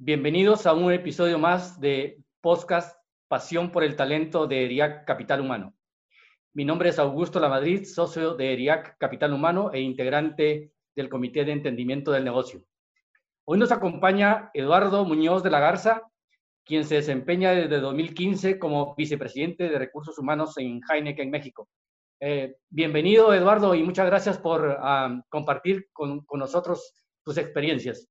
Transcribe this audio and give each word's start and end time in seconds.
Bienvenidos 0.00 0.64
a 0.68 0.74
un 0.74 0.92
episodio 0.92 1.40
más 1.40 1.80
de 1.80 2.22
Podcast 2.40 2.96
Pasión 3.26 3.72
por 3.72 3.82
el 3.82 3.96
Talento 3.96 4.46
de 4.46 4.64
ERIAC 4.64 5.04
Capital 5.04 5.40
Humano. 5.40 5.74
Mi 6.54 6.64
nombre 6.64 6.90
es 6.90 7.00
Augusto 7.00 7.40
Lamadrid, 7.40 7.82
socio 7.82 8.36
de 8.36 8.52
ERIAC 8.52 8.96
Capital 8.96 9.32
Humano 9.32 9.72
e 9.72 9.80
integrante 9.80 10.72
del 10.94 11.08
Comité 11.08 11.44
de 11.44 11.50
Entendimiento 11.50 12.12
del 12.12 12.22
Negocio. 12.22 12.62
Hoy 13.44 13.58
nos 13.58 13.72
acompaña 13.72 14.52
Eduardo 14.54 15.04
Muñoz 15.04 15.42
de 15.42 15.50
la 15.50 15.58
Garza, 15.58 16.04
quien 16.64 16.84
se 16.84 16.94
desempeña 16.94 17.50
desde 17.50 17.80
2015 17.80 18.60
como 18.60 18.94
vicepresidente 18.94 19.68
de 19.68 19.80
Recursos 19.80 20.16
Humanos 20.16 20.56
en 20.58 20.80
Heineken, 20.88 21.28
México. 21.28 21.68
Eh, 22.20 22.54
bienvenido, 22.70 23.34
Eduardo, 23.34 23.74
y 23.74 23.82
muchas 23.82 24.06
gracias 24.06 24.38
por 24.38 24.78
ah, 24.80 25.20
compartir 25.28 25.88
con, 25.92 26.24
con 26.24 26.38
nosotros 26.38 26.94
tus 27.24 27.36
experiencias. 27.36 28.08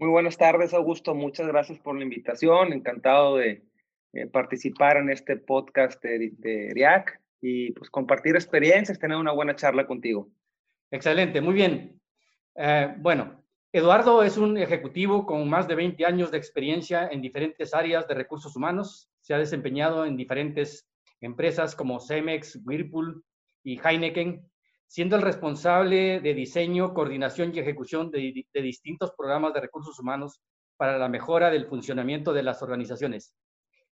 Muy 0.00 0.10
buenas 0.10 0.38
tardes, 0.38 0.74
Augusto. 0.74 1.12
Muchas 1.12 1.48
gracias 1.48 1.80
por 1.80 1.96
la 1.96 2.04
invitación. 2.04 2.72
Encantado 2.72 3.38
de 3.38 3.64
eh, 4.12 4.26
participar 4.28 4.96
en 4.96 5.10
este 5.10 5.36
podcast 5.36 6.00
de, 6.04 6.30
de 6.38 6.70
RIAC 6.72 7.20
y 7.40 7.72
pues 7.72 7.90
compartir 7.90 8.36
experiencias, 8.36 9.00
tener 9.00 9.16
una 9.16 9.32
buena 9.32 9.56
charla 9.56 9.88
contigo. 9.88 10.30
Excelente, 10.92 11.40
muy 11.40 11.54
bien. 11.54 12.00
Eh, 12.54 12.94
bueno, 12.98 13.44
Eduardo 13.72 14.22
es 14.22 14.38
un 14.38 14.56
ejecutivo 14.56 15.26
con 15.26 15.48
más 15.50 15.66
de 15.66 15.74
20 15.74 16.06
años 16.06 16.30
de 16.30 16.38
experiencia 16.38 17.08
en 17.10 17.20
diferentes 17.20 17.74
áreas 17.74 18.06
de 18.06 18.14
recursos 18.14 18.54
humanos. 18.54 19.10
Se 19.20 19.34
ha 19.34 19.38
desempeñado 19.38 20.06
en 20.06 20.16
diferentes 20.16 20.88
empresas 21.20 21.74
como 21.74 21.98
Cemex, 21.98 22.60
Whirlpool 22.64 23.24
y 23.64 23.80
Heineken 23.84 24.48
siendo 24.88 25.16
el 25.16 25.22
responsable 25.22 26.20
de 26.20 26.34
diseño, 26.34 26.94
coordinación 26.94 27.54
y 27.54 27.60
ejecución 27.60 28.10
de, 28.10 28.44
distintos 28.54 29.12
programas 29.16 29.52
de 29.52 29.60
recursos 29.60 29.98
humanos 29.98 30.40
para 30.78 30.96
la 30.96 31.08
mejora 31.08 31.50
del 31.50 31.66
funcionamiento 31.66 32.32
de 32.32 32.42
las 32.42 32.62
organizaciones. 32.62 33.34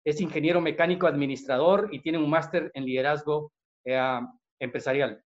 Es 0.04 0.20
ingeniero 0.20 0.60
mecánico 0.60 1.08
administrador 1.08 1.90
y 1.92 2.02
tiene 2.02 2.18
un 2.18 2.30
máster 2.30 2.72
en 2.74 2.86
liderazgo 2.86 3.54
eh, 3.86 4.20
empresarial. 4.60 5.24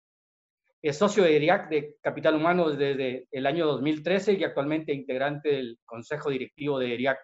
Es 0.83 0.98
socio 0.98 1.25
de 1.25 1.37
ERIAC 1.37 1.70
de 1.70 1.97
Capital 2.03 2.35
Humano 2.35 2.69
desde 2.69 3.27
el 3.31 3.47
año 3.47 3.65
2013 3.67 4.35
y 4.35 4.45
actualmente 4.45 4.92
integrante 4.92 5.48
del 5.48 5.79
Consejo 5.87 6.29
Directivo 6.29 6.79
de 6.79 6.92
ERIAC. 6.92 7.19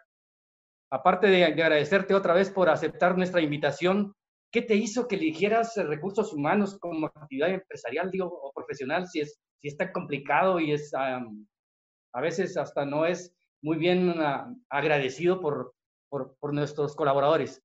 Aparte 0.91 1.27
de 1.27 1.45
agradecerte 1.45 2.15
otra 2.15 2.33
vez 2.33 2.51
por 2.51 2.71
aceptar 2.71 3.19
nuestra 3.19 3.43
invitación 3.43 4.15
¿Qué 4.51 4.63
te 4.63 4.75
hizo 4.75 5.07
que 5.07 5.17
eligieras 5.17 5.77
recursos 5.77 6.33
humanos 6.33 6.79
como 6.79 7.07
actividad 7.07 7.51
empresarial 7.51 8.11
digo, 8.11 8.27
o 8.27 8.53
profesional 8.53 9.07
si 9.07 9.21
es, 9.21 9.41
si 9.61 9.69
es 9.69 9.77
tan 9.77 9.93
complicado 9.93 10.59
y 10.59 10.73
es 10.73 10.93
a 10.95 12.21
veces 12.21 12.57
hasta 12.57 12.85
no 12.85 13.07
es 13.07 13.35
muy 13.63 13.77
bien 13.77 14.13
ah, 14.19 14.53
agradecido 14.69 15.41
por, 15.41 15.75
por, 16.09 16.37
por, 16.39 16.53
nuestros 16.53 16.97
colaboradores? 16.97 17.63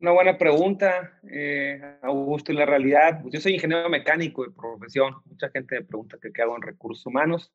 Una 0.00 0.12
buena 0.12 0.36
pregunta, 0.36 1.20
eh, 1.30 1.98
Augusto. 2.02 2.52
Y 2.52 2.56
la 2.56 2.66
realidad, 2.66 3.22
pues 3.22 3.34
yo 3.34 3.40
soy 3.40 3.54
ingeniero 3.54 3.88
mecánico 3.88 4.44
de 4.44 4.50
profesión. 4.50 5.14
Mucha 5.24 5.48
gente 5.50 5.80
me 5.80 5.86
pregunta 5.86 6.18
qué 6.20 6.42
hago 6.42 6.56
en 6.56 6.62
recursos 6.62 7.06
humanos. 7.06 7.52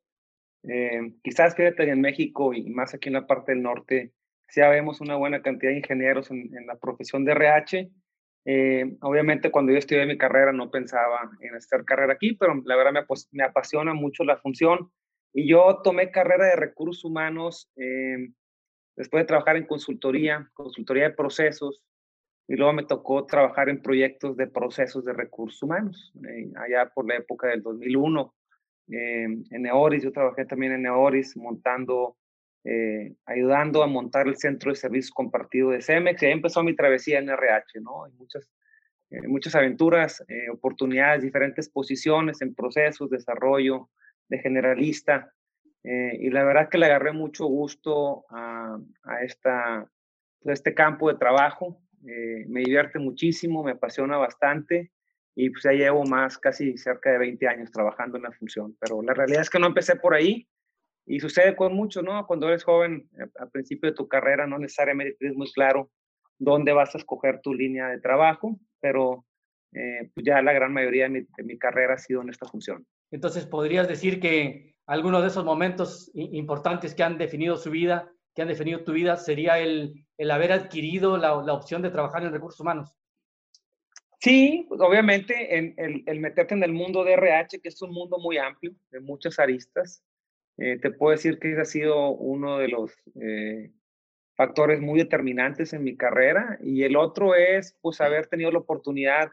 Eh, 0.63 1.15
quizás 1.23 1.55
fíjate 1.55 1.89
en 1.89 2.01
México 2.01 2.53
y 2.53 2.69
más 2.69 2.93
aquí 2.93 3.09
en 3.09 3.13
la 3.13 3.27
parte 3.27 3.51
del 3.51 3.63
norte, 3.63 4.13
ya 4.55 4.69
vemos 4.69 5.01
una 5.01 5.15
buena 5.15 5.41
cantidad 5.41 5.71
de 5.71 5.77
ingenieros 5.77 6.29
en, 6.31 6.49
la 6.65 6.75
profesión 6.75 7.25
de 7.25 7.31
RH. 7.33 7.89
Eh, 8.43 8.97
obviamente 9.01 9.51
cuando 9.51 9.71
yo 9.71 9.77
estudié 9.77 10.05
mi 10.05 10.17
carrera 10.17 10.51
no 10.51 10.71
pensaba 10.71 11.29
en 11.41 11.55
hacer 11.55 11.85
carrera 11.85 12.13
aquí, 12.13 12.33
pero 12.33 12.59
la 12.65 12.75
verdad 12.75 12.91
me, 12.91 13.05
me 13.31 13.43
apasiona 13.43 13.93
mucho 13.93 14.23
la 14.23 14.37
función. 14.37 14.91
Y 15.33 15.47
yo 15.47 15.81
tomé 15.83 16.11
carrera 16.11 16.47
de 16.47 16.55
recursos 16.55 17.05
humanos 17.05 17.71
eh, 17.77 18.29
después 18.95 19.23
de 19.23 19.27
trabajar 19.27 19.55
en 19.55 19.65
consultoría, 19.65 20.49
consultoría 20.53 21.03
de 21.03 21.15
procesos, 21.15 21.81
y 22.47 22.55
luego 22.55 22.73
me 22.73 22.83
tocó 22.83 23.25
trabajar 23.25 23.69
en 23.69 23.81
proyectos 23.81 24.35
de 24.35 24.47
procesos 24.47 25.05
de 25.05 25.13
recursos 25.13 25.61
humanos, 25.63 26.11
eh, 26.27 26.51
allá 26.57 26.91
por 26.93 27.07
la 27.07 27.15
época 27.15 27.47
del 27.47 27.61
2001. 27.61 28.33
en 28.87 29.45
Neoris, 29.51 30.03
yo 30.03 30.11
trabajé 30.11 30.43
también 30.45 30.73
en 30.73 30.81
Neoris 30.81 31.37
montando 31.37 32.17
eh, 32.63 33.15
ayudando 33.25 33.81
a 33.81 33.87
montar 33.87 34.27
el 34.27 34.37
centro 34.37 34.71
de 34.71 34.75
servicios 34.75 35.11
compartido 35.11 35.71
de 35.71 35.81
CEMEX. 35.81 36.21
Y 36.21 36.25
ahí 36.27 36.31
empezó 36.31 36.63
mi 36.63 36.75
travesía 36.75 37.19
en 37.19 37.29
RH, 37.29 37.81
¿no? 37.81 38.05
Hay 38.05 38.11
muchas, 38.13 38.49
eh, 39.09 39.27
muchas 39.27 39.55
aventuras, 39.55 40.23
eh, 40.27 40.49
oportunidades, 40.51 41.23
diferentes 41.23 41.69
posiciones 41.69 42.41
en 42.41 42.53
procesos, 42.53 43.09
desarrollo, 43.09 43.89
de 44.29 44.39
generalista. 44.39 45.33
y 45.83 46.29
la 46.29 46.43
verdad 46.43 46.69
que 46.69 46.77
le 46.77 46.85
agarré 46.85 47.11
mucho 47.11 47.45
gusto 47.47 48.25
a, 48.29 48.77
a 49.03 49.23
esta, 49.23 49.89
pues, 50.39 50.59
este 50.59 50.75
campo 50.75 51.11
de 51.11 51.17
trabajo. 51.17 51.81
me 52.03 52.61
divierte 52.61 52.99
muchísimo, 52.99 53.63
me 53.63 53.71
apasiona 53.71 54.17
bastante 54.17 54.91
y 55.35 55.49
pues 55.49 55.63
ya 55.63 55.71
llevo 55.71 56.03
más, 56.05 56.37
casi 56.37 56.77
cerca 56.77 57.11
de 57.11 57.17
20 57.17 57.47
años 57.47 57.71
trabajando 57.71 58.17
en 58.17 58.23
la 58.23 58.31
función. 58.31 58.75
Pero 58.79 59.01
la 59.01 59.13
realidad 59.13 59.41
es 59.41 59.49
que 59.49 59.59
no 59.59 59.67
empecé 59.67 59.95
por 59.95 60.13
ahí, 60.13 60.47
y 61.05 61.19
sucede 61.19 61.55
con 61.55 61.73
mucho, 61.73 62.01
¿no? 62.01 62.25
Cuando 62.27 62.47
eres 62.47 62.63
joven, 62.63 63.09
eh, 63.17 63.25
al 63.39 63.49
principio 63.49 63.89
de 63.89 63.95
tu 63.95 64.07
carrera, 64.07 64.47
no 64.47 64.59
necesariamente 64.59 65.17
tienes 65.17 65.37
muy 65.37 65.51
claro 65.51 65.89
dónde 66.37 66.73
vas 66.73 66.95
a 66.95 66.97
escoger 66.97 67.41
tu 67.41 67.53
línea 67.53 67.87
de 67.87 67.99
trabajo, 67.99 68.59
pero 68.79 69.25
eh, 69.73 70.09
pues 70.13 70.25
ya 70.25 70.41
la 70.41 70.53
gran 70.53 70.73
mayoría 70.73 71.07
de 71.07 71.25
mi, 71.43 71.57
carrera 71.57 71.93
ha 71.95 71.97
sido 71.97 72.21
en 72.21 72.29
esta 72.29 72.47
función. 72.47 72.85
Entonces, 73.11 73.45
¿podrías 73.45 73.87
decir 73.87 74.19
que 74.19 74.75
algunos 74.85 75.21
de 75.21 75.27
esos 75.27 75.45
momentos 75.45 76.11
importantes 76.13 76.95
que 76.95 77.03
han 77.03 77.17
definido 77.17 77.57
su 77.57 77.69
vida, 77.71 78.11
que 78.35 78.41
han 78.41 78.47
definido 78.47 78.83
tu 78.83 78.93
vida, 78.93 79.17
sería 79.17 79.59
el, 79.59 80.05
el 80.17 80.31
haber 80.31 80.51
adquirido 80.51 81.17
la, 81.17 81.41
la, 81.43 81.53
opción 81.53 81.81
de 81.81 81.91
trabajar 81.91 82.23
en 82.23 82.31
recursos 82.31 82.59
humanos? 82.59 82.93
Sí, 84.19 84.65
pues, 84.67 84.81
obviamente 84.81 85.57
en, 85.57 85.73
el, 85.77 86.03
el 86.05 86.19
meterte 86.19 86.53
en 86.53 86.63
el 86.63 86.73
mundo 86.73 87.03
de 87.03 87.13
RH, 87.13 87.59
que 87.59 87.69
es 87.69 87.81
un 87.81 87.91
mundo 87.91 88.17
muy 88.19 88.37
amplio, 88.37 88.73
de 88.91 88.99
muchas 88.99 89.39
aristas, 89.39 90.03
eh, 90.63 90.77
te 90.77 90.91
puedo 90.91 91.11
decir 91.11 91.39
que 91.39 91.53
ese 91.53 91.61
ha 91.61 91.65
sido 91.65 92.11
uno 92.11 92.59
de 92.59 92.67
los 92.67 92.93
eh, 93.19 93.71
factores 94.35 94.79
muy 94.79 94.99
determinantes 94.99 95.73
en 95.73 95.83
mi 95.83 95.97
carrera 95.97 96.59
y 96.61 96.83
el 96.83 96.97
otro 96.97 97.33
es 97.33 97.75
pues 97.81 97.99
haber 97.99 98.27
tenido 98.27 98.51
la 98.51 98.59
oportunidad 98.59 99.31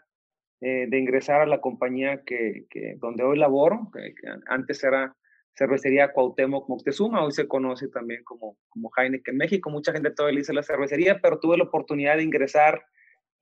eh, 0.62 0.86
de 0.88 0.98
ingresar 0.98 1.42
a 1.42 1.46
la 1.46 1.60
compañía 1.60 2.22
que, 2.24 2.64
que 2.70 2.94
donde 2.98 3.24
hoy 3.24 3.36
laboro, 3.36 3.90
que, 3.92 4.14
antes 4.46 4.82
era 4.82 5.14
cervecería 5.54 6.12
Cuauhtémoc 6.12 6.66
Moctezuma, 6.66 7.22
hoy 7.22 7.32
se 7.32 7.46
conoce 7.46 7.88
también 7.88 8.24
como, 8.24 8.56
como 8.70 8.90
Heineken 8.96 9.36
México, 9.36 9.68
mucha 9.68 9.92
gente 9.92 10.10
todavía 10.12 10.36
le 10.36 10.40
dice 10.40 10.54
la 10.54 10.62
cervecería, 10.62 11.20
pero 11.20 11.40
tuve 11.40 11.58
la 11.58 11.64
oportunidad 11.64 12.16
de 12.16 12.22
ingresar 12.22 12.82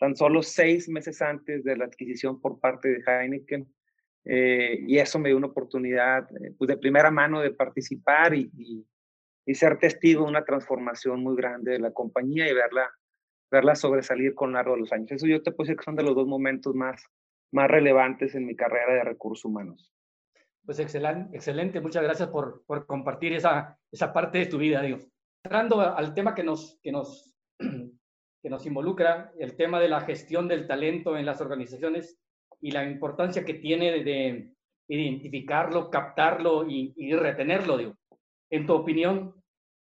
tan 0.00 0.16
solo 0.16 0.42
seis 0.42 0.88
meses 0.88 1.22
antes 1.22 1.62
de 1.62 1.76
la 1.76 1.84
adquisición 1.84 2.40
por 2.40 2.58
parte 2.58 2.88
de 2.88 3.02
Heineken 3.06 3.72
eh, 4.28 4.80
y 4.84 4.98
eso 4.98 5.20
me 5.20 5.28
dio 5.28 5.36
una 5.36 5.46
oportunidad 5.46 6.28
eh, 6.36 6.52
pues 6.58 6.66
de 6.66 6.76
primera 6.76 7.12
mano 7.12 7.40
de 7.40 7.52
participar 7.52 8.34
y, 8.34 8.50
y, 9.46 9.54
ser 9.54 9.78
testigo 9.78 10.24
de 10.24 10.30
una 10.30 10.44
transformación 10.44 11.22
muy 11.22 11.36
grande 11.36 11.72
de 11.72 11.78
la 11.78 11.92
compañía 11.92 12.50
y 12.50 12.52
verla, 12.52 12.90
verla 13.48 13.76
sobresalir 13.76 14.34
con 14.34 14.52
largo 14.52 14.74
de 14.74 14.80
los 14.80 14.92
años. 14.92 15.12
Eso 15.12 15.28
yo 15.28 15.40
te 15.40 15.52
puedo 15.52 15.66
decir 15.66 15.78
que 15.78 15.84
son 15.84 15.94
de 15.94 16.02
los 16.02 16.16
dos 16.16 16.26
momentos 16.26 16.74
más, 16.74 17.04
más 17.52 17.70
relevantes 17.70 18.34
en 18.34 18.44
mi 18.44 18.56
carrera 18.56 18.94
de 18.94 19.04
recursos 19.04 19.44
humanos. 19.44 19.92
Pues 20.64 20.80
excelente, 20.80 21.36
excelente. 21.36 21.80
muchas 21.80 22.02
gracias 22.02 22.28
por, 22.28 22.64
por 22.66 22.86
compartir 22.86 23.32
esa, 23.32 23.78
esa 23.92 24.12
parte 24.12 24.38
de 24.38 24.46
tu 24.46 24.58
vida, 24.58 24.82
digo. 24.82 24.98
Entrando 25.44 25.80
al 25.80 26.12
tema 26.12 26.34
que 26.34 26.42
nos, 26.42 26.80
que, 26.82 26.90
nos, 26.90 27.32
que 28.42 28.50
nos 28.50 28.66
involucra, 28.66 29.32
el 29.38 29.56
tema 29.56 29.78
de 29.78 29.88
la 29.88 30.00
gestión 30.00 30.48
del 30.48 30.66
talento 30.66 31.16
en 31.16 31.24
las 31.24 31.40
organizaciones, 31.40 32.18
y 32.60 32.70
la 32.70 32.84
importancia 32.84 33.44
que 33.44 33.54
tiene 33.54 34.02
de, 34.02 34.52
identificarlo, 34.88 35.90
captarlo 35.90 36.66
y, 36.68 37.12
retenerlo. 37.14 37.76
Digo. 37.76 37.96
En 38.50 38.66
tu 38.66 38.74
opinión, 38.74 39.34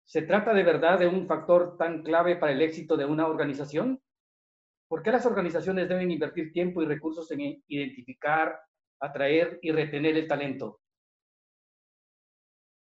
¿se 0.05 0.23
trata 0.23 0.53
de 0.53 0.63
verdad 0.63 0.99
de 0.99 1.07
un 1.07 1.27
factor 1.27 1.77
tan 1.77 2.03
clave 2.03 2.37
para 2.37 2.53
el 2.53 2.63
éxito 2.63 2.97
de 2.97 3.05
una 3.05 3.27
organización? 3.27 4.01
¿Por 4.89 5.03
qué 5.03 5.13
las 5.13 5.27
organizaciones 5.27 5.89
deben 5.89 6.11
invertir 6.11 6.53
tiempo 6.53 6.83
y 6.83 6.87
recursos 6.87 7.31
en 7.31 7.63
identificar, 7.69 8.59
atraer 8.99 9.59
y 9.63 9.71
retener 9.71 10.17
el 10.17 10.27
talento? 10.27 10.81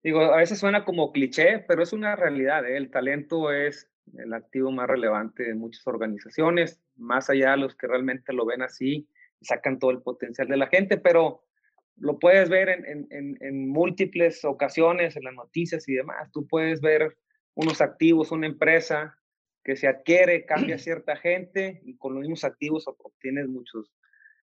Digo, 0.04 0.22
a 0.22 0.38
veces 0.38 0.60
suena 0.60 0.84
como 0.84 1.12
cliché, 1.12 1.60
pero 1.60 1.84
es 1.84 1.94
una 1.94 2.16
realidad. 2.16 2.66
¿eh? 2.66 2.76
El 2.76 2.90
talento 2.90 3.52
es 3.52 3.90
el 4.18 4.34
activo 4.34 4.72
más 4.72 4.88
relevante 4.88 5.44
de 5.44 5.54
muchas 5.54 5.86
organizaciones, 5.88 6.82
más 6.96 7.30
allá 7.30 7.52
de 7.52 7.58
los 7.58 7.76
que 7.76 7.88
realmente 7.88 8.34
lo 8.34 8.46
ven 8.46 8.64
así 8.64 9.08
sacan 9.44 9.80
todo 9.80 9.92
el 9.92 10.02
potencial 10.02 10.48
de 10.48 10.58
la 10.58 10.68
gente, 10.68 10.98
pero 10.98 11.44
lo 11.98 12.20
puedes 12.20 12.50
ver 12.50 12.70
en, 12.70 13.08
en, 13.12 13.38
en, 13.40 13.70
múltiples 13.70 14.44
ocasiones, 14.46 15.16
en 15.16 15.24
las 15.24 15.34
noticias 15.34 15.88
y 15.88 15.94
demás. 15.94 16.32
Tú 16.32 16.48
puedes 16.48 16.82
ver 16.82 17.16
unos 17.56 17.82
activos, 17.82 18.32
una 18.32 18.48
empresa 18.48 19.18
que 19.64 19.76
se 19.76 19.88
adquiere, 19.88 20.46
cambia 20.46 20.78
cierta 20.80 21.16
gente 21.16 21.82
y 21.86 21.96
con 21.98 22.14
los 22.14 22.22
mismos 22.22 22.44
activos 22.44 22.88
obtienes 22.88 23.48
muchos, 23.48 23.92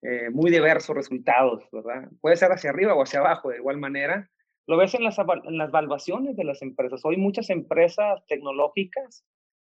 eh, 0.01 0.29
muy 0.29 0.51
diversos 0.51 0.95
resultados, 0.95 1.67
¿verdad? 1.71 2.09
Puede 2.21 2.37
ser 2.37 2.51
hacia 2.51 2.69
arriba 2.69 2.93
o 2.93 3.03
hacia 3.03 3.19
abajo 3.19 3.49
de 3.49 3.57
igual 3.57 3.77
manera. 3.77 4.29
Lo 4.65 4.77
ves 4.77 4.93
en 4.93 5.03
las, 5.03 5.17
en 5.19 5.57
las 5.57 5.69
evaluaciones 5.69 6.37
de 6.37 6.45
las 6.45 6.61
empresas. 6.61 7.01
Hoy 7.03 7.17
muchas 7.17 7.49
empresas 7.49 8.25
tecnológicas, 8.27 9.25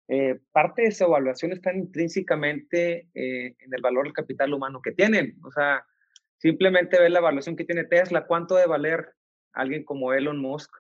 eh, 0.08 0.40
parte 0.52 0.84
de 0.84 0.92
su 0.92 1.06
evaluación 1.06 1.52
está 1.52 1.74
intrínsecamente 1.74 3.08
eh, 3.14 3.56
en 3.60 3.74
el 3.74 3.82
valor 3.82 4.06
del 4.06 4.14
capital 4.14 4.54
humano 4.54 4.82
que 4.82 4.92
tienen. 4.92 5.38
O 5.44 5.52
sea, 5.52 5.86
simplemente 6.38 7.00
ver 7.00 7.12
la 7.12 7.20
evaluación 7.20 7.56
que 7.56 7.66
tiene 7.66 7.86
Tesla, 7.86 8.28
cuánto 8.28 8.56
debe 8.56 8.68
valer 8.68 9.10
alguien 9.54 9.84
como 9.84 10.14
Elon 10.14 10.38
Musk, 10.38 10.72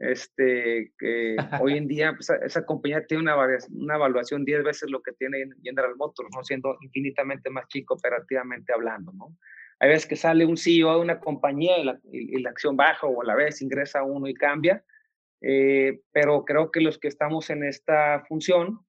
este, 0.00 0.92
que 0.98 1.36
hoy 1.60 1.76
en 1.76 1.86
día 1.86 2.14
pues, 2.14 2.28
esa 2.30 2.66
compañía 2.66 3.06
tiene 3.06 3.22
una, 3.22 3.36
una 3.70 3.94
evaluación 3.94 4.44
10 4.44 4.64
veces 4.64 4.90
lo 4.90 5.00
que 5.02 5.12
tiene 5.12 5.48
General 5.62 5.94
Motors, 5.96 6.28
¿no? 6.34 6.42
siendo 6.42 6.76
infinitamente 6.80 7.50
más 7.50 7.68
chico 7.68 7.94
operativamente 7.94 8.72
hablando. 8.72 9.12
¿no? 9.12 9.36
Hay 9.78 9.90
veces 9.90 10.06
que 10.06 10.16
sale 10.16 10.46
un 10.46 10.56
CEO 10.56 10.94
de 10.94 11.00
una 11.00 11.20
compañía 11.20 11.78
y 11.78 11.84
la, 11.84 12.00
y, 12.10 12.40
la 12.40 12.50
acción 12.50 12.76
baja 12.76 13.06
o 13.06 13.22
a 13.22 13.24
la 13.24 13.34
vez 13.34 13.62
ingresa 13.62 14.02
uno 14.02 14.26
y 14.26 14.34
cambia, 14.34 14.82
eh, 15.40 16.00
pero 16.12 16.44
creo 16.44 16.70
que 16.70 16.80
los 16.80 16.98
que 16.98 17.08
estamos 17.08 17.50
en 17.50 17.64
esta 17.64 18.24
función 18.28 18.80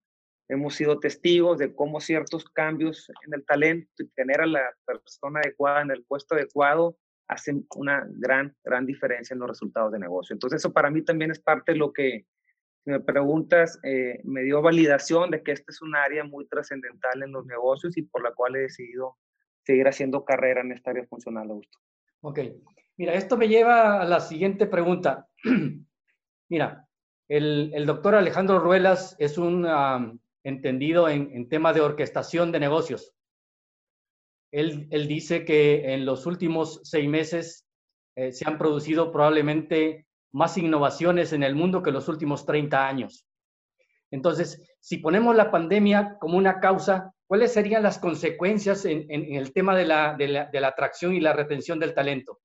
hemos 0.47 0.75
sido 0.75 0.99
testigos 0.99 1.57
de 1.57 1.73
cómo 1.73 1.99
ciertos 1.99 2.45
cambios 2.45 3.09
en 3.25 3.33
el 3.33 3.45
talento 3.45 3.91
y 3.97 4.07
tener 4.09 4.41
a 4.41 4.45
la 4.45 4.61
persona 4.85 5.39
adecuada 5.39 5.81
en 5.81 5.91
el 5.91 6.03
puesto 6.03 6.35
adecuado 6.35 6.97
hacen 7.27 7.65
una 7.75 8.05
gran, 8.07 8.55
gran 8.63 8.85
diferencia 8.85 9.33
en 9.33 9.39
los 9.39 9.49
resultados 9.49 9.91
de 9.91 9.99
negocio. 9.99 10.33
Entonces 10.33 10.61
eso 10.61 10.71
para 10.71 10.91
mí 10.91 11.01
también 11.01 11.31
es 11.31 11.39
parte 11.39 11.71
de 11.71 11.79
lo 11.79 11.91
que, 11.91 12.25
si 12.83 12.91
me 12.91 12.99
preguntas, 12.99 13.79
eh, 13.83 14.21
me 14.23 14.43
dio 14.43 14.61
validación 14.61 15.31
de 15.31 15.41
que 15.41 15.51
esta 15.51 15.71
es 15.71 15.81
un 15.81 15.95
área 15.95 16.23
muy 16.23 16.47
trascendental 16.47 17.23
en 17.23 17.31
los 17.31 17.45
negocios 17.47 17.97
y 17.97 18.03
por 18.03 18.23
la 18.23 18.31
cual 18.33 18.55
he 18.55 18.59
decidido 18.59 19.17
seguir 19.63 19.87
haciendo 19.87 20.23
carrera 20.23 20.61
en 20.61 20.71
esta 20.71 20.91
área 20.91 21.07
funcional, 21.07 21.49
Augusto. 21.49 21.79
Ok. 22.21 22.39
Mira, 22.97 23.13
esto 23.15 23.37
me 23.37 23.47
lleva 23.47 24.01
a 24.01 24.05
la 24.05 24.19
siguiente 24.19 24.67
pregunta. 24.67 25.27
Mira, 26.49 26.87
el, 27.27 27.85
doctor 27.85 28.15
Alejandro 28.15 28.59
Ruelas 28.59 29.15
es 29.19 29.37
un 29.37 29.67
entendido 30.43 31.09
en, 31.09 31.31
en 31.33 31.49
tema 31.49 31.73
de 31.73 31.81
orquestación 31.81 32.51
de 32.51 32.59
negocios. 32.59 33.15
Él, 34.55 35.07
dice 35.07 35.43
que 35.43 35.93
en 35.93 36.05
los 36.05 36.25
últimos 36.25 36.79
seis 36.83 37.09
meses 37.09 37.65
eh, 38.15 38.31
se 38.31 38.47
han 38.47 38.57
producido 38.57 39.11
probablemente 39.11 40.07
más 40.31 40.57
innovaciones 40.57 41.33
en 41.33 41.43
el 41.43 41.55
mundo 41.55 41.83
que 41.83 41.91
los 41.91 42.07
últimos 42.07 42.45
30 42.45 42.87
años. 42.87 43.27
Entonces, 44.11 44.65
si 44.79 44.97
ponemos 44.99 45.35
la 45.35 45.51
pandemia 45.51 46.17
como 46.21 46.37
una 46.37 46.61
causa, 46.61 47.13
¿cuáles 47.27 47.51
serían 47.51 47.83
las 47.83 47.99
consecuencias 47.99 48.85
en, 48.85 49.05
el 49.09 49.51
tema 49.51 49.75
de 49.75 49.85
la 49.87 50.67
atracción 50.67 51.13
y 51.13 51.19
la 51.19 51.33
retención 51.33 51.77
del 51.77 51.93
talento? 51.93 52.39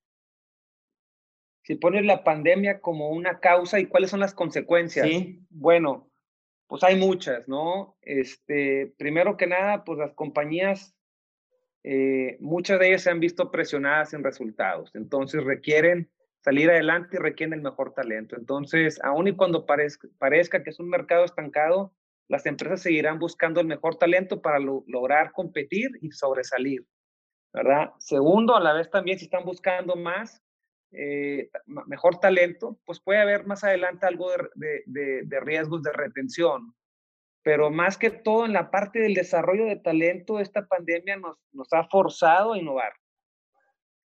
Si 1.62 1.74
pones 1.74 2.04
la 2.04 2.24
pandemia 2.24 2.80
como 2.80 3.10
una 3.10 3.40
causa 3.40 3.78
y 3.78 3.86
cuáles 3.86 4.10
son 4.10 4.20
las 4.20 4.34
consecuencias. 4.34 5.06
Sí. 5.06 5.40
Bueno, 5.50 6.10
pues 6.70 6.84
hay 6.84 6.96
muchas, 6.96 7.48
¿no? 7.48 7.96
Este, 8.00 8.94
primero 8.96 9.36
que 9.36 9.48
nada, 9.48 9.84
pues 9.84 9.98
las 9.98 10.14
compañías, 10.14 10.94
eh, 11.82 12.36
muchas 12.38 12.78
de 12.78 12.88
ellas 12.88 13.02
se 13.02 13.10
han 13.10 13.18
visto 13.18 13.50
presionadas 13.50 14.14
en 14.14 14.22
resultados, 14.22 14.94
entonces 14.94 15.42
requieren 15.42 16.10
salir 16.42 16.70
adelante 16.70 17.16
y 17.16 17.18
requieren 17.18 17.54
el 17.54 17.62
mejor 17.62 17.92
talento. 17.92 18.36
Entonces, 18.36 19.00
aun 19.02 19.26
y 19.26 19.36
cuando 19.36 19.66
parezca, 19.66 20.08
parezca 20.18 20.62
que 20.62 20.70
es 20.70 20.78
un 20.78 20.88
mercado 20.88 21.24
estancado, 21.24 21.92
las 22.28 22.46
empresas 22.46 22.82
seguirán 22.82 23.18
buscando 23.18 23.60
el 23.60 23.66
mejor 23.66 23.96
talento 23.96 24.40
para 24.40 24.60
lo, 24.60 24.84
lograr 24.86 25.32
competir 25.32 25.90
y 26.00 26.12
sobresalir, 26.12 26.86
¿verdad? 27.52 27.90
Segundo, 27.98 28.54
a 28.54 28.60
la 28.60 28.74
vez 28.74 28.88
también 28.88 29.18
si 29.18 29.24
están 29.24 29.44
buscando 29.44 29.96
más, 29.96 30.40
eh, 30.92 31.50
mejor 31.66 32.18
talento, 32.18 32.78
pues 32.84 33.00
puede 33.00 33.20
haber 33.20 33.46
más 33.46 33.62
adelante 33.64 34.06
algo 34.06 34.30
de, 34.54 34.82
de, 34.86 35.22
de, 35.24 35.40
riesgos 35.40 35.82
de 35.82 35.92
retención. 35.92 36.74
Pero 37.42 37.70
más 37.70 37.96
que 37.96 38.10
todo 38.10 38.44
en 38.44 38.52
la 38.52 38.70
parte 38.70 38.98
del 38.98 39.14
desarrollo 39.14 39.64
de 39.64 39.76
talento, 39.76 40.40
esta 40.40 40.66
pandemia 40.66 41.16
nos, 41.16 41.38
nos 41.52 41.72
ha 41.72 41.84
forzado 41.84 42.52
a 42.52 42.58
innovar. 42.58 42.92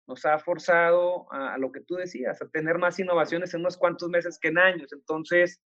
Nos 0.08 0.26
ha 0.26 0.38
forzado 0.38 1.32
a, 1.32 1.54
a, 1.54 1.58
lo 1.58 1.72
que 1.72 1.82
tú 1.82 1.96
decías, 1.96 2.42
a 2.42 2.50
tener 2.50 2.78
más 2.78 3.00
innovaciones 3.00 3.54
en 3.54 3.62
unos 3.62 3.78
cuantos 3.78 4.10
meses 4.10 4.38
que 4.40 4.50
en 4.50 4.60
años. 4.60 4.94
Entonces, 4.94 5.62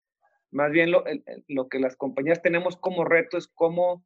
más 0.51 0.71
bien 0.71 0.91
lo, 0.91 1.05
lo 1.49 1.69
que 1.69 1.79
las 1.79 1.97
compañías 1.97 2.43
tenemos 2.43 2.77
como 2.77 3.05
reto 3.05 3.37
es 3.37 3.49
cómo 3.49 4.05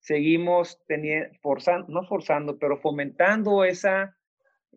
seguimos 0.00 0.80
teniendo, 0.86 1.36
forzando, 1.42 1.88
no 1.88 2.06
forzando, 2.06 2.58
pero 2.58 2.78
fomentando 2.78 3.64
esa 3.64 4.15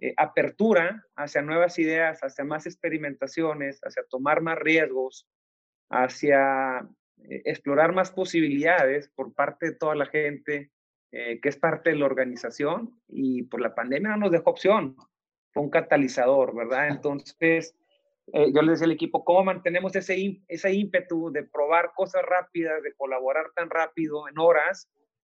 eh, 0.01 0.13
apertura 0.15 1.05
hacia 1.17 1.41
nuevas 1.41 1.77
ideas, 1.77 2.21
hacia 2.21 2.45
más 2.45 2.65
experimentaciones, 2.65 3.81
hacia 3.83 4.03
tomar 4.09 4.41
más 4.41 4.57
riesgos, 4.57 5.27
hacia 5.89 6.87
eh, 7.17 7.41
explorar 7.43 7.93
más 7.93 8.09
posibilidades 8.11 9.09
por 9.09 9.33
parte 9.33 9.71
de 9.71 9.75
toda 9.75 9.95
la 9.95 10.05
gente 10.05 10.71
eh, 11.11 11.41
que 11.41 11.49
es 11.49 11.57
parte 11.57 11.89
de 11.89 11.97
la 11.97 12.05
organización 12.05 13.01
y 13.09 13.43
por 13.43 13.59
la 13.59 13.75
pandemia 13.75 14.11
no 14.11 14.17
nos 14.17 14.31
dejó 14.31 14.51
opción, 14.51 14.95
fue 15.51 15.63
un 15.63 15.69
catalizador, 15.69 16.55
¿verdad? 16.55 16.87
Entonces, 16.89 17.75
yo 18.31 18.61
le 18.61 18.71
decía 18.71 18.85
al 18.85 18.91
equipo, 18.91 19.25
¿cómo 19.25 19.43
mantenemos 19.43 19.95
ese, 19.95 20.43
ese 20.47 20.71
ímpetu 20.71 21.31
de 21.31 21.43
probar 21.43 21.91
cosas 21.95 22.21
rápidas, 22.21 22.83
de 22.83 22.93
colaborar 22.93 23.47
tan 23.55 23.71
rápido 23.71 24.29
en 24.29 24.37
horas? 24.37 24.87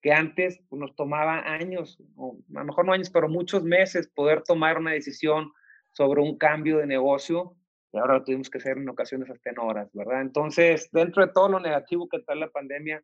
Que 0.03 0.11
antes 0.11 0.61
pues, 0.69 0.79
nos 0.79 0.95
tomaba 0.95 1.39
años, 1.39 1.97
o 2.17 2.38
a 2.53 2.59
lo 2.59 2.65
mejor 2.65 2.85
no 2.85 2.91
años, 2.91 3.09
pero 3.09 3.29
muchos 3.29 3.63
meses 3.63 4.09
poder 4.13 4.44
tomar 4.44 4.77
una 4.77 4.91
decisión 4.91 5.51
sobre 5.91 6.21
un 6.21 6.38
cambio 6.38 6.79
de 6.79 6.85
negocio 6.85 7.55
y 7.94 7.97
ahora 7.97 8.15
lo 8.15 8.23
tuvimos 8.23 8.50
que 8.50 8.57
hacer 8.57 8.77
en 8.77 8.89
ocasiones 8.89 9.29
hasta 9.29 9.51
en 9.51 9.59
horas, 9.59 9.89
¿verdad? 9.94 10.21
Entonces, 10.21 10.89
dentro 10.91 11.25
de 11.25 11.31
todo 11.31 11.47
lo 11.47 11.59
negativo 11.59 12.09
que 12.09 12.19
trae 12.19 12.37
la 12.37 12.49
pandemia, 12.49 13.01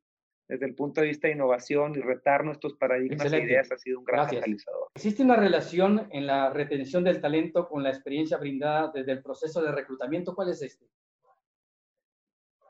desde 0.48 0.66
el 0.66 0.76
punto 0.76 1.00
de 1.00 1.08
vista 1.08 1.28
de 1.28 1.36
innovación 1.36 1.94
y 1.96 2.02
retar 2.02 2.44
nuestros 2.44 2.74
paradigmas 2.74 3.22
Excelente. 3.22 3.46
e 3.46 3.52
ideas 3.52 3.72
ha 3.72 3.78
sido 3.78 4.00
un 4.00 4.06
gran 4.06 4.22
Gracias. 4.22 4.42
catalizador. 4.42 4.88
¿Existe 4.96 5.24
una 5.24 5.36
relación 5.36 6.08
en 6.12 6.26
la 6.26 6.50
retención 6.50 7.04
del 7.04 7.22
talento 7.22 7.70
con 7.70 7.84
la 7.84 7.90
experiencia 7.90 8.38
brindada 8.38 8.92
desde 8.94 9.12
el 9.12 9.22
proceso 9.22 9.62
de 9.62 9.72
reclutamiento? 9.72 10.34
¿Cuál 10.34 10.50
es 10.50 10.62
este? 10.64 10.88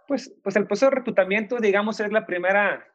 Pues, 0.07 0.35
pues 0.43 0.55
el 0.57 0.67
proceso 0.67 0.89
de 0.89 0.97
reclutamiento, 0.97 1.57
digamos, 1.59 2.01
es 2.01 2.11
la 2.11 2.25
primera 2.25 2.85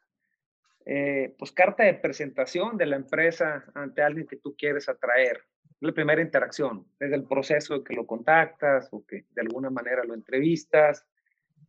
eh, 0.87 1.35
pues 1.39 1.53
carta 1.53 1.85
de 1.85 1.95
presentación 1.95 2.77
de 2.77 2.87
la 2.87 2.97
empresa 2.97 3.65
ante 3.75 4.03
alguien 4.03 4.27
que 4.27 4.37
tú 4.37 4.55
quieres 4.57 4.89
atraer. 4.89 5.41
La 5.81 5.93
primera 5.93 6.21
interacción, 6.21 6.87
desde 6.99 7.17
el 7.17 7.25
proceso 7.25 7.79
de 7.79 7.85
que 7.85 7.95
lo 7.95 8.07
contactas 8.07 8.89
o 8.93 9.05
que 9.07 9.25
de 9.35 9.43
alguna 9.43 9.71
manera 9.71 10.05
lo 10.05 10.15
entrevistas. 10.15 11.07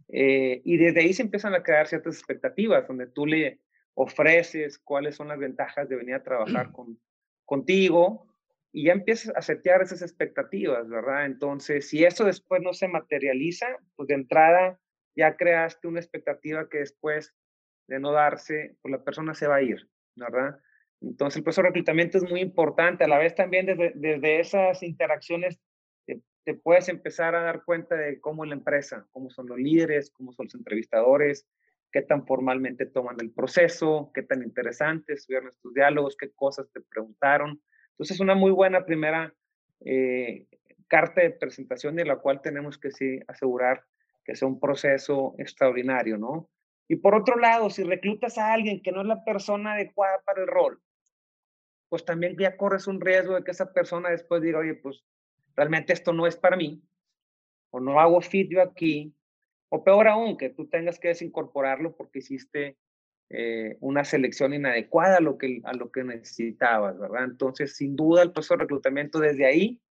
Eh, 0.09 0.61
y 0.63 0.77
desde 0.77 1.01
ahí 1.01 1.13
se 1.13 1.23
empiezan 1.23 1.53
a 1.53 1.63
crear 1.63 1.87
ciertas 1.87 2.15
expectativas, 2.15 2.87
donde 2.87 3.07
tú 3.07 3.25
le 3.25 3.59
ofreces 3.93 4.77
cuáles 4.79 5.15
son 5.15 5.29
las 5.29 5.39
ventajas 5.39 5.87
de 5.89 5.95
venir 5.95 6.15
a 6.15 6.23
trabajar 6.23 6.71
con, 6.71 6.99
contigo 7.45 8.27
y 8.71 8.85
ya 8.85 8.93
empiezas 8.93 9.33
a 9.35 9.41
setear 9.41 9.81
esas 9.81 10.01
expectativas, 10.01 10.89
¿verdad? 10.89 11.25
Entonces, 11.25 11.87
si 11.87 12.03
eso 12.03 12.25
después 12.25 12.61
no 12.61 12.73
se 12.73 12.89
materializa, 12.89 13.67
pues 13.95 14.07
de 14.09 14.15
entrada 14.15 14.79
ya 15.15 15.37
creaste 15.37 15.87
una 15.87 16.01
expectativa 16.01 16.67
que 16.67 16.79
después 16.79 17.33
de 17.87 17.99
no 17.99 18.11
darse, 18.11 18.75
pues 18.81 18.91
la 18.91 19.03
persona 19.03 19.33
se 19.33 19.47
va 19.47 19.55
a 19.55 19.61
ir, 19.61 19.87
¿verdad? 20.15 20.59
Entonces 21.01 21.37
el 21.37 21.43
proceso 21.43 21.61
de 21.61 21.69
reclutamiento 21.69 22.17
es 22.17 22.29
muy 22.29 22.41
importante. 22.41 23.03
A 23.03 23.07
la 23.07 23.17
vez 23.17 23.35
también 23.35 23.65
desde, 23.65 23.91
desde 23.95 24.39
esas 24.39 24.81
interacciones 24.81 25.59
te, 26.05 26.21
te, 26.43 26.53
puedes 26.55 26.89
empezar 26.89 27.35
a 27.35 27.41
dar 27.41 27.63
cuenta 27.63 27.95
de 27.95 28.19
cómo 28.19 28.45
la 28.45 28.55
empresa, 28.55 29.07
cómo 29.11 29.29
son 29.29 29.47
los 29.47 29.57
líderes, 29.57 30.09
cómo 30.11 30.31
son 30.31 30.45
los 30.45 30.55
entrevistadores, 30.55 31.47
qué 31.91 32.01
tan 32.01 32.25
formalmente 32.25 32.85
toman 32.85 33.17
el 33.21 33.31
proceso, 33.31 34.11
qué 34.13 34.23
tan 34.23 34.43
interesantes 34.43 35.19
estuvieron 35.19 35.49
estos 35.49 35.73
diálogos, 35.73 36.17
qué 36.17 36.31
cosas 36.31 36.69
te 36.71 36.81
preguntaron. 36.81 37.61
Entonces 37.91 38.15
es 38.15 38.19
una 38.19 38.35
muy 38.35 38.51
buena 38.51 38.85
primera 38.85 39.33
eh, 39.81 40.45
carta 40.87 41.21
de 41.21 41.31
presentación 41.31 41.95
de 41.95 42.05
la 42.05 42.17
cual 42.17 42.41
tenemos 42.41 42.77
que 42.77 42.91
sí 42.91 43.19
asegurar 43.27 43.83
que 44.25 44.35
sea 44.35 44.47
un 44.47 44.59
proceso 44.59 45.35
extraordinario, 45.37 46.17
¿no? 46.17 46.49
Y 46.87 46.97
por 46.97 47.15
otro 47.15 47.37
lado, 47.37 47.69
si 47.69 47.83
reclutas 47.83 48.37
a 48.37 48.53
alguien 48.53 48.81
que 48.81 48.91
no 48.91 49.01
es 49.01 49.07
la 49.07 49.23
persona 49.23 49.73
adecuada 49.73 50.21
para 50.25 50.41
el 50.41 50.47
rol, 50.47 50.81
pues 51.89 52.05
también 52.05 52.35
ya 52.37 52.57
corres 52.57 52.87
un 52.87 53.01
riesgo 53.01 53.35
de 53.35 53.43
que 53.43 53.51
esa 53.51 53.73
persona 53.73 54.09
después 54.09 54.41
diga, 54.41 54.59
oye, 54.59 54.75
pues 54.75 55.03
realmente 55.55 55.93
esto 55.93 56.13
no 56.13 56.27
es 56.27 56.35
para 56.35 56.57
mí, 56.57 56.83
o 57.71 57.79
no 57.79 57.99
hago 57.99 58.21
fit 58.21 58.51
yo 58.51 58.61
aquí, 58.61 59.15
o 59.69 59.83
peor 59.83 60.07
aún, 60.07 60.37
que 60.37 60.49
tú 60.49 60.67
tengas 60.67 60.99
que 60.99 61.09
desincorporarlo 61.09 61.95
porque 61.95 62.19
hiciste 62.19 62.77
eh, 63.29 63.77
una 63.79 64.03
selección 64.03 64.53
inadecuada 64.53 65.17
a 65.17 65.21
lo, 65.21 65.37
que, 65.37 65.61
a 65.63 65.73
lo 65.73 65.91
que 65.91 66.03
necesitabas, 66.03 66.99
¿verdad? 66.99 67.23
Entonces, 67.23 67.75
sin 67.75 67.95
duda, 67.95 68.21
el 68.21 68.31
proceso 68.31 68.53
de 68.53 68.61
reclutamiento 68.61 69.19
desde 69.19 69.45
ahí 69.45 69.81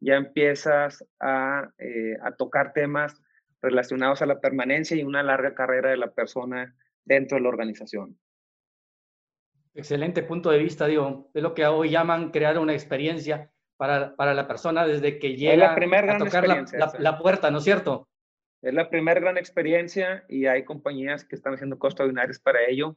ya 0.00 0.16
empiezas 0.16 1.04
a, 1.18 1.72
eh, 1.78 2.16
a 2.22 2.32
tocar 2.32 2.74
temas 2.74 3.18
relacionados 3.64 4.22
a 4.22 4.26
la 4.26 4.40
permanencia 4.40 4.96
y 4.96 5.02
una 5.02 5.22
larga 5.22 5.54
carrera 5.54 5.90
de 5.90 5.96
la 5.96 6.12
persona 6.12 6.76
dentro 7.04 7.36
de 7.36 7.42
la 7.42 7.48
organización. 7.48 8.18
Excelente 9.74 10.22
punto 10.22 10.50
de 10.50 10.58
vista, 10.58 10.86
digo, 10.86 11.30
es 11.34 11.42
lo 11.42 11.54
que 11.54 11.66
hoy 11.66 11.90
llaman 11.90 12.30
crear 12.30 12.58
una 12.58 12.74
experiencia 12.74 13.50
para, 13.76 14.14
para 14.14 14.34
la 14.34 14.46
persona 14.46 14.86
desde 14.86 15.18
que 15.18 15.36
llega 15.36 15.72
a 15.72 16.18
tocar 16.18 16.46
la, 16.46 16.92
la, 16.98 17.18
puerta, 17.18 17.50
¿no 17.50 17.58
es 17.58 17.64
cierto? 17.64 18.08
Es 18.62 18.72
la 18.72 18.88
primera 18.88 19.20
gran 19.20 19.36
experiencia 19.36 20.24
y 20.28 20.46
hay 20.46 20.64
compañías 20.64 21.24
que 21.24 21.34
están 21.34 21.54
haciendo 21.54 21.78
costos 21.78 22.04
ordinarios 22.04 22.38
para 22.38 22.64
ello. 22.68 22.96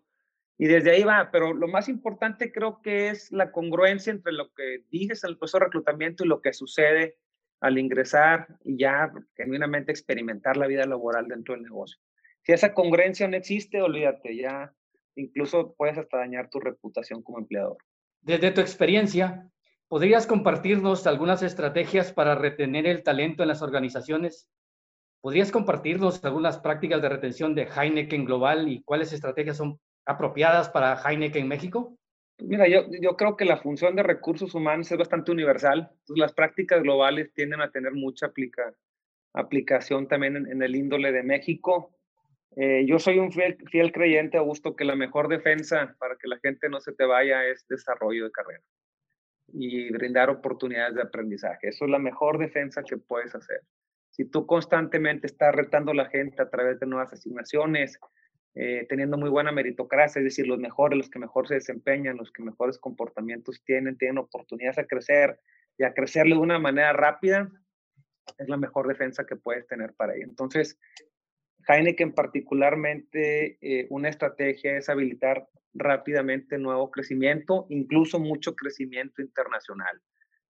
Y 0.60 0.68
desde 0.68 0.92
ahí 0.92 1.04
va, 1.04 1.30
pero 1.32 1.54
lo 1.54 1.68
más 1.68 1.88
importante 1.90 2.52
creo 2.52 2.82
que 2.82 3.10
es 3.10 3.32
la 3.32 3.52
congruencia 3.52 4.12
entre 4.12 4.34
lo 4.34 4.54
que 4.54 4.84
dices 4.90 5.24
en 5.24 5.32
el 5.32 5.38
proceso 5.38 5.60
de 5.60 5.66
reclutamiento 5.66 6.24
y 6.24 6.28
lo 6.28 6.42
que 6.42 6.54
sucede 6.54 7.18
al 7.60 7.78
ingresar 7.78 8.48
y 8.64 8.78
ya 8.78 9.12
genuinamente 9.36 9.92
experimentar 9.92 10.58
la 10.58 10.68
vida 10.68 10.86
laboral 10.86 11.28
dentro 11.28 11.54
del 11.54 11.64
negocio. 11.64 12.00
Si 12.44 12.54
esa 12.54 12.74
congruencia 12.74 13.28
no 13.28 13.36
existe, 13.36 13.82
olvídate, 13.82 14.36
ya 14.36 14.74
incluso 15.16 15.74
puedes 15.76 15.98
hasta 15.98 16.18
dañar 16.18 16.50
tu 16.50 16.60
reputación 16.60 17.22
como 17.22 17.40
empleador. 17.40 17.78
Desde 18.22 18.52
tu 18.52 18.62
experiencia, 18.62 19.50
¿podrías 19.88 20.28
compartirnos 20.28 21.08
algunas 21.08 21.44
estrategias 21.44 22.14
para 22.14 22.36
retener 22.36 22.86
el 22.86 23.04
talento 23.04 23.44
en 23.44 23.50
las 23.50 23.62
organizaciones? 23.62 24.50
¿Podrías 25.22 25.52
compartirnos 25.52 26.24
algunas 26.24 26.60
prácticas 26.60 27.02
de 27.02 27.10
retención 27.10 27.56
de 27.56 27.68
Heineken 27.68 28.26
Global 28.26 28.70
y 28.70 28.84
cuáles 28.84 29.12
estrategias 29.12 29.58
son 29.58 29.80
apropiadas 30.06 30.70
para 30.70 31.02
Heineken 31.02 31.48
México? 31.48 31.98
Mira, 32.40 32.68
yo, 32.68 32.86
yo 33.02 33.18
creo 33.18 33.36
que 33.36 33.46
la 33.46 33.58
función 33.58 33.96
de 33.96 34.04
recursos 34.04 34.54
humanos 34.54 34.92
es 34.92 34.98
bastante 34.98 35.32
universal. 35.32 35.92
las 36.08 36.34
prácticas 36.34 36.84
globales 36.84 37.34
tienden 37.34 37.62
a 37.62 37.72
tener 37.72 37.94
mucha 37.94 38.28
aplica, 38.28 38.74
aplicación 39.34 40.08
también 40.08 40.36
en, 40.36 40.62
el 40.62 40.76
índole 40.76 41.12
de 41.12 41.24
México. 41.24 41.96
Eh, 42.56 42.86
yo 42.88 43.00
soy 43.00 43.20
un 43.20 43.32
fiel, 43.32 43.58
fiel 43.70 43.92
creyente, 43.92 44.38
Augusto, 44.38 44.76
que 44.76 44.86
la 44.86 44.96
mejor 44.96 45.28
defensa 45.28 45.96
para 46.00 46.16
que 46.16 46.28
la 46.28 46.40
gente 46.40 46.70
no 46.70 46.80
se 46.80 46.94
te 46.94 47.06
vaya 47.06 47.46
es 47.46 47.68
desarrollo 47.68 48.26
de 48.26 48.32
carrera 48.32 48.64
y 49.50 49.92
brindar 49.92 50.30
oportunidades 50.30 50.96
de 50.96 51.04
aprendizaje. 51.04 51.70
Eso 51.70 51.86
es 51.86 51.92
la 51.92 52.00
mejor 52.00 52.38
defensa 52.38 52.84
que 52.84 52.98
puedes 52.98 53.34
hacer. 53.34 53.62
Si 54.12 54.26
tú 54.26 54.46
constantemente 54.46 55.28
estás 55.28 55.56
retando 55.56 55.92
a 55.92 55.96
la 55.96 56.10
gente 56.10 56.42
a 56.42 56.50
través 56.50 56.80
de 56.80 56.88
nuevas 56.88 57.14
asignaciones, 57.14 58.00
eh, 58.60 58.88
teniendo 58.90 59.18
muy 59.18 59.30
buena 59.30 59.52
meritocracia, 59.52 60.20
es 60.20 60.26
decir, 60.26 60.48
los 60.48 60.58
mejores, 60.58 60.98
los 60.98 61.12
que 61.12 61.20
mejor 61.20 61.48
se 61.48 61.54
desempeñan, 61.54 62.18
los 62.18 62.32
que 62.32 62.42
mejores 62.42 62.80
comportamientos 62.80 63.64
tienen, 63.64 63.98
tienen 64.00 64.18
oportunidades 64.18 64.80
a 64.80 64.88
crecer 64.88 65.40
y 65.78 65.84
a 65.84 65.94
crecerle 65.94 66.34
de 66.34 66.42
una 66.42 66.58
manera 66.58 66.92
rápida, 66.92 67.52
es 68.36 68.50
la 68.50 68.58
mejor 68.58 68.88
defensa 68.88 69.28
que 69.28 69.36
puedes 69.36 69.68
tener 69.68 69.94
para 69.94 70.16
ello. 70.16 70.26
Entonces, 70.28 70.80
Heineken 71.68 72.14
particularmente, 72.14 73.60
eh, 73.62 73.86
una 73.92 74.10
estrategia 74.10 74.76
es 74.76 74.90
habilitar 74.90 75.48
rápidamente 75.76 76.58
nuevo 76.58 76.90
crecimiento, 76.90 77.68
incluso 77.70 78.20
mucho 78.20 78.56
crecimiento 78.56 79.22
internacional. 79.22 80.02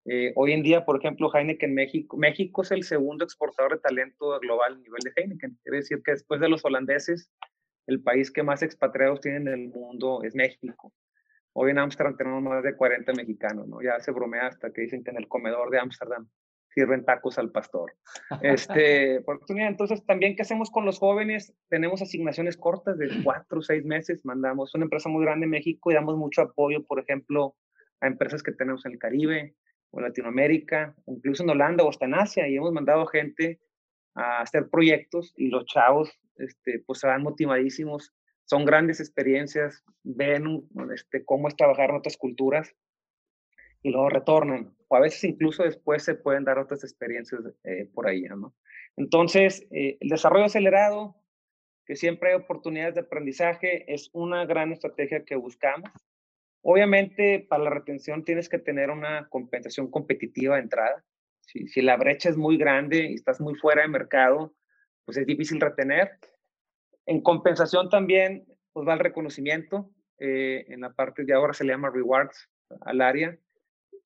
Eh, 0.05 0.33
hoy 0.37 0.53
en 0.53 0.63
día, 0.63 0.85
por 0.85 0.99
ejemplo, 0.99 1.35
Heineken 1.35 1.73
México, 1.73 2.19
México 2.19 2.61
es 2.61 2.71
el 2.71 2.83
segundo 2.83 3.25
exportador 3.25 3.73
de 3.73 3.81
talento 3.81 4.39
global 4.41 4.75
a 4.75 4.79
nivel 4.79 5.01
de 5.03 5.13
Heineken. 5.17 5.59
Quiere 5.63 5.79
decir 5.79 6.03
que 6.05 6.11
después 6.11 6.39
de 6.43 6.51
los 6.51 6.63
holandeses, 6.67 7.31
el 7.87 8.03
país 8.03 8.31
que 8.31 8.43
más 8.43 8.63
expatriados 8.63 9.21
tiene 9.21 9.39
en 9.39 9.49
el 9.49 9.69
mundo 9.69 10.23
es 10.23 10.35
México. 10.35 10.93
Hoy 11.53 11.71
en 11.71 11.79
Ámsterdam 11.79 12.17
tenemos 12.17 12.43
más 12.43 12.63
de 12.63 12.77
40 12.77 13.13
mexicanos, 13.13 13.69
¿no? 13.69 13.81
Ya 13.81 14.01
se 14.01 14.11
bromea 14.11 14.49
hasta 14.49 14.73
que 14.73 14.83
dicen 14.83 15.05
que 15.05 15.11
en 15.11 15.19
el 15.19 15.29
comedor 15.29 15.71
de 15.71 15.79
Ámsterdam 15.79 16.29
sirven 16.75 17.05
tacos 17.05 17.39
al 17.39 17.51
pastor. 17.53 17.93
Este, 18.43 19.19
oportunidad. 19.19 19.69
Entonces, 19.69 20.05
también, 20.05 20.35
¿qué 20.35 20.43
hacemos 20.43 20.71
con 20.71 20.85
los 20.85 20.99
jóvenes? 20.99 21.55
Tenemos 21.69 22.03
asignaciones 22.03 22.57
cortas 22.57 22.99
de 22.99 23.09
cuatro 23.23 23.61
o 23.61 23.63
seis 23.63 23.85
meses. 23.85 24.25
Mandamos 24.25 24.75
una 24.75 24.85
empresa 24.85 25.09
muy 25.09 25.25
grande 25.25 25.45
en 25.45 25.51
México 25.51 25.91
y 25.91 25.95
damos 25.95 26.17
mucho 26.17 26.43
apoyo, 26.43 26.85
por 26.85 26.99
ejemplo, 26.99 27.55
a 28.01 28.09
empresas 28.09 28.43
que 28.43 28.53
tenemos 28.53 28.85
en 28.87 28.93
el 28.93 28.99
Caribe 28.99 29.55
o 29.91 30.01
en 30.01 30.07
Latinoamérica, 30.07 30.95
incluso 31.07 31.45
en 31.45 31.51
Holanda 31.51 31.85
o 31.85 31.91
hasta 31.91 32.07
en 32.07 32.15
Asia. 32.15 32.49
Y 32.49 32.57
hemos 32.57 32.73
mandado 32.73 33.07
gente 33.07 33.61
a 34.15 34.41
hacer 34.41 34.69
proyectos 34.71 35.33
y 35.37 35.49
los 35.49 35.65
chavos 35.67 36.11
este, 36.37 36.81
pues 36.87 37.01
se 37.01 37.07
van 37.07 37.23
motivadísimos, 37.23 38.13
son 38.45 38.65
grandes 38.65 39.01
experiencias, 39.01 39.83
ven 40.03 40.69
este, 40.93 41.25
cómo 41.25 41.49
es 41.49 41.57
trabajar 41.57 41.91
en 41.91 41.97
otras 41.97 42.17
culturas 42.17 42.75
y 43.83 43.91
luego 43.91 44.09
retornan. 44.09 44.75
O 44.89 44.97
a 44.97 45.01
veces 45.01 45.25
incluso 45.25 45.63
después 45.63 46.03
se 46.03 46.15
pueden 46.15 46.45
dar 46.45 46.59
otras 46.59 46.85
experiencias 46.85 47.41
eh, 47.65 47.89
por 47.95 48.07
ahí, 48.07 48.23
¿no? 48.23 48.55
Entonces, 48.97 49.67
eh, 49.71 49.97
el 50.01 50.09
desarrollo 50.09 50.45
acelerado, 50.45 51.17
que 51.87 51.97
siempre 51.97 52.31
hay 52.31 52.37
oportunidades 52.37 52.95
de 52.95 53.03
aprendizaje, 53.03 53.93
es 53.93 54.11
una 54.13 54.47
gran 54.47 54.73
estrategia 54.73 55.25
que 55.25 55.37
buscamos. 55.37 55.91
Obviamente, 56.63 57.45
para 57.49 57.65
la 57.65 57.71
retención 57.71 58.25
tienes 58.25 58.49
que 58.49 58.59
tener 58.59 58.91
una 58.91 59.29
compensación 59.29 59.91
competitiva 59.91 60.57
de 60.57 60.63
entrada. 60.63 61.05
Si, 61.47 61.69
si 61.69 61.83
la 61.83 61.97
brecha 61.97 62.29
es 62.29 62.37
muy 62.37 62.57
grande 62.57 63.11
y 63.11 63.15
estás 63.15 63.41
muy 63.41 63.55
fuera 63.55 63.83
de 63.83 63.89
mercado, 63.89 64.55
pues 65.05 65.19
es 65.19 65.27
difícil 65.27 65.61
retener. 65.61 66.19
En 67.07 67.21
compensación 67.21 67.89
también, 67.89 68.45
pues 68.73 68.87
va 68.87 68.95
el 68.95 69.01
reconocimiento. 69.01 69.91
Eh, 70.19 70.65
en 70.69 70.81
la 70.81 70.93
parte 70.93 71.25
de 71.25 71.35
ahora 71.35 71.53
se 71.53 71.65
le 71.65 71.73
llama 71.73 71.91
rewards 71.91 72.49
al 72.83 73.01
área. 73.01 73.39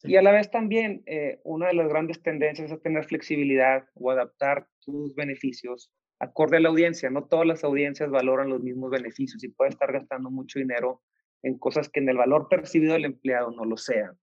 Y 0.02 0.16
a 0.16 0.22
la 0.22 0.32
vez 0.32 0.50
también, 0.50 1.02
eh, 1.06 1.40
una 1.44 1.68
de 1.68 1.74
las 1.74 1.88
grandes 1.88 2.22
tendencias 2.22 2.70
es 2.70 2.82
tener 2.82 3.04
flexibilidad 3.04 3.88
o 3.94 4.10
adaptar 4.10 4.68
tus 4.80 5.14
beneficios 5.14 5.90
acorde 6.20 6.56
a 6.56 6.60
la 6.60 6.68
audiencia. 6.68 7.10
No 7.10 7.24
todas 7.24 7.46
las 7.46 7.64
audiencias 7.64 8.10
valoran 8.10 8.48
los 8.48 8.62
mismos 8.62 8.90
beneficios 8.90 9.42
y 9.44 9.48
puede 9.48 9.70
estar 9.70 9.92
gastando 9.92 10.30
mucho 10.30 10.58
dinero 10.58 11.02
en 11.42 11.58
cosas 11.58 11.88
que 11.88 12.00
en 12.00 12.08
el 12.08 12.16
valor 12.16 12.48
percibido 12.48 12.94
del 12.94 13.04
empleado 13.04 13.50
no 13.50 13.64
lo 13.64 13.76
sean. 13.76 14.18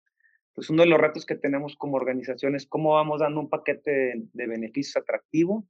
Pues 0.55 0.69
uno 0.69 0.83
de 0.83 0.89
los 0.89 0.99
retos 0.99 1.25
que 1.25 1.35
tenemos 1.35 1.75
como 1.75 1.97
organización 1.97 2.55
es 2.55 2.65
cómo 2.65 2.93
vamos 2.93 3.19
dando 3.19 3.41
un 3.41 3.49
paquete 3.49 4.13
de 4.31 4.47
beneficios 4.47 4.95
atractivo 4.95 5.67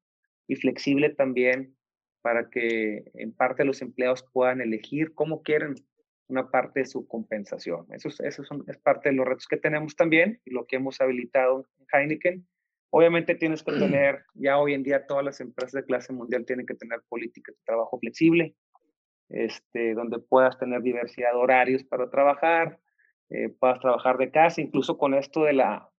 y 0.47 0.55
flexible 0.55 1.09
también 1.09 1.75
para 2.21 2.49
que 2.49 3.11
en 3.15 3.33
parte 3.33 3.65
los 3.65 3.81
empleados 3.81 4.23
puedan 4.31 4.61
elegir 4.61 5.13
cómo 5.15 5.41
quieren 5.41 5.75
una 6.27 6.49
parte 6.49 6.81
de 6.81 6.85
su 6.85 7.07
compensación. 7.07 7.85
Eso, 7.91 8.09
es, 8.09 8.19
eso 8.19 8.43
es 8.67 8.77
parte 8.77 9.09
de 9.09 9.15
los 9.15 9.25
retos 9.25 9.47
que 9.47 9.57
tenemos 9.57 9.95
también 9.95 10.39
y 10.45 10.51
lo 10.51 10.65
que 10.65 10.77
hemos 10.77 11.01
habilitado 11.01 11.67
en 11.79 11.85
Heineken. 11.91 12.47
Obviamente 12.91 13.35
tienes 13.35 13.63
que 13.63 13.71
tener, 13.79 14.23
ya 14.33 14.57
hoy 14.57 14.73
en 14.73 14.83
día 14.83 15.05
todas 15.05 15.25
las 15.25 15.41
empresas 15.41 15.73
de 15.73 15.85
clase 15.85 16.13
mundial 16.13 16.45
tienen 16.45 16.65
que 16.65 16.75
tener 16.75 17.01
políticas 17.09 17.55
de 17.55 17.61
trabajo 17.65 17.99
flexible, 17.99 18.55
este, 19.29 19.93
donde 19.95 20.19
puedas 20.19 20.57
tener 20.57 20.81
diversidad 20.81 21.31
de 21.31 21.37
horarios 21.37 21.83
para 21.83 22.09
trabajar, 22.09 22.79
eh, 23.29 23.50
puedas 23.50 23.79
trabajar 23.79 24.17
de 24.17 24.32
casa, 24.32 24.62
incluso 24.62 24.98
con 24.98 25.13
esto 25.13 25.44
de 25.44 25.53
la 25.53 25.89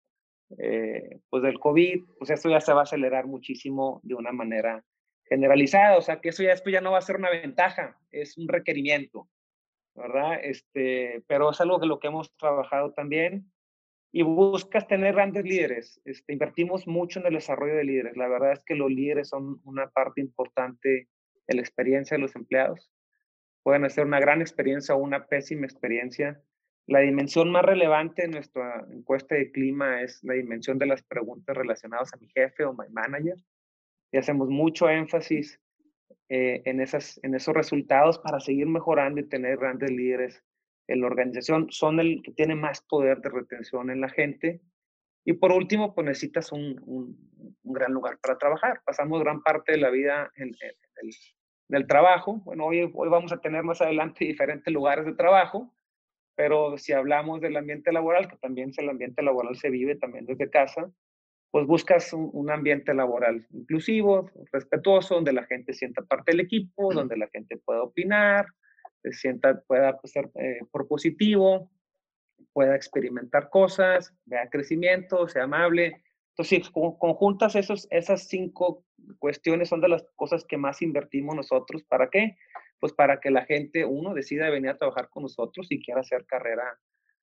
eh, 0.59 1.19
pues 1.29 1.43
del 1.43 1.59
COVID, 1.59 2.05
pues 2.19 2.31
esto 2.31 2.49
ya 2.49 2.61
se 2.61 2.73
va 2.73 2.81
a 2.81 2.85
acelerar 2.85 3.27
muchísimo 3.27 4.01
de 4.05 4.15
una 4.15 4.31
manera 4.31 4.85
generalizada, 5.25 5.99
o 5.99 6.03
sea 6.03 6.21
que 6.21 6.29
eso 6.29 6.45
ya, 6.45 6.53
esto 6.53 6.71
ya 6.71 6.81
no 6.81 6.93
va 6.93 6.99
a 6.99 7.03
ser 7.03 7.17
una 7.17 7.31
ventaja, 7.31 7.99
es 8.13 8.39
un 8.39 8.47
requerimiento, 8.47 9.29
¿verdad? 9.95 10.39
Este, 10.43 11.25
pero 11.27 11.51
es 11.51 11.61
algo 11.61 11.81
que 11.81 11.87
lo 11.87 11.99
que 11.99 12.07
hemos 12.07 12.33
trabajado 12.37 12.93
también 12.93 13.51
y 14.13 14.23
buscas 14.23 14.87
tener 14.87 15.15
grandes 15.15 15.45
líderes. 15.45 16.01
Este, 16.05 16.33
invertimos 16.33 16.87
mucho 16.87 17.21
en 17.21 17.27
el 17.27 17.35
desarrollo 17.35 17.75
de 17.75 17.85
líderes. 17.85 18.17
La 18.17 18.29
verdad 18.29 18.53
es 18.53 18.63
que 18.65 18.75
los 18.75 18.91
líderes 18.91 19.29
son 19.29 19.61
una 19.65 19.91
parte 19.91 20.21
importante 20.21 21.09
de 21.47 21.55
la 21.55 21.61
experiencia 21.61 22.17
de 22.17 22.23
los 22.23 22.37
empleados. 22.37 22.91
Pueden 23.63 23.85
hacer 23.85 24.07
una 24.07 24.21
gran 24.21 24.41
experiencia 24.41 24.95
o 24.95 24.99
una 24.99 25.27
pésima 25.27 25.67
experiencia 25.67 26.41
la 26.87 27.01
dimensión 27.01 27.51
más 27.51 27.65
relevante 27.65 28.25
en 28.25 28.31
nuestra 28.31 28.87
encuesta 28.91 29.35
de 29.35 29.51
clima 29.51 30.03
es 30.03 30.23
la 30.23 30.35
dimensión 30.35 30.79
de 30.79 30.87
las 30.87 31.03
preguntas 31.03 31.57
relacionadas 31.57 32.15
a 32.15 32.17
mi 32.17 32.29
jefe 32.29 32.65
o 32.65 32.73
my 32.75 32.89
manager. 32.91 33.37
Y 34.13 34.19
hacemos 34.19 34.49
mucho 34.49 34.89
énfasis 34.89 35.61
eh, 36.29 36.63
en, 36.65 36.81
esas, 36.81 37.19
en 37.25 37.35
esos 37.35 37.55
resultados 37.55 38.21
para 38.21 38.39
seguir 38.39 38.69
mejorando 38.69 39.21
y 39.21 39.29
tener 39.29 39.59
grandes 39.59 39.91
líderes 39.91 40.45
en 40.87 41.01
la 41.01 41.09
organización. 41.09 41.67
Son 41.71 41.99
el 41.99 42.23
que 42.23 42.31
tiene 42.31 42.55
más 42.55 42.83
poder 42.83 43.21
de 43.21 43.31
retención 43.31 43.91
en 43.91 44.01
la 44.01 44.09
gente. 44.09 44.61
Y 45.25 45.33
por 45.33 45.51
último, 45.51 45.93
pues 45.93 46.07
necesitas 46.07 46.53
un, 46.53 46.81
un, 46.85 47.17
gran 47.65 47.93
lugar 47.93 48.17
para 48.23 48.39
trabajar. 48.39 48.81
Pasamos 48.85 49.21
gran 49.21 49.43
parte 49.43 49.73
de 49.73 49.79
la 49.79 49.91
vida 49.91 50.31
en, 50.37 50.55
en 51.03 51.77
el 51.77 51.87
trabajo. 51.89 52.43
Bueno, 52.45 52.67
hoy, 52.67 52.89
hoy 52.95 53.09
vamos 53.09 53.33
a 53.33 53.41
tener 53.41 53.65
más 53.65 53.81
adelante 53.81 54.25
diferentes 54.25 54.73
lugares 54.73 55.05
de 55.05 55.15
trabajo 55.15 55.76
pero 56.37 56.77
si 56.77 56.93
hablamos 56.93 57.41
del 57.41 57.57
ambiente 57.57 57.91
laboral, 57.93 58.29
que 58.29 58.37
también 58.37 58.71
el 58.77 58.91
ambiente 58.91 59.23
laboral 59.23 59.57
se 59.57 59.71
vive 59.71 59.97
también 59.97 60.27
desde 60.27 60.51
casa, 60.51 60.91
pues 61.51 61.67
buscas 61.67 62.13
un, 62.13 62.51
ambiente 62.51 62.93
laboral 62.93 63.47
inclusivo, 63.51 64.31
respetuoso, 64.53 65.15
donde 65.15 65.33
la 65.33 65.45
gente 65.45 65.73
sienta 65.73 66.03
parte 66.03 66.33
del 66.33 66.41
equipo, 66.41 66.93
donde 66.93 67.17
la 67.17 67.29
gente 67.29 67.57
pueda 67.57 67.83
opinar, 67.83 68.47
se 69.03 69.13
sienta, 69.13 69.63
pueda 69.63 69.99
ser 70.05 70.31
eh, 70.35 70.61
propositivo, 70.71 71.71
pueda 72.53 72.77
experimentar 72.77 73.49
cosas, 73.49 74.15
vea 74.27 74.51
crecimiento, 74.51 75.29
sea 75.29 75.45
amable. 75.45 76.03
Entonces, 76.31 76.67
si 76.67 76.73
conjuntas 76.73 77.57
esos, 77.57 77.89
esas 77.91 78.29
cinco 78.29 78.85
cuestiones, 79.19 79.71
son 79.71 79.81
de 79.81 79.89
las 79.89 80.05
cosas 80.17 80.45
que 80.45 80.59
más 80.59 80.83
invertimos 80.83 81.35
nosotros. 81.35 81.83
¿Para 81.85 82.11
qué? 82.11 82.37
Pues 82.79 82.93
para 82.93 83.21
que 83.21 83.31
la 83.31 83.45
gente, 83.45 83.85
uno, 83.85 84.15
decida 84.15 84.51
venir 84.51 84.71
a 84.71 84.77
trabajar 84.77 85.09
con 85.09 85.23
nosotros 85.23 85.67
y 85.71 85.83
quiera 85.83 86.01
hacer 86.01 86.27
carrera 86.27 86.79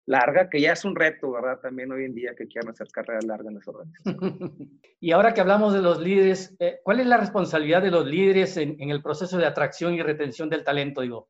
larga, 0.06 0.50
que 0.50 0.60
ya 0.60 0.74
es 0.74 0.84
un 0.86 0.96
reto, 0.96 1.32
¿verdad? 1.32 1.60
También 1.62 1.92
hoy 1.92 2.06
en 2.06 2.14
día 2.14 2.36
que 2.36 2.48
quieran 2.48 2.72
hacer 2.72 2.88
carrera 2.90 3.20
larga 3.26 3.50
en 3.50 3.56
las 3.56 3.68
organizaciones. 3.68 4.70
y 5.00 5.12
ahora 5.12 5.34
que 5.34 5.42
hablamos 5.42 5.74
de 5.74 5.82
los 5.82 6.00
líderes, 6.00 6.56
eh, 6.60 6.80
¿cuál 6.84 7.00
es 7.00 7.08
la 7.08 7.18
responsabilidad 7.18 7.82
de 7.82 7.92
los 7.92 8.06
líderes 8.06 8.58
en, 8.58 8.78
el 8.80 9.02
proceso 9.02 9.38
de 9.38 9.46
atracción 9.46 9.94
y 9.94 10.02
retención 10.02 10.50
del 10.50 10.64
talento? 10.64 11.02
Digo, 11.02 11.30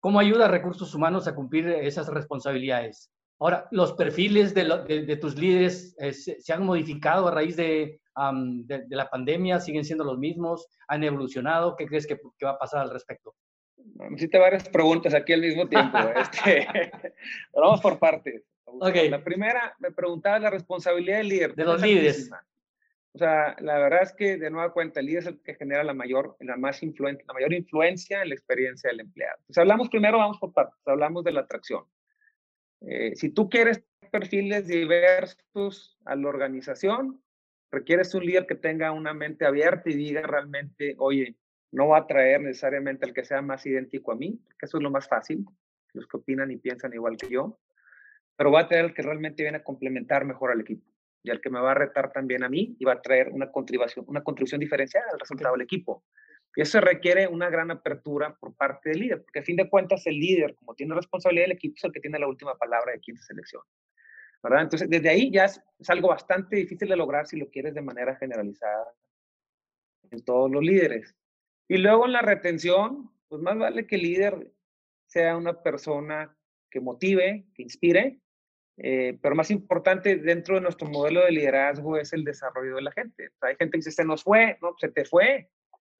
¿cómo 0.00 0.20
ayuda 0.20 0.46
a 0.46 0.50
recursos 0.50 0.94
humanos 0.94 1.28
a 1.28 1.34
cumplir 1.34 1.68
esas 1.68 2.08
responsabilidades? 2.08 3.10
Ahora, 3.40 3.68
¿los 3.72 3.92
perfiles 3.92 4.54
de, 4.54 5.18
tus 5.20 5.36
líderes 5.36 5.94
eh, 5.98 6.12
se, 6.12 6.52
han 6.52 6.64
modificado 6.64 7.28
a 7.28 7.32
raíz 7.32 7.56
de, 7.56 8.00
la 8.88 9.10
pandemia? 9.10 9.60
¿Siguen 9.60 9.84
siendo 9.84 10.04
los 10.04 10.18
mismos? 10.18 10.68
¿Han 10.88 11.02
evolucionado? 11.02 11.76
¿Qué 11.76 11.84
crees 11.84 12.06
que 12.06 12.18
va 12.42 12.52
a 12.52 12.58
pasar 12.58 12.80
al 12.80 12.90
respecto? 12.90 13.34
Me 13.84 14.16
hiciste 14.16 14.38
varias 14.38 14.68
preguntas 14.68 15.14
aquí 15.14 15.32
al 15.32 15.40
mismo 15.40 15.68
tiempo. 15.68 15.98
este, 16.16 16.66
vamos 17.52 17.80
por 17.80 17.98
partes. 17.98 18.42
Okay. 18.64 19.08
La 19.08 19.22
primera, 19.22 19.74
me 19.78 19.92
preguntaba 19.92 20.38
la 20.38 20.50
responsabilidad 20.50 21.18
del 21.18 21.28
líder. 21.28 21.54
De 21.54 21.64
los 21.64 21.80
líderes. 21.80 22.30
O 23.14 23.18
sea, 23.18 23.54
la 23.60 23.78
verdad 23.78 24.02
es 24.02 24.12
que 24.12 24.36
de 24.36 24.50
nueva 24.50 24.72
cuenta 24.72 24.98
el 24.98 25.06
líder 25.06 25.20
es 25.20 25.26
el 25.28 25.40
que 25.40 25.54
genera 25.54 25.84
la 25.84 25.94
mayor, 25.94 26.36
la 26.40 26.56
más 26.56 26.82
influencia, 26.82 27.24
la 27.28 27.34
mayor 27.34 27.52
influencia 27.52 28.22
en 28.22 28.30
la 28.30 28.34
experiencia 28.34 28.90
del 28.90 29.00
empleado. 29.00 29.36
Entonces 29.40 29.58
hablamos 29.58 29.88
primero, 29.88 30.18
vamos 30.18 30.38
por 30.38 30.52
partes, 30.52 30.80
hablamos 30.84 31.22
de 31.22 31.32
la 31.32 31.42
atracción. 31.42 31.84
Eh, 32.80 33.12
si 33.14 33.30
tú 33.30 33.48
quieres 33.48 33.84
perfiles 34.10 34.66
diversos 34.66 35.96
a 36.04 36.16
la 36.16 36.28
organización, 36.28 37.22
requieres 37.70 38.14
un 38.14 38.26
líder 38.26 38.46
que 38.46 38.56
tenga 38.56 38.90
una 38.90 39.14
mente 39.14 39.46
abierta 39.46 39.90
y 39.90 39.94
diga 39.94 40.22
realmente, 40.22 40.96
oye, 40.98 41.36
no 41.74 41.88
va 41.88 41.98
a 41.98 42.06
traer 42.06 42.40
necesariamente 42.40 43.04
el 43.04 43.12
que 43.12 43.24
sea 43.24 43.42
más 43.42 43.66
idéntico 43.66 44.12
a 44.12 44.16
mí, 44.16 44.40
que 44.58 44.66
eso 44.66 44.78
es 44.78 44.82
lo 44.82 44.90
más 44.90 45.08
fácil, 45.08 45.44
los 45.92 46.06
que 46.06 46.16
opinan 46.16 46.50
y 46.50 46.56
piensan 46.56 46.92
igual 46.94 47.16
que 47.16 47.28
yo, 47.28 47.58
pero 48.36 48.50
va 48.50 48.60
a 48.60 48.68
traer 48.68 48.86
el 48.86 48.94
que 48.94 49.02
realmente 49.02 49.42
viene 49.42 49.58
a 49.58 49.64
complementar 49.64 50.24
mejor 50.24 50.52
al 50.52 50.60
equipo 50.60 50.86
y 51.22 51.30
el 51.30 51.40
que 51.40 51.50
me 51.50 51.60
va 51.60 51.72
a 51.72 51.74
retar 51.74 52.12
también 52.12 52.44
a 52.44 52.48
mí 52.48 52.76
y 52.78 52.84
va 52.84 52.92
a 52.92 53.02
traer 53.02 53.30
una 53.30 53.50
contribución, 53.50 54.04
una 54.08 54.22
contribución 54.22 54.60
diferenciada 54.60 55.06
al 55.12 55.18
resultado 55.18 55.54
del 55.54 55.62
equipo. 55.62 56.04
Y 56.54 56.60
eso 56.60 56.80
requiere 56.80 57.26
una 57.26 57.50
gran 57.50 57.70
apertura 57.70 58.36
por 58.38 58.54
parte 58.54 58.90
del 58.90 59.00
líder, 59.00 59.22
porque 59.22 59.40
a 59.40 59.42
fin 59.42 59.56
de 59.56 59.68
cuentas 59.68 60.06
el 60.06 60.18
líder, 60.18 60.54
como 60.54 60.74
tiene 60.74 60.94
responsabilidad 60.94 61.46
del 61.46 61.56
equipo, 61.56 61.74
es 61.76 61.84
el 61.84 61.92
que 61.92 62.00
tiene 62.00 62.18
la 62.18 62.28
última 62.28 62.54
palabra 62.56 62.92
de 62.92 63.00
quién 63.00 63.16
se 63.16 63.24
selecciona. 63.24 63.64
¿verdad? 64.42 64.62
Entonces, 64.62 64.88
desde 64.90 65.08
ahí 65.08 65.32
ya 65.32 65.46
es, 65.46 65.60
algo 65.88 66.08
bastante 66.08 66.56
difícil 66.56 66.88
de 66.88 66.96
lograr 66.96 67.26
si 67.26 67.38
lo 67.38 67.48
quieres 67.48 67.74
de 67.74 67.80
manera 67.80 68.14
generalizada 68.16 68.92
en 70.10 70.22
todos 70.22 70.50
los 70.50 70.62
líderes. 70.62 71.16
Y 71.68 71.78
luego 71.78 72.06
en 72.06 72.12
la 72.12 72.22
retención, 72.22 73.10
pues 73.28 73.40
más 73.42 73.56
vale 73.56 73.86
que 73.86 73.96
el 73.96 74.02
líder 74.02 74.52
sea 75.06 75.36
una 75.36 75.62
persona 75.62 76.36
que 76.70 76.80
motive, 76.80 77.46
que 77.54 77.62
inspire, 77.62 78.20
eh, 78.76 79.18
pero 79.22 79.34
más 79.34 79.50
importante 79.50 80.16
dentro 80.16 80.56
de 80.56 80.60
nuestro 80.60 80.88
modelo 80.88 81.24
de 81.24 81.30
liderazgo 81.30 81.96
es 81.96 82.12
el 82.12 82.24
desarrollo 82.24 82.76
de 82.76 82.82
la 82.82 82.92
gente. 82.92 83.30
hay 83.40 83.56
gente 83.56 83.72
que 83.72 83.78
dice, 83.78 83.92
se 83.92 84.04
nos 84.04 84.24
fue, 84.24 84.58
no, 84.60 84.74
se 84.78 84.88
te 84.88 85.04
fue, 85.04 85.48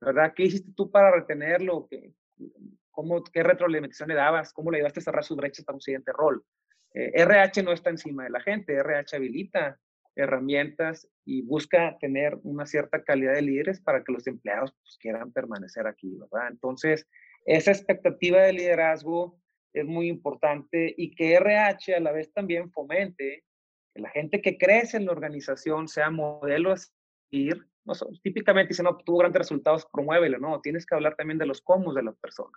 ¿verdad? 0.01 0.33
¿Qué 0.35 0.45
hiciste 0.45 0.73
tú 0.77 0.91
para 0.91 1.13
retenerlo? 1.13 1.87
¿Qué, 1.89 2.13
cómo, 2.91 3.23
qué 3.23 3.43
retroalimentación 3.43 4.09
le 4.09 4.17
dabas? 4.17 4.53
¿Cómo 4.53 4.71
le 4.71 4.79
ayudaste 4.79 5.01
a 5.01 5.05
cerrar 5.05 5.25
sus 5.25 5.37
brechas 5.37 5.65
para 5.65 5.77
un 5.77 5.81
siguiente 5.81 6.13
rol? 6.13 6.45
RH 6.93 7.61
eh, 7.61 7.63
no 7.65 7.73
está 7.73 7.91
encima 7.91 8.25
de 8.25 8.31
la 8.31 8.41
gente, 8.41 8.75
RH 8.75 9.17
habilita 9.17 9.81
herramientas 10.17 11.09
y 11.25 11.43
busca 11.43 11.97
tener 11.99 12.39
una 12.43 12.67
cierta 12.67 13.03
calidad 13.03 13.35
de 13.35 13.43
líderes 13.43 13.81
para 13.81 14.05
que 14.05 14.13
los 14.13 14.27
empleados 14.27 14.73
pues, 14.83 14.99
quieran 14.99 15.33
permanecer 15.33 15.87
aquí, 15.87 16.17
¿verdad? 16.17 16.49
Entonces, 16.51 17.07
esa 17.47 17.73
expectativa 17.73 18.43
de 18.43 18.53
liderazgo 18.53 19.39
es 19.73 19.85
muy 19.85 20.09
importante 20.09 20.95
y 20.97 21.11
que 21.15 21.35
RH 21.35 21.97
a 21.97 22.01
la 22.01 22.13
vez 22.13 22.33
también 22.33 22.71
fomente 22.71 23.45
que 23.93 24.03
la 24.03 24.11
gente 24.11 24.41
que 24.41 24.57
crece 24.57 24.97
en 24.97 25.07
la 25.07 25.13
organización 25.13 25.89
sea 25.89 26.11
modelo 26.11 26.73
a 26.73 26.77
seguir 26.77 27.67
no, 27.85 27.93
típicamente 28.23 28.69
dicen, 28.69 28.85
no, 28.85 28.97
tuvo 28.97 29.19
grandes 29.19 29.41
resultados, 29.41 29.87
promuévelo. 29.93 30.39
No, 30.39 30.61
tienes 30.61 30.87
que 30.87 30.95
hablar 30.95 31.17
también 31.17 31.39
de 31.39 31.47
los 31.47 31.61
cómo 31.61 31.93
de 31.93 32.03
la 32.03 32.13
persona. 32.13 32.57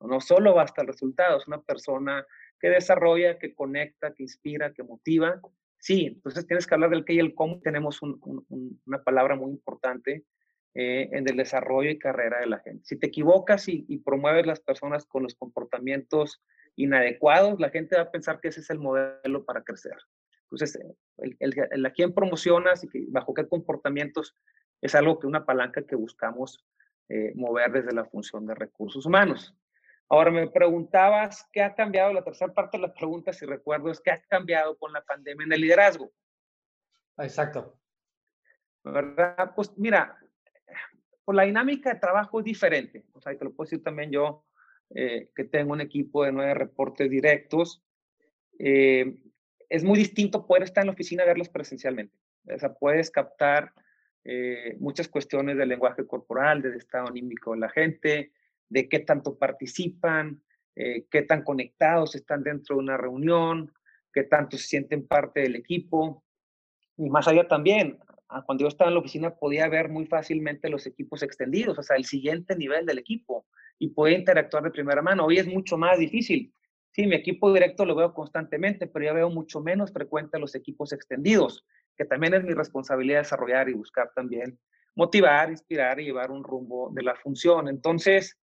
No, 0.00 0.20
solo 0.20 0.54
basta 0.54 0.82
el 0.82 0.88
resultado, 0.88 1.38
es 1.38 1.46
una 1.46 1.62
persona 1.62 2.26
que 2.60 2.68
desarrolla, 2.68 3.38
que 3.38 3.54
conecta, 3.54 4.12
que 4.12 4.24
inspira, 4.24 4.72
que 4.72 4.82
motiva. 4.82 5.40
Sí, 5.84 6.06
entonces 6.06 6.46
tienes 6.46 6.66
que 6.66 6.74
hablar 6.74 6.88
del 6.88 7.04
qué 7.04 7.12
y 7.12 7.18
el 7.18 7.34
cómo. 7.34 7.60
Tenemos 7.60 8.00
una 8.00 9.04
palabra 9.04 9.36
muy 9.36 9.50
importante 9.50 10.24
eh, 10.72 11.10
en 11.12 11.28
el 11.28 11.36
desarrollo 11.36 11.90
y 11.90 11.98
carrera 11.98 12.40
de 12.40 12.46
la 12.46 12.60
gente. 12.60 12.86
Si 12.86 12.98
te 12.98 13.08
equivocas 13.08 13.68
y, 13.68 13.84
y, 13.86 13.98
promueves 13.98 14.46
las 14.46 14.60
personas 14.60 15.04
con 15.04 15.24
los 15.24 15.34
comportamientos 15.34 16.42
inadecuados, 16.74 17.60
la 17.60 17.68
gente 17.68 17.96
va 17.96 18.04
a 18.04 18.10
pensar 18.10 18.40
que 18.40 18.48
ese 18.48 18.60
es 18.60 18.70
el 18.70 18.78
modelo 18.78 19.44
para 19.44 19.62
crecer. 19.62 19.98
Entonces, 20.44 20.80
el, 21.18 21.36
el, 21.38 21.84
a 21.84 21.90
quién 21.90 22.14
promocionas 22.14 22.82
y 22.82 23.10
bajo 23.10 23.34
qué 23.34 23.46
comportamientos 23.46 24.34
es 24.80 24.94
algo 24.94 25.18
que 25.18 25.26
una 25.26 25.44
palanca 25.44 25.86
que 25.86 25.96
buscamos 25.96 26.64
eh, 27.10 27.32
mover 27.34 27.72
desde 27.72 27.92
la 27.92 28.06
función 28.06 28.46
de 28.46 28.54
recursos 28.54 29.04
humanos. 29.04 29.54
Ahora 30.08 30.30
me 30.30 30.46
preguntabas 30.48 31.48
qué 31.52 31.62
ha 31.62 31.74
cambiado, 31.74 32.12
la 32.12 32.22
tercera 32.22 32.52
parte 32.52 32.76
de 32.76 32.82
la 32.82 32.94
pregunta, 32.94 33.32
si 33.32 33.46
recuerdo, 33.46 33.90
es 33.90 34.00
qué 34.00 34.10
ha 34.10 34.22
cambiado 34.22 34.76
con 34.76 34.92
la 34.92 35.02
pandemia 35.02 35.46
en 35.46 35.52
el 35.52 35.60
liderazgo. 35.60 36.12
Exacto. 37.18 37.78
¿Verdad? 38.84 39.52
Pues 39.56 39.72
mira, 39.78 40.18
pues 41.24 41.36
la 41.36 41.44
dinámica 41.44 41.94
de 41.94 42.00
trabajo 42.00 42.40
es 42.40 42.44
diferente. 42.44 43.04
O 43.12 43.20
sea, 43.20 43.36
te 43.36 43.44
lo 43.44 43.52
puedo 43.52 43.66
decir 43.66 43.82
también 43.82 44.10
yo, 44.10 44.44
eh, 44.94 45.30
que 45.34 45.44
tengo 45.44 45.72
un 45.72 45.80
equipo 45.80 46.24
de 46.24 46.32
nueve 46.32 46.54
reportes 46.54 47.10
directos. 47.10 47.82
Eh, 48.58 49.16
es 49.68 49.82
muy 49.82 49.98
distinto 49.98 50.46
poder 50.46 50.64
estar 50.64 50.82
en 50.82 50.88
la 50.88 50.92
oficina 50.92 51.24
y 51.24 51.26
verlos 51.26 51.48
presencialmente. 51.48 52.16
O 52.54 52.58
sea, 52.58 52.74
puedes 52.74 53.10
captar 53.10 53.72
eh, 54.24 54.76
muchas 54.78 55.08
cuestiones 55.08 55.56
del 55.56 55.70
lenguaje 55.70 56.06
corporal, 56.06 56.62
del 56.62 56.74
estado 56.74 57.08
anímico 57.08 57.52
de 57.52 57.58
la 57.58 57.70
gente, 57.70 58.32
de 58.68 58.88
qué 58.88 59.00
tanto 59.00 59.38
participan, 59.38 60.42
eh, 60.76 61.06
qué 61.10 61.22
tan 61.22 61.42
conectados 61.42 62.14
están 62.14 62.42
dentro 62.42 62.76
de 62.76 62.82
una 62.82 62.96
reunión, 62.96 63.72
qué 64.12 64.24
tanto 64.24 64.56
se 64.56 64.66
sienten 64.66 65.06
parte 65.06 65.40
del 65.40 65.56
equipo. 65.56 66.24
Y 66.96 67.10
más 67.10 67.28
allá 67.28 67.46
también, 67.48 67.98
ah, 68.28 68.42
cuando 68.44 68.62
yo 68.62 68.68
estaba 68.68 68.90
en 68.90 68.94
la 68.94 69.00
oficina 69.00 69.34
podía 69.34 69.68
ver 69.68 69.88
muy 69.88 70.06
fácilmente 70.06 70.68
los 70.68 70.86
equipos 70.86 71.22
extendidos, 71.22 71.78
o 71.78 71.82
sea, 71.82 71.96
el 71.96 72.04
siguiente 72.04 72.56
nivel 72.56 72.86
del 72.86 72.98
equipo, 72.98 73.46
y 73.78 73.88
podía 73.88 74.18
interactuar 74.18 74.62
de 74.62 74.70
primera 74.70 75.02
mano. 75.02 75.26
Hoy 75.26 75.38
es 75.38 75.46
mucho 75.46 75.76
más 75.76 75.98
difícil. 75.98 76.54
Sí, 76.92 77.06
mi 77.06 77.16
equipo 77.16 77.52
directo 77.52 77.84
lo 77.84 77.96
veo 77.96 78.14
constantemente, 78.14 78.86
pero 78.86 79.04
ya 79.04 79.12
veo 79.12 79.28
mucho 79.28 79.60
menos 79.60 79.92
frecuente 79.92 80.38
los 80.38 80.54
equipos 80.54 80.92
extendidos 80.92 81.64
que 81.96 82.04
también 82.04 82.34
es 82.34 82.44
mi 82.44 82.54
responsabilidad 82.54 83.20
desarrollar 83.20 83.68
y 83.68 83.74
buscar 83.74 84.10
también 84.14 84.58
motivar, 84.96 85.50
inspirar 85.50 86.00
y 86.00 86.04
llevar 86.04 86.30
un 86.30 86.44
rumbo 86.44 86.90
de 86.92 87.02
la 87.02 87.16
función. 87.16 87.68
Entonces, 87.68 88.38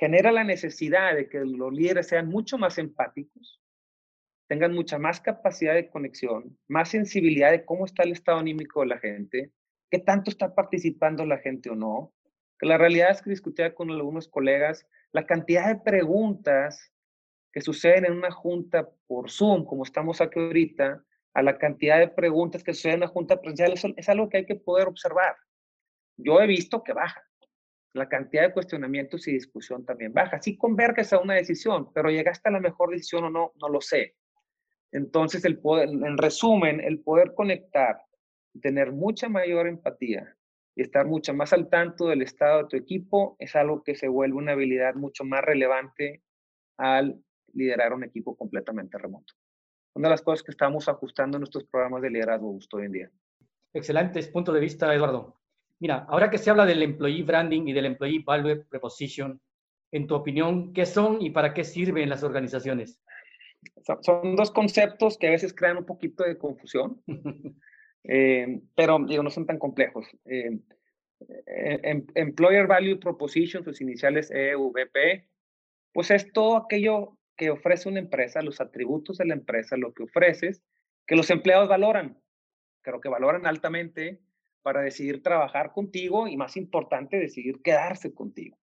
genera 0.00 0.32
la 0.32 0.44
necesidad 0.44 1.14
de 1.14 1.28
que 1.28 1.40
los 1.40 1.74
líderes 1.74 2.08
sean 2.08 2.26
mucho 2.26 2.56
más 2.56 2.78
empáticos, 2.78 3.60
tengan 4.48 4.72
mucha 4.72 4.98
más 4.98 5.20
capacidad 5.20 5.74
de 5.74 5.90
conexión, 5.90 6.58
más 6.68 6.88
sensibilidad 6.88 7.50
de 7.50 7.66
cómo 7.66 7.84
está 7.84 8.04
el 8.04 8.12
estado 8.12 8.38
anímico 8.38 8.80
de 8.80 8.86
la 8.86 8.98
gente, 8.98 9.52
qué 9.90 9.98
tanto 9.98 10.30
está 10.30 10.54
participando 10.54 11.26
la 11.26 11.36
gente 11.36 11.68
o 11.68 11.74
no. 11.74 12.14
La 12.62 12.78
realidad 12.78 13.10
es 13.10 13.20
que 13.20 13.28
discutía 13.28 13.74
con 13.74 13.90
algunos 13.90 14.26
colegas 14.26 14.86
la 15.12 15.26
cantidad 15.26 15.68
de 15.68 15.82
preguntas 15.82 16.94
que 17.52 17.60
suceden 17.60 18.06
en 18.06 18.12
una 18.12 18.30
junta 18.30 18.88
por 19.06 19.30
Zoom, 19.30 19.66
como 19.66 19.84
estamos 19.84 20.22
aquí 20.22 20.40
ahorita, 20.40 21.04
a 21.34 21.42
la 21.42 21.58
cantidad 21.58 21.98
de 21.98 22.08
preguntas 22.08 22.64
que 22.64 22.72
suceden 22.72 22.94
en 22.94 23.00
la 23.00 23.08
junta 23.08 23.38
presencial, 23.38 23.94
es 23.98 24.08
algo 24.08 24.30
que 24.30 24.38
hay 24.38 24.46
que 24.46 24.56
poder 24.56 24.88
observar. 24.88 25.36
Yo 26.16 26.40
he 26.40 26.46
visto 26.46 26.82
que 26.82 26.94
baja. 26.94 27.22
La 27.92 28.08
cantidad 28.08 28.42
de 28.42 28.52
cuestionamientos 28.52 29.26
y 29.26 29.32
discusión 29.32 29.84
también 29.84 30.12
baja. 30.12 30.40
Sí 30.40 30.56
converges 30.56 31.12
a 31.12 31.18
una 31.18 31.34
decisión, 31.34 31.92
pero 31.92 32.10
llegaste 32.10 32.48
a 32.48 32.52
la 32.52 32.60
mejor 32.60 32.90
decisión 32.90 33.24
o 33.24 33.30
no, 33.30 33.52
no 33.60 33.68
lo 33.68 33.80
sé. 33.80 34.14
Entonces, 34.92 35.44
el 35.44 35.58
poder, 35.58 35.88
en 35.88 36.18
resumen, 36.18 36.80
el 36.80 37.00
poder 37.00 37.34
conectar, 37.34 38.02
tener 38.60 38.92
mucha 38.92 39.28
mayor 39.28 39.66
empatía 39.66 40.36
y 40.76 40.82
estar 40.82 41.06
mucho 41.06 41.34
más 41.34 41.52
al 41.52 41.68
tanto 41.68 42.08
del 42.08 42.22
estado 42.22 42.62
de 42.62 42.68
tu 42.68 42.76
equipo 42.76 43.36
es 43.38 43.56
algo 43.56 43.82
que 43.82 43.94
se 43.94 44.08
vuelve 44.08 44.36
una 44.36 44.52
habilidad 44.52 44.94
mucho 44.94 45.24
más 45.24 45.42
relevante 45.42 46.22
al 46.76 47.22
liderar 47.52 47.92
un 47.92 48.04
equipo 48.04 48.36
completamente 48.36 48.98
remoto 48.98 49.34
una 49.94 50.08
de 50.08 50.12
las 50.12 50.22
cosas 50.22 50.42
que 50.42 50.52
estamos 50.52 50.88
ajustando 50.88 51.36
en 51.36 51.40
nuestros 51.40 51.64
programas 51.64 52.02
de 52.02 52.10
liderazgo 52.10 52.52
justo 52.52 52.76
hoy 52.76 52.86
en 52.86 52.92
día. 52.92 53.10
excelentes 53.72 54.28
puntos 54.28 54.54
de 54.54 54.60
vista, 54.60 54.94
Eduardo. 54.94 55.39
Mira, 55.80 56.04
ahora 56.08 56.30
que 56.30 56.38
se 56.38 56.50
habla 56.50 56.66
del 56.66 56.82
employee 56.82 57.22
branding 57.22 57.66
y 57.66 57.72
del 57.72 57.86
employee 57.86 58.22
value 58.24 58.64
proposition, 58.68 59.40
en 59.92 60.06
tu 60.06 60.14
opinión, 60.14 60.72
¿qué 60.74 60.84
son 60.84 61.22
y 61.22 61.30
para 61.30 61.54
qué 61.54 61.64
sirven 61.64 62.10
las 62.10 62.22
organizaciones? 62.22 63.00
Son 64.02 64.36
dos 64.36 64.50
conceptos 64.50 65.16
que 65.18 65.28
a 65.28 65.30
veces 65.30 65.54
crean 65.54 65.78
un 65.78 65.86
poquito 65.86 66.22
de 66.22 66.36
confusión, 66.38 67.02
eh, 68.04 68.60
pero 68.74 68.98
digo, 69.06 69.22
no 69.22 69.30
son 69.30 69.46
tan 69.46 69.58
complejos. 69.58 70.06
Eh, 70.26 70.58
em, 71.46 72.06
employer 72.14 72.66
Value 72.66 73.00
Proposition, 73.00 73.64
sus 73.64 73.80
iniciales 73.80 74.30
EVP, 74.30 75.26
pues 75.92 76.10
es 76.10 76.30
todo 76.32 76.56
aquello 76.56 77.16
que 77.36 77.50
ofrece 77.50 77.88
una 77.88 78.00
empresa, 78.00 78.42
los 78.42 78.60
atributos 78.60 79.16
de 79.16 79.24
la 79.24 79.34
empresa, 79.34 79.78
lo 79.78 79.94
que 79.94 80.02
ofreces, 80.02 80.62
que 81.06 81.16
los 81.16 81.30
empleados 81.30 81.68
valoran. 81.68 82.18
Creo 82.82 83.00
que 83.00 83.08
valoran 83.08 83.46
altamente 83.46 84.20
para 84.62 84.82
decidir 84.82 85.22
trabajar 85.22 85.72
contigo 85.72 86.28
y 86.28 86.36
más 86.36 86.56
importante, 86.56 87.18
decidir 87.18 87.60
quedarse 87.62 88.12
contigo. 88.14 88.58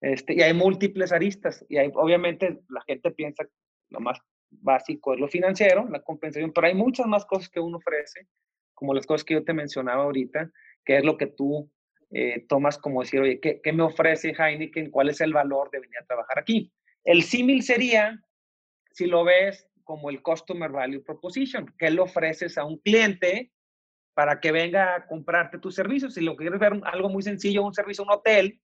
Este, 0.00 0.34
y 0.34 0.42
hay 0.42 0.52
múltiples 0.52 1.12
aristas 1.12 1.64
y 1.68 1.76
hay, 1.76 1.90
obviamente 1.94 2.60
la 2.68 2.82
gente 2.82 3.10
piensa 3.12 3.46
lo 3.90 4.00
más 4.00 4.18
básico 4.50 5.14
es 5.14 5.20
lo 5.20 5.28
financiero, 5.28 5.88
la 5.88 6.02
compensación, 6.02 6.52
pero 6.52 6.66
hay 6.66 6.74
muchas 6.74 7.06
más 7.06 7.24
cosas 7.24 7.48
que 7.48 7.60
uno 7.60 7.78
ofrece, 7.78 8.26
como 8.74 8.94
las 8.94 9.06
cosas 9.06 9.24
que 9.24 9.34
yo 9.34 9.44
te 9.44 9.54
mencionaba 9.54 10.04
ahorita, 10.04 10.50
que 10.84 10.98
es 10.98 11.04
lo 11.04 11.16
que 11.16 11.26
tú 11.26 11.70
eh, 12.10 12.44
tomas 12.48 12.78
como 12.78 13.00
decir, 13.00 13.20
oye, 13.20 13.40
¿qué, 13.40 13.60
¿qué, 13.62 13.72
me 13.72 13.82
ofrece 13.82 14.34
Heineken? 14.36 14.90
¿Cuál 14.90 15.08
es 15.08 15.20
el 15.20 15.32
valor 15.32 15.70
de 15.70 15.80
venir 15.80 15.98
a 15.98 16.04
trabajar 16.04 16.38
aquí? 16.38 16.70
El 17.04 17.22
símil 17.22 17.62
sería, 17.62 18.22
si 18.90 19.06
lo 19.06 19.24
ves 19.24 19.66
como 19.84 20.10
el 20.10 20.22
Customer 20.22 20.70
Value 20.70 21.02
Proposition, 21.02 21.72
¿qué 21.78 21.90
le 21.90 22.00
ofreces 22.00 22.58
a 22.58 22.64
un 22.64 22.78
cliente 22.78 23.50
para 24.14 24.40
que 24.40 24.52
venga 24.52 24.94
a 24.94 25.06
comprarte 25.06 25.58
tus 25.58 25.74
servicios? 25.74 26.14
Si 26.14 26.20
lo 26.20 26.36
quieres 26.36 26.60
ver 26.60 26.80
algo 26.84 27.08
muy 27.08 27.22
sencillo, 27.22 27.64
un 27.64 27.74
servicio, 27.74 28.04
un 28.04 28.12
hotel, 28.12 28.60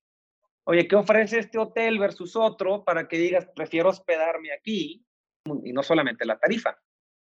oye, 0.65 0.87
¿qué 0.87 0.97
ofrece 0.97 1.39
este 1.39 1.59
hotel 1.59 1.99
versus 1.99 2.37
otro 2.37 2.85
para 2.85 3.09
que 3.09 3.19
digas, 3.19 3.49
prefiero 3.55 3.89
hospedarme 3.89 4.53
aquí? 4.53 5.05
Y 5.65 5.73
no 5.73 5.83
solamente 5.83 6.27
la 6.27 6.39
tarifa, 6.39 6.79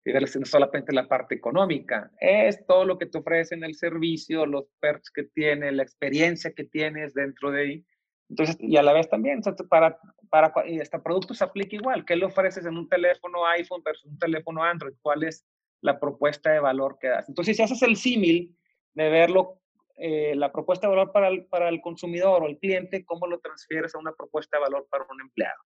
no 0.05 0.45
solamente 0.45 0.93
la 0.93 1.07
parte 1.07 1.35
económica, 1.35 2.11
es 2.19 2.65
todo 2.65 2.85
lo 2.85 2.97
que 2.97 3.07
te 3.07 3.17
ofrecen 3.17 3.63
el 3.63 3.75
servicio, 3.75 4.45
los 4.45 4.65
perks 4.79 5.09
que 5.11 5.23
tiene, 5.23 5.71
la 5.71 5.83
experiencia 5.83 6.53
que 6.53 6.63
tienes 6.63 7.13
dentro 7.13 7.51
de 7.51 7.61
ahí. 7.61 7.85
Entonces, 8.29 8.55
y 8.59 8.77
a 8.77 8.83
la 8.83 8.93
vez 8.93 9.09
también, 9.09 9.41
para, 9.69 9.99
para 10.29 10.53
este 10.65 10.99
producto 10.99 11.33
se 11.33 11.43
aplica 11.43 11.75
igual. 11.75 12.05
¿Qué 12.05 12.15
le 12.15 12.25
ofreces 12.25 12.65
en 12.65 12.77
un 12.77 12.87
teléfono 12.87 13.45
iPhone 13.47 13.83
versus 13.83 14.05
un 14.11 14.17
teléfono 14.17 14.63
Android? 14.63 14.93
¿Cuál 15.01 15.23
es 15.23 15.45
la 15.85 15.99
propuesta 15.99 16.51
de 16.51 16.59
valor 16.59 16.97
que 16.99 17.07
das? 17.07 17.29
Entonces, 17.29 17.55
si 17.55 17.63
haces 17.63 17.81
el 17.83 17.95
símil 17.95 18.57
de 18.93 19.09
verlo, 19.09 19.61
eh, 19.97 20.35
la 20.35 20.51
propuesta 20.51 20.87
de 20.87 20.95
valor 20.95 21.11
para 21.13 21.29
el, 21.29 21.45
para 21.45 21.69
el 21.69 21.81
consumidor 21.81 22.43
o 22.43 22.47
el 22.47 22.57
cliente, 22.59 23.05
¿cómo 23.05 23.27
lo 23.27 23.39
transfieres 23.39 23.95
a 23.95 23.99
una 23.99 24.13
propuesta 24.13 24.57
de 24.57 24.63
valor 24.63 24.87
para 24.89 25.05
un 25.09 25.21
empleado? 25.21 25.61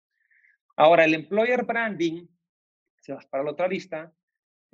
Ahora, 0.76 1.04
el 1.04 1.14
employer 1.14 1.64
branding, 1.64 2.26
si 3.00 3.12
vas 3.12 3.26
para 3.26 3.44
la 3.44 3.50
otra 3.50 3.68
lista, 3.68 4.12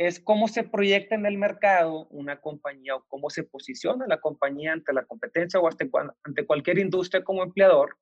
es 0.01 0.19
cómo 0.19 0.49
se 0.49 0.65
proyecta 0.65 1.15
en 1.15 1.27
el 1.27 1.37
mercado 1.37 2.07
una 2.07 2.41
compañía 2.41 2.97
o 2.97 3.05
cómo 3.07 3.29
se 3.29 3.45
posiciona 3.45 4.07
la 4.07 4.19
compañía 4.19 4.73
ante 4.73 4.95
la 4.95 5.05
competencia 5.05 5.61
o 5.61 5.69
ante, 5.69 6.47
cualquier 6.47 6.79
industria 6.79 7.23
como 7.23 7.43
empleador 7.43 7.99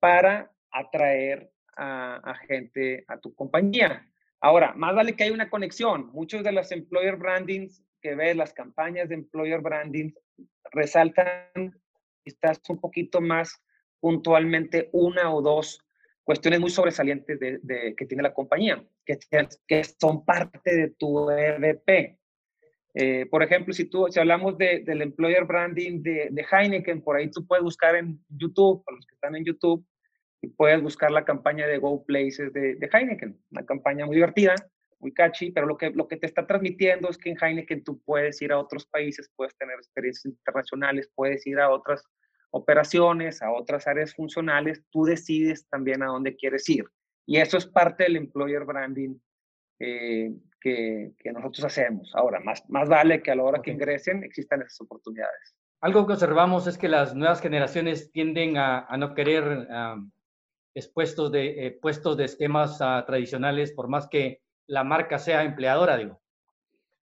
para 0.00 0.52
atraer 0.70 1.50
a, 1.78 2.34
gente 2.46 3.06
a 3.08 3.18
tu 3.18 3.34
compañía. 3.34 4.06
Ahora, 4.44 4.74
más 4.76 4.94
vale 4.94 5.16
que 5.16 5.24
hay 5.24 5.30
una 5.30 5.48
conexión. 5.48 6.10
Muchos 6.12 6.44
de 6.44 6.52
las 6.52 6.70
employer 6.70 7.16
brandings 7.16 7.82
que 8.02 8.14
ves, 8.14 8.36
las 8.36 8.52
campañas 8.52 9.08
de 9.08 9.14
employer 9.14 9.62
branding, 9.62 10.12
resaltan, 10.70 11.72
estás 12.26 12.60
un 12.68 12.78
poquito 12.78 13.22
más 13.22 13.58
puntualmente 14.00 14.90
una 14.92 15.32
o 15.32 15.40
dos 15.40 15.80
cuestiones 16.24 16.60
muy 16.60 16.68
sobresalientes 16.68 17.40
de, 17.40 17.94
que 17.96 18.04
tiene 18.04 18.22
la 18.22 18.34
compañía, 18.34 18.84
que, 19.06 19.82
son 19.98 20.26
parte 20.26 20.76
de 20.76 20.90
tu 20.90 21.30
EVP. 21.30 22.18
Eh, 22.92 23.24
por 23.30 23.42
ejemplo, 23.42 23.72
si, 23.72 23.86
tú, 23.86 24.08
si 24.10 24.20
hablamos 24.20 24.58
del 24.58 25.00
employer 25.00 25.46
branding 25.46 26.02
de, 26.02 26.28
de, 26.30 26.46
Heineken, 26.52 27.00
por 27.00 27.16
ahí 27.16 27.30
tú 27.30 27.46
puedes 27.46 27.64
buscar 27.64 27.96
en 27.96 28.22
YouTube, 28.28 28.84
para 28.84 28.96
los 28.96 29.06
que 29.06 29.14
están 29.14 29.36
en 29.36 29.44
YouTube, 29.46 29.86
puedes 30.46 30.82
buscar 30.82 31.10
la 31.10 31.24
campaña 31.24 31.66
de 31.66 31.78
Go 31.78 32.04
Places 32.04 32.52
de, 32.52 32.76
de, 32.76 32.90
Heineken, 32.92 33.38
una 33.50 33.64
campaña 33.64 34.06
muy 34.06 34.16
divertida, 34.16 34.54
muy 34.98 35.12
catchy, 35.12 35.50
pero 35.50 35.66
lo 35.66 35.76
que, 35.76 35.90
lo 35.90 36.08
que 36.08 36.16
te 36.16 36.26
está 36.26 36.46
transmitiendo 36.46 37.10
es 37.10 37.18
que 37.18 37.30
en 37.30 37.36
Heineken 37.40 37.84
tú 37.84 38.00
puedes 38.04 38.40
ir 38.42 38.52
a 38.52 38.58
otros 38.58 38.86
países, 38.86 39.30
puedes 39.36 39.56
tener 39.56 39.76
experiencias 39.76 40.24
internacionales, 40.26 41.10
puedes 41.14 41.46
ir 41.46 41.60
a 41.60 41.70
otras 41.70 42.04
operaciones, 42.50 43.42
a 43.42 43.50
otras 43.52 43.86
áreas 43.86 44.14
funcionales, 44.14 44.82
tú 44.90 45.04
decides 45.04 45.66
también 45.68 46.02
a 46.02 46.06
dónde 46.06 46.36
quieres 46.36 46.68
ir. 46.68 46.84
Y 47.26 47.38
eso 47.38 47.58
es 47.58 47.66
parte 47.66 48.04
del 48.04 48.16
employer 48.16 48.64
branding 48.64 49.16
eh, 49.80 50.30
que, 50.60 51.12
que, 51.18 51.32
nosotros 51.32 51.64
hacemos. 51.64 52.12
Ahora, 52.14 52.40
más, 52.40 52.62
más 52.70 52.88
vale 52.88 53.22
que 53.22 53.30
a 53.30 53.34
la 53.34 53.42
hora 53.42 53.60
que 53.60 53.72
ingresen 53.72 54.22
existan 54.22 54.62
esas 54.62 54.80
oportunidades. 54.82 55.56
Algo 55.80 56.06
que 56.06 56.14
observamos 56.14 56.66
es 56.66 56.78
que 56.78 56.88
las 56.88 57.14
nuevas 57.14 57.40
generaciones 57.40 58.10
tienden 58.12 58.56
a, 58.56 58.86
a 58.86 58.96
no 58.96 59.14
querer 59.14 59.66
expuestos 60.74 61.30
de, 61.30 61.66
eh, 61.66 61.78
puestos 61.80 62.16
de 62.16 62.24
esquemas 62.24 62.78
ah, 62.80 63.04
tradicionales, 63.06 63.72
por 63.72 63.88
más 63.88 64.08
que 64.08 64.42
la 64.66 64.84
marca 64.84 65.18
sea 65.18 65.44
empleadora, 65.44 65.96
digo. 65.96 66.20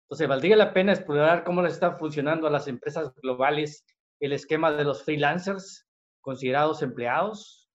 Entonces, 0.04 0.28
valdría 0.28 0.56
la 0.56 0.74
pena 0.74 0.94
explorar 0.94 1.44
cómo 1.44 1.62
les 1.62 1.74
está 1.74 1.98
funcionando 1.98 2.48
a 2.48 2.52
las 2.52 2.68
empresas 2.68 3.14
globales 3.22 3.86
el 4.20 4.34
esquema 4.34 4.72
de 4.72 4.84
los 4.84 5.04
freelancers 5.04 5.88
considerados 6.22 6.82
empleados? 6.82 7.70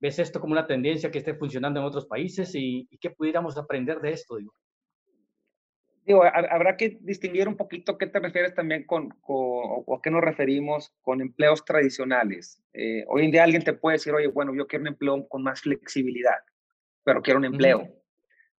¿Ves 0.00 0.18
esto 0.18 0.40
como 0.40 0.52
una 0.52 0.66
tendencia 0.66 1.10
que 1.10 1.18
esté 1.18 1.34
funcionando 1.34 1.80
en 1.80 1.86
otros 1.86 2.06
países 2.06 2.54
y, 2.54 2.88
qué 3.00 3.10
pudiéramos 3.10 3.56
aprender 3.56 4.00
de 4.00 4.12
esto? 4.12 4.36
Digo? 4.36 4.52
Digo, 6.08 6.24
habrá 6.24 6.78
que 6.78 6.96
distinguir 7.02 7.48
un 7.48 7.56
poquito 7.58 7.98
qué 7.98 8.06
te 8.06 8.18
refieres 8.18 8.54
también 8.54 8.84
con, 8.84 9.14
o 9.26 9.94
a 9.94 10.00
qué 10.00 10.10
nos 10.10 10.22
referimos 10.22 10.90
con 11.02 11.20
empleos 11.20 11.66
tradicionales. 11.66 12.62
Eh, 12.72 13.04
hoy 13.08 13.26
en 13.26 13.30
día 13.30 13.44
alguien 13.44 13.62
te 13.62 13.74
puede 13.74 13.96
decir, 13.96 14.14
oye, 14.14 14.28
bueno, 14.28 14.54
yo 14.54 14.66
quiero 14.66 14.84
un 14.84 14.88
empleo 14.88 15.28
con 15.28 15.42
más 15.42 15.60
flexibilidad, 15.60 16.38
pero 17.04 17.20
quiero 17.20 17.38
un 17.38 17.44
empleo. 17.44 17.86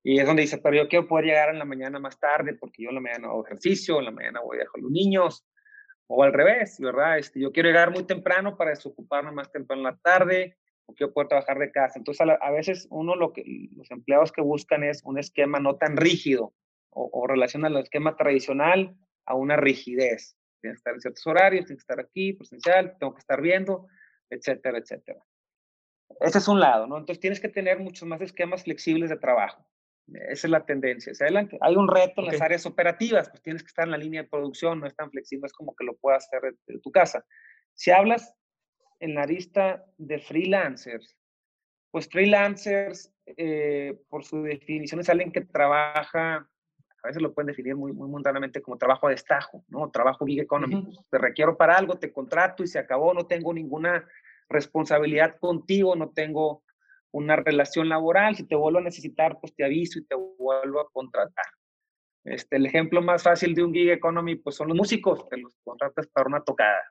Y 0.03 0.19
es 0.19 0.27
donde 0.27 0.43
dice, 0.43 0.59
pero 0.59 0.75
yo 0.75 0.87
quiero 0.87 1.07
poder 1.07 1.25
llegar 1.25 1.49
en 1.49 1.57
la 1.57 1.65
mañana 1.65 1.97
más 1.97 2.19
tarde 2.19 2.53
porque 2.53 2.83
yo 2.83 2.89
en 2.89 2.95
la 2.95 3.01
mañana 3.01 3.29
hago 3.29 3.43
ejercicio, 3.43 3.97
en 3.97 4.05
la 4.05 4.11
mañana 4.11 4.41
voy 4.41 4.57
a 4.57 4.59
dejar 4.59 4.75
a 4.77 4.83
los 4.83 4.91
niños, 4.91 5.43
o 6.05 6.21
al 6.21 6.33
revés, 6.33 6.79
¿verdad? 6.79 7.17
Este, 7.17 7.39
yo 7.39 7.51
quiero 7.51 7.69
llegar 7.69 7.89
muy 7.89 8.03
temprano 8.03 8.57
para 8.57 8.69
desocuparme 8.69 9.31
más 9.31 9.51
temprano 9.51 9.81
en 9.81 9.95
la 9.95 9.97
tarde, 9.97 10.55
o 10.85 10.93
quiero 10.93 11.13
poder 11.13 11.29
trabajar 11.29 11.57
de 11.57 11.71
casa. 11.71 11.97
Entonces, 11.97 12.27
a, 12.39 12.51
veces 12.51 12.87
uno 12.91 13.15
lo 13.15 13.33
que 13.33 13.43
los 13.75 13.89
empleados 13.89 14.31
que 14.31 14.41
buscan 14.41 14.83
es 14.83 15.01
un 15.03 15.17
esquema 15.17 15.59
no 15.59 15.77
tan 15.77 15.97
rígido 15.97 16.53
o, 16.91 17.09
o 17.11 17.27
relacionan 17.27 17.73
el 17.73 17.83
esquema 17.83 18.15
tradicional 18.15 18.95
a 19.25 19.35
una 19.35 19.55
rigidez. 19.55 20.37
Tienes 20.61 20.77
que 20.77 20.79
estar 20.79 20.93
en 20.93 21.01
ciertos 21.01 21.27
horarios, 21.27 21.65
tienes 21.65 21.83
que 21.83 21.93
estar 21.93 22.03
aquí, 22.03 22.33
presencial, 22.33 22.97
tengo 22.99 23.13
que 23.13 23.19
estar 23.19 23.41
viendo, 23.41 23.87
etcétera, 24.29 24.77
etcétera. 24.79 25.23
Ese 26.19 26.39
es 26.39 26.47
un 26.47 26.59
lado, 26.59 26.87
¿no? 26.87 26.97
Entonces 26.97 27.19
tienes 27.19 27.39
que 27.39 27.49
tener 27.49 27.79
muchos 27.79 28.07
más 28.07 28.21
esquemas 28.21 28.63
flexibles 28.63 29.09
de 29.09 29.17
trabajo. 29.17 29.65
Esa 30.07 30.47
es 30.47 30.51
la 30.51 30.65
tendencia. 30.65 31.13
adelante. 31.19 31.57
Hay 31.61 31.75
un 31.75 31.87
reto 31.87 32.21
en 32.21 32.27
las 32.27 32.41
áreas 32.41 32.65
operativas, 32.65 33.29
pues 33.29 33.43
tienes 33.43 33.61
que 33.61 33.67
estar 33.67 33.85
en 33.85 33.91
la 33.91 33.97
línea 33.97 34.23
de 34.23 34.29
producción, 34.29 34.79
no 34.79 34.87
es 34.87 34.95
tan 34.95 35.11
flexible, 35.11 35.45
es 35.45 35.53
como 35.53 35.75
que 35.75 35.85
lo 35.85 35.95
puedas 35.97 36.25
hacer 36.25 36.55
de 36.65 36.79
tu 36.79 36.91
casa. 36.91 37.23
Si 37.73 37.91
hablas 37.91 38.35
en 38.99 39.13
la 39.13 39.25
lista 39.25 39.85
de 39.97 40.19
freelancers, 40.19 41.15
pues 41.91 42.09
freelancers, 42.09 43.13
eh, 43.25 43.99
por 44.09 44.23
su 44.23 44.43
definición, 44.43 44.99
es 44.99 45.09
alguien 45.09 45.31
que 45.31 45.41
trabaja, 45.41 46.49
a 47.03 47.07
veces 47.07 47.21
lo 47.21 47.33
pueden 47.33 47.47
definir 47.47 47.75
muy, 47.75 47.93
muy 47.93 48.09
mundanamente 48.09 48.61
como 48.61 48.77
trabajo 48.77 49.07
de 49.07 49.13
destajo, 49.13 49.63
¿no? 49.69 49.89
Trabajo 49.89 50.25
gig 50.25 50.41
economy. 50.41 50.97
Te 51.09 51.17
requiero 51.17 51.55
para 51.55 51.77
algo, 51.77 51.95
te 51.97 52.11
contrato 52.11 52.63
y 52.63 52.67
se 52.67 52.79
acabó, 52.79 53.13
no 53.13 53.25
tengo 53.25 53.53
ninguna 53.53 54.05
responsabilidad 54.49 55.37
contigo, 55.39 55.95
no 55.95 56.09
tengo 56.09 56.63
una 57.11 57.35
relación 57.35 57.89
laboral, 57.89 58.35
si 58.35 58.43
te 58.43 58.55
vuelvo 58.55 58.79
a 58.79 58.83
necesitar, 58.83 59.39
pues 59.39 59.55
te 59.55 59.63
aviso 59.63 59.99
y 59.99 60.05
te 60.05 60.15
vuelvo 60.15 60.79
a 60.79 60.89
contratar. 60.91 61.45
Este, 62.23 62.57
el 62.57 62.65
ejemplo 62.65 63.01
más 63.01 63.23
fácil 63.23 63.55
de 63.55 63.63
un 63.63 63.73
gig 63.73 63.89
economy, 63.89 64.35
pues 64.35 64.55
son 64.55 64.67
los 64.67 64.77
músicos, 64.77 65.27
te 65.29 65.37
los 65.37 65.55
contratas 65.63 66.07
para 66.07 66.27
una 66.27 66.43
tocada, 66.43 66.81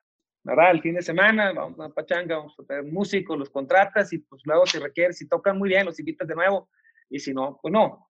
¿verdad? 0.43 0.71
El 0.71 0.81
fin 0.81 0.95
de 0.95 1.03
semana, 1.03 1.53
vamos 1.53 1.79
a 1.81 1.91
pachanga, 1.91 2.39
vamos 2.39 2.55
a 2.59 2.65
tener 2.65 2.85
músicos, 2.85 3.39
los 3.39 3.51
contratas 3.51 4.13
y 4.13 4.19
pues 4.19 4.43
luego 4.45 4.67
si 4.67 4.79
requieres, 4.79 5.19
si 5.19 5.29
tocan 5.29 5.59
muy 5.59 5.69
bien, 5.69 5.85
los 5.85 5.99
invitas 6.01 6.27
de 6.27 6.35
nuevo 6.35 6.69
y 7.11 7.19
si 7.19 7.33
no, 7.33 7.59
pues 7.61 7.73
no. 7.73 8.08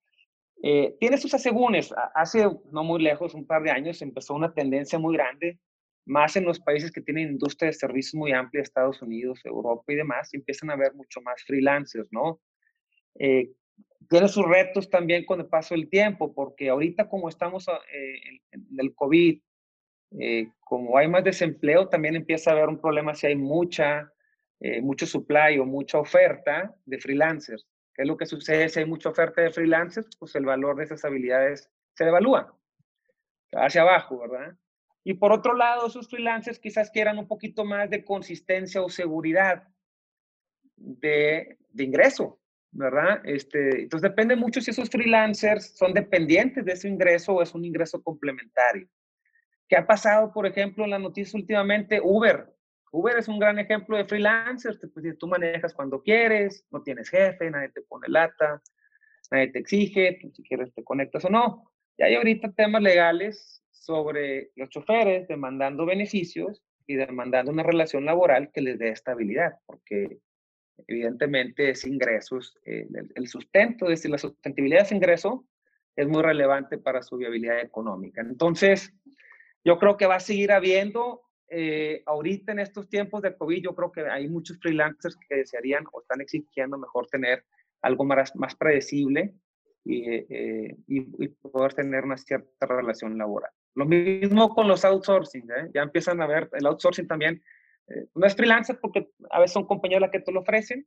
Eh, 0.62 0.96
tiene 0.98 1.18
sus 1.18 1.34
asegúnes. 1.34 1.94
Hace 2.14 2.48
no 2.72 2.84
muy 2.84 3.02
lejos, 3.02 3.34
un 3.34 3.46
par 3.46 3.62
de 3.62 3.70
años, 3.70 4.02
empezó 4.02 4.34
una 4.34 4.52
tendencia 4.52 4.98
muy 4.98 5.16
grande 5.16 5.58
más 6.08 6.36
en 6.36 6.44
los 6.44 6.58
países 6.58 6.90
que 6.90 7.02
tienen 7.02 7.32
industria 7.32 7.66
de 7.66 7.74
servicios 7.74 8.14
muy 8.14 8.32
amplia, 8.32 8.62
Estados 8.62 9.02
Unidos, 9.02 9.40
Europa 9.44 9.92
y 9.92 9.96
demás, 9.96 10.32
empiezan 10.32 10.70
a 10.70 10.72
haber 10.72 10.94
mucho 10.94 11.20
más 11.20 11.44
freelancers, 11.44 12.08
¿no? 12.10 12.40
Eh, 13.18 13.50
tiene 14.08 14.28
sus 14.28 14.46
retos 14.46 14.88
también 14.88 15.26
con 15.26 15.40
el 15.40 15.46
paso 15.46 15.74
del 15.74 15.90
tiempo, 15.90 16.32
porque 16.32 16.70
ahorita 16.70 17.08
como 17.08 17.28
estamos 17.28 17.68
ah, 17.68 17.78
eh, 17.92 18.40
en 18.52 18.66
el 18.78 18.94
COVID, 18.94 19.38
eh, 20.18 20.48
como 20.60 20.96
hay 20.96 21.08
más 21.08 21.24
desempleo, 21.24 21.88
también 21.88 22.16
empieza 22.16 22.50
a 22.50 22.54
haber 22.54 22.68
un 22.68 22.80
problema 22.80 23.14
si 23.14 23.26
hay 23.26 23.36
mucha, 23.36 24.10
eh, 24.60 24.80
mucho 24.80 25.06
supply 25.06 25.58
o 25.58 25.66
mucha 25.66 25.98
oferta 25.98 26.74
de 26.86 26.98
freelancers. 26.98 27.66
¿Qué 27.98 28.02
es 28.02 28.08
lo 28.08 28.16
que 28.16 28.26
sucede 28.26 28.68
si 28.68 28.78
hay 28.78 28.86
mucha 28.86 29.08
oferta 29.08 29.42
de 29.42 29.50
freelancers? 29.50 30.08
Pues 30.20 30.32
el 30.36 30.44
valor 30.44 30.76
de 30.76 30.84
esas 30.84 31.04
habilidades 31.04 31.68
se 31.94 32.04
devalúa 32.04 32.56
hacia 33.54 33.82
abajo, 33.82 34.20
¿verdad? 34.20 34.56
Y 35.02 35.14
por 35.14 35.32
otro 35.32 35.52
lado, 35.52 35.88
esos 35.88 36.08
freelancers 36.08 36.60
quizás 36.60 36.92
quieran 36.92 37.18
un 37.18 37.26
poquito 37.26 37.64
más 37.64 37.90
de 37.90 38.04
consistencia 38.04 38.80
o 38.82 38.88
seguridad 38.88 39.66
de, 40.76 41.58
de 41.70 41.84
ingreso, 41.84 42.38
¿verdad? 42.70 43.20
Este, 43.24 43.82
entonces 43.82 44.08
depende 44.08 44.36
mucho 44.36 44.60
si 44.60 44.70
esos 44.70 44.88
freelancers 44.88 45.76
son 45.76 45.92
dependientes 45.92 46.64
de 46.64 46.74
ese 46.74 46.86
ingreso 46.86 47.34
o 47.34 47.42
es 47.42 47.52
un 47.52 47.64
ingreso 47.64 48.00
complementario. 48.00 48.88
¿Qué 49.68 49.76
ha 49.76 49.84
pasado, 49.84 50.32
por 50.32 50.46
ejemplo, 50.46 50.84
en 50.84 50.90
la 50.90 51.00
noticia 51.00 51.36
últimamente? 51.36 52.00
Uber. 52.00 52.46
Uber 52.92 53.18
es 53.18 53.28
un 53.28 53.38
gran 53.38 53.58
ejemplo 53.58 53.96
de 53.96 54.04
freelancers. 54.04 54.78
Pues, 54.92 55.18
tú 55.18 55.26
manejas 55.26 55.74
cuando 55.74 56.02
quieres, 56.02 56.66
no 56.70 56.82
tienes 56.82 57.08
jefe, 57.10 57.50
nadie 57.50 57.68
te 57.70 57.82
pone 57.82 58.08
lata, 58.08 58.62
nadie 59.30 59.48
te 59.48 59.58
exige, 59.58 60.18
si 60.32 60.42
quieres 60.42 60.72
te 60.74 60.84
conectas 60.84 61.24
o 61.24 61.30
no. 61.30 61.70
Y 61.96 62.02
hay 62.04 62.14
ahorita 62.14 62.52
temas 62.52 62.82
legales 62.82 63.62
sobre 63.70 64.50
los 64.56 64.68
choferes 64.68 65.26
demandando 65.28 65.86
beneficios 65.86 66.62
y 66.86 66.96
demandando 66.96 67.52
una 67.52 67.62
relación 67.62 68.04
laboral 68.04 68.50
que 68.52 68.60
les 68.60 68.78
dé 68.78 68.90
estabilidad, 68.90 69.58
porque 69.66 70.18
evidentemente 70.86 71.70
es 71.70 71.84
ingresos, 71.84 72.56
eh, 72.64 72.86
el, 73.14 73.28
sustento, 73.28 73.86
es 73.86 73.90
decir, 73.90 74.10
la 74.10 74.18
sustentabilidad 74.18 74.80
de 74.80 74.84
ese 74.84 74.94
ingreso 74.94 75.46
es 75.96 76.06
muy 76.06 76.22
relevante 76.22 76.78
para 76.78 77.02
su 77.02 77.16
viabilidad 77.16 77.60
económica. 77.60 78.20
Entonces, 78.20 78.94
yo 79.64 79.78
creo 79.78 79.96
que 79.96 80.06
va 80.06 80.16
a 80.16 80.20
seguir 80.20 80.52
habiendo, 80.52 81.22
eh, 81.50 82.02
ahorita 82.06 82.52
en 82.52 82.58
estos 82.58 82.88
tiempos 82.88 83.22
de 83.22 83.36
COVID, 83.36 83.62
yo 83.62 83.74
creo 83.74 83.90
que 83.90 84.02
hay 84.02 84.28
muchos 84.28 84.58
freelancers 84.58 85.16
que 85.28 85.36
desearían 85.36 85.84
o 85.92 86.00
están 86.00 86.20
exigiendo 86.20 86.76
mejor 86.78 87.06
tener 87.06 87.44
algo 87.82 88.04
más, 88.04 88.34
más 88.36 88.54
predecible 88.54 89.34
y, 89.84 90.10
eh, 90.10 90.76
y, 90.86 91.28
poder 91.28 91.72
tener 91.74 92.04
una 92.04 92.18
cierta 92.18 92.66
relación 92.66 93.16
laboral. 93.16 93.50
Lo 93.74 93.86
mismo 93.86 94.54
con 94.54 94.68
los 94.68 94.84
outsourcing, 94.84 95.48
¿eh? 95.50 95.70
ya 95.72 95.82
empiezan 95.82 96.20
a 96.20 96.26
ver, 96.26 96.50
el 96.52 96.66
outsourcing 96.66 97.06
también 97.06 97.42
no 98.14 98.26
es 98.26 98.36
freelancer 98.36 98.78
porque 98.80 99.08
a 99.30 99.40
veces 99.40 99.54
son 99.54 99.66
compañías 99.66 100.02
las 100.02 100.10
que 100.10 100.20
te 100.20 100.30
lo 100.30 100.40
ofrecen, 100.40 100.86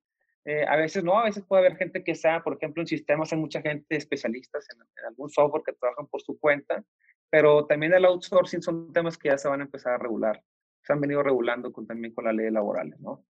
a 0.67 0.76
veces 0.76 1.04
no, 1.04 1.17
a 1.17 1.24
veces 1.24 1.43
puede 1.43 1.65
haber 1.65 1.78
gente 1.78 2.04
que 2.04 2.13
sea, 2.13 2.43
por 2.43 2.58
ejemplo, 2.58 2.84
en 2.84 2.88
sistemas 2.88 3.34
hay 3.34 3.39
mucha 3.39 3.60
gente 3.62 3.95
especialistas 3.95 4.67
en, 4.69 4.82
en, 4.82 5.06
algún 5.08 5.30
software 5.32 5.63
que 5.65 5.74
trabajan 5.74 6.06
por 6.06 6.21
su 6.21 6.38
cuenta 6.38 6.86
pero 7.32 7.65
también 7.65 7.93
el 7.93 8.06
outsourcing 8.06 8.62
son 8.62 8.91
temas 8.91 9.17
que 9.17 9.30
ya 9.30 9.38
se 9.38 9.47
van 9.47 9.62
a 9.62 9.63
empezar 9.63 9.93
a 9.93 9.97
regular. 9.97 10.43
Se 10.91 10.93
han 10.93 10.99
venido 10.99 11.23
regulando 11.23 11.71
con, 11.71 11.88
también 11.88 12.13
con 12.13 12.25
la 12.25 12.34
ley 12.34 12.51
laboral, 12.51 12.93
¿no? 12.99 13.23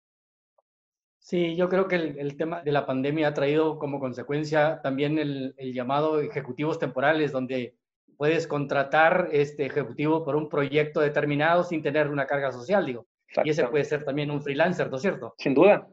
Sí, 1.17 1.57
yo 1.57 1.67
creo 1.67 1.89
que 1.89 1.95
el, 1.95 2.37
tema 2.37 2.61
de 2.61 2.71
la 2.71 2.85
pandemia 2.85 3.27
ha 3.27 3.33
traído 3.33 3.77
como 3.77 3.99
consecuencia 3.99 4.79
también 4.81 5.19
el, 5.19 5.53
llamado 5.73 6.21
ejecutivos 6.21 6.79
temporales, 6.79 7.33
donde 7.33 7.75
puedes 8.15 8.47
contratar 8.47 9.27
este 9.33 9.65
ejecutivo 9.65 10.23
por 10.23 10.37
un 10.37 10.47
proyecto 10.47 11.01
determinado 11.01 11.65
sin 11.65 11.81
tener 11.81 12.07
una 12.07 12.25
carga 12.25 12.53
social, 12.53 12.85
digo. 12.85 13.07
Y 13.43 13.49
ese 13.49 13.67
puede 13.67 13.83
ser 13.83 14.05
también 14.05 14.31
un 14.31 14.41
freelancer, 14.41 14.89
¿no 14.89 14.95
es 14.95 15.01
cierto? 15.01 15.35
Sin 15.37 15.53
duda, 15.53 15.85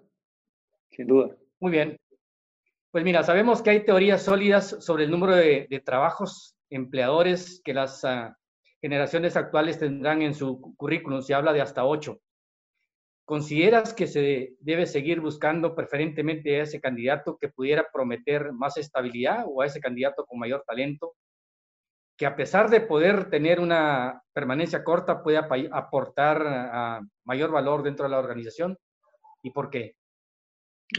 sin 0.90 1.08
duda. 1.08 1.34
Muy 1.58 1.72
bien. 1.72 1.98
Pues 2.92 3.02
mira, 3.02 3.24
sabemos 3.24 3.60
que 3.60 3.70
hay 3.70 3.84
teorías 3.84 4.22
sólidas 4.22 4.76
sobre 4.84 5.02
el 5.02 5.10
número 5.10 5.34
de, 5.34 5.66
de 5.68 5.80
trabajos 5.80 6.54
empleadores 6.70 7.60
que 7.64 7.74
las 7.74 8.04
ah, 8.04 8.38
generaciones 8.86 9.36
actuales 9.36 9.80
tendrán 9.80 10.22
en 10.22 10.32
su 10.32 10.60
currículum. 10.76 11.20
Se 11.20 11.34
habla 11.34 11.52
de 11.52 11.60
hasta 11.60 11.84
ocho. 11.84 12.20
¿Consideras 13.24 13.92
que 13.92 14.06
se 14.06 14.54
debe 14.60 14.86
seguir 14.86 15.20
buscando 15.20 15.74
preferentemente 15.74 16.60
a 16.60 16.62
ese 16.62 16.80
candidato 16.80 17.36
que 17.36 17.48
pudiera 17.48 17.88
prometer 17.92 18.52
más 18.52 18.76
estabilidad 18.76 19.44
o 19.48 19.60
a 19.60 19.66
ese 19.66 19.80
candidato 19.80 20.24
con 20.24 20.38
mayor 20.38 20.62
talento, 20.64 21.16
que 22.16 22.26
a 22.26 22.36
pesar 22.36 22.70
de 22.70 22.80
poder 22.80 23.28
tener 23.28 23.58
una 23.58 24.22
permanencia 24.32 24.84
corta, 24.84 25.20
pueda 25.20 25.48
aportar 25.72 26.44
ah, 26.46 27.00
mayor 27.24 27.50
valor 27.50 27.82
dentro 27.82 28.04
de 28.04 28.10
la 28.10 28.20
organización? 28.20 28.78
¿Y 29.42 29.50
por 29.50 29.68
qué? 29.68 29.96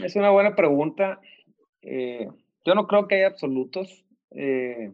Es 0.04 0.14
una 0.14 0.28
buena 0.28 0.54
pregunta. 0.54 1.22
Eh, 1.80 2.28
yo 2.66 2.74
no 2.74 2.86
creo 2.86 3.08
que 3.08 3.14
haya 3.14 3.28
absolutos. 3.28 4.04
Eh, 4.32 4.92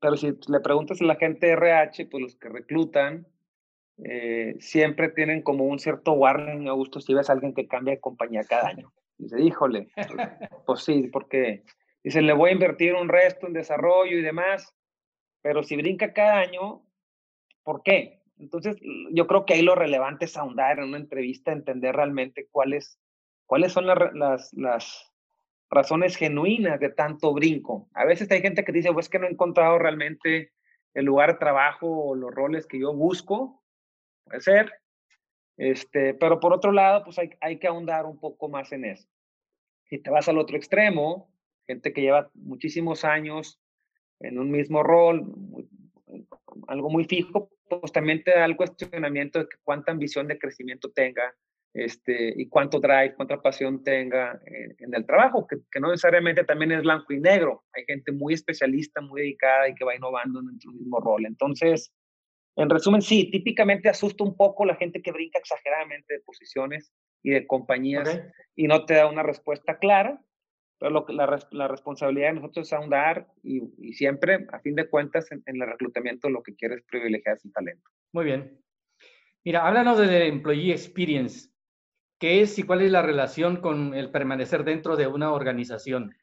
pero 0.00 0.16
si 0.16 0.32
le 0.48 0.60
preguntas 0.60 1.00
a 1.00 1.04
la 1.04 1.16
gente 1.16 1.46
de 1.46 1.52
RH, 1.52 2.06
pues 2.06 2.22
los 2.22 2.36
que 2.36 2.48
reclutan, 2.48 3.26
eh, 4.04 4.56
siempre 4.60 5.08
tienen 5.08 5.42
como 5.42 5.64
un 5.64 5.78
cierto 5.78 6.12
warning, 6.12 6.68
Augusto, 6.68 7.00
si 7.00 7.14
ves 7.14 7.30
a 7.30 7.32
alguien 7.32 7.54
que 7.54 7.66
cambia 7.66 7.94
de 7.94 8.00
compañía 8.00 8.44
cada 8.44 8.68
año. 8.68 8.92
Dice, 9.18 9.40
híjole, 9.40 9.88
pues, 9.94 10.06
pues 10.66 10.80
sí, 10.84 11.08
porque 11.10 11.64
dice, 12.04 12.20
le 12.20 12.34
voy 12.34 12.50
a 12.50 12.54
invertir 12.54 12.94
un 12.94 13.08
resto 13.08 13.46
en 13.46 13.54
desarrollo 13.54 14.18
y 14.18 14.22
demás, 14.22 14.74
pero 15.42 15.62
si 15.62 15.76
brinca 15.76 16.12
cada 16.12 16.38
año, 16.40 16.82
¿por 17.62 17.82
qué? 17.82 18.20
Entonces, 18.38 18.76
yo 19.12 19.26
creo 19.26 19.46
que 19.46 19.54
ahí 19.54 19.62
lo 19.62 19.74
relevante 19.74 20.26
es 20.26 20.36
ahondar 20.36 20.78
en 20.78 20.88
una 20.88 20.98
entrevista, 20.98 21.52
entender 21.52 21.96
realmente 21.96 22.48
cuáles, 22.50 23.00
cuáles 23.46 23.72
son 23.72 23.86
las, 23.86 25.12
razones 25.70 26.16
genuinas 26.16 26.80
de 26.80 26.90
tanto 26.90 27.32
brinco. 27.32 27.88
A 27.94 28.04
veces 28.04 28.30
hay 28.30 28.40
gente 28.40 28.64
que 28.64 28.72
dice, 28.72 28.92
pues 28.92 29.08
que 29.08 29.18
no 29.18 29.26
he 29.26 29.30
encontrado 29.30 29.78
realmente 29.78 30.52
el 30.94 31.04
lugar 31.04 31.32
de 31.32 31.38
trabajo 31.38 31.86
o 31.86 32.14
los 32.14 32.34
roles 32.34 32.66
que 32.66 32.78
yo 32.78 32.94
busco. 32.94 33.62
Puede 34.24 34.40
ser. 34.40 34.72
Este, 35.56 36.14
pero 36.14 36.40
por 36.40 36.52
otro 36.52 36.72
lado, 36.72 37.04
pues 37.04 37.18
hay, 37.18 37.30
hay 37.40 37.58
que 37.58 37.66
ahondar 37.66 38.06
un 38.06 38.18
poco 38.18 38.48
más 38.48 38.72
en 38.72 38.84
eso. 38.84 39.08
Si 39.84 39.98
te 39.98 40.10
vas 40.10 40.28
al 40.28 40.38
otro 40.38 40.56
extremo, 40.56 41.30
gente 41.66 41.92
que 41.92 42.02
lleva 42.02 42.30
muchísimos 42.34 43.04
años 43.04 43.60
en 44.20 44.38
un 44.38 44.50
mismo 44.50 44.82
rol, 44.82 45.34
algo 46.68 46.90
muy 46.90 47.04
fijo, 47.04 47.50
pues 47.68 47.92
también 47.92 48.22
te 48.22 48.32
da 48.32 48.44
el 48.44 48.56
cuestionamiento 48.56 49.40
de 49.40 49.48
cuánta 49.62 49.92
ambición 49.92 50.26
de 50.28 50.38
crecimiento 50.38 50.90
tenga 50.90 51.34
este, 51.76 52.32
y 52.34 52.48
cuánto 52.48 52.80
drive, 52.80 53.14
cuánta 53.16 53.40
pasión 53.42 53.84
tenga 53.84 54.40
en, 54.46 54.94
el 54.94 55.04
trabajo, 55.04 55.46
que, 55.46 55.58
no 55.78 55.90
necesariamente 55.90 56.42
también 56.42 56.72
es 56.72 56.82
blanco 56.82 57.12
y 57.12 57.20
negro. 57.20 57.64
Hay 57.74 57.84
gente 57.84 58.12
muy 58.12 58.32
especialista, 58.32 59.02
muy 59.02 59.20
dedicada 59.20 59.68
y 59.68 59.74
que 59.74 59.84
va 59.84 59.94
innovando 59.94 60.40
en 60.40 60.48
el 60.48 60.74
mismo 60.74 61.00
rol. 61.00 61.26
Entonces, 61.26 61.92
en 62.56 62.70
resumen, 62.70 63.02
sí, 63.02 63.30
típicamente 63.30 63.90
asusta 63.90 64.24
un 64.24 64.34
poco 64.36 64.64
la 64.64 64.76
gente 64.76 65.02
que 65.02 65.12
brinca 65.12 65.38
exageradamente 65.38 66.14
de 66.14 66.20
posiciones 66.20 66.94
y 67.22 67.32
de 67.32 67.46
compañías 67.46 68.22
y 68.54 68.66
no 68.66 68.86
te 68.86 68.94
da 68.94 69.06
una 69.06 69.22
respuesta 69.22 69.78
clara, 69.78 70.18
pero 70.78 70.90
lo, 70.90 71.06
la, 71.10 71.38
la 71.50 71.68
responsabilidad 71.68 72.28
de 72.28 72.34
nosotros 72.40 72.68
es 72.68 72.72
ahondar 72.72 73.26
y, 73.42 73.60
y, 73.78 73.92
siempre, 73.92 74.46
a 74.50 74.60
fin 74.60 74.74
de 74.76 74.88
cuentas, 74.88 75.30
en, 75.30 75.42
en 75.44 75.60
el 75.60 75.68
reclutamiento 75.68 76.30
lo 76.30 76.42
que 76.42 76.56
quieres 76.56 76.78
es 76.78 76.84
privilegiar 76.84 77.38
su 77.38 77.50
talento. 77.50 77.90
Muy 78.12 78.24
bien. 78.24 78.58
Mira, 79.44 79.66
háblanos 79.66 79.98
de 79.98 80.26
Employee 80.26 80.72
Experience. 80.72 81.50
¿Qué 82.18 82.40
es 82.40 82.58
y 82.58 82.62
cuál 82.62 82.80
es 82.82 82.90
la 82.90 83.02
relación 83.02 83.56
con 83.58 83.94
el 83.94 84.10
permanecer 84.10 84.64
dentro 84.64 84.96
de 84.96 85.06
una 85.06 85.32
organización? 85.32 86.14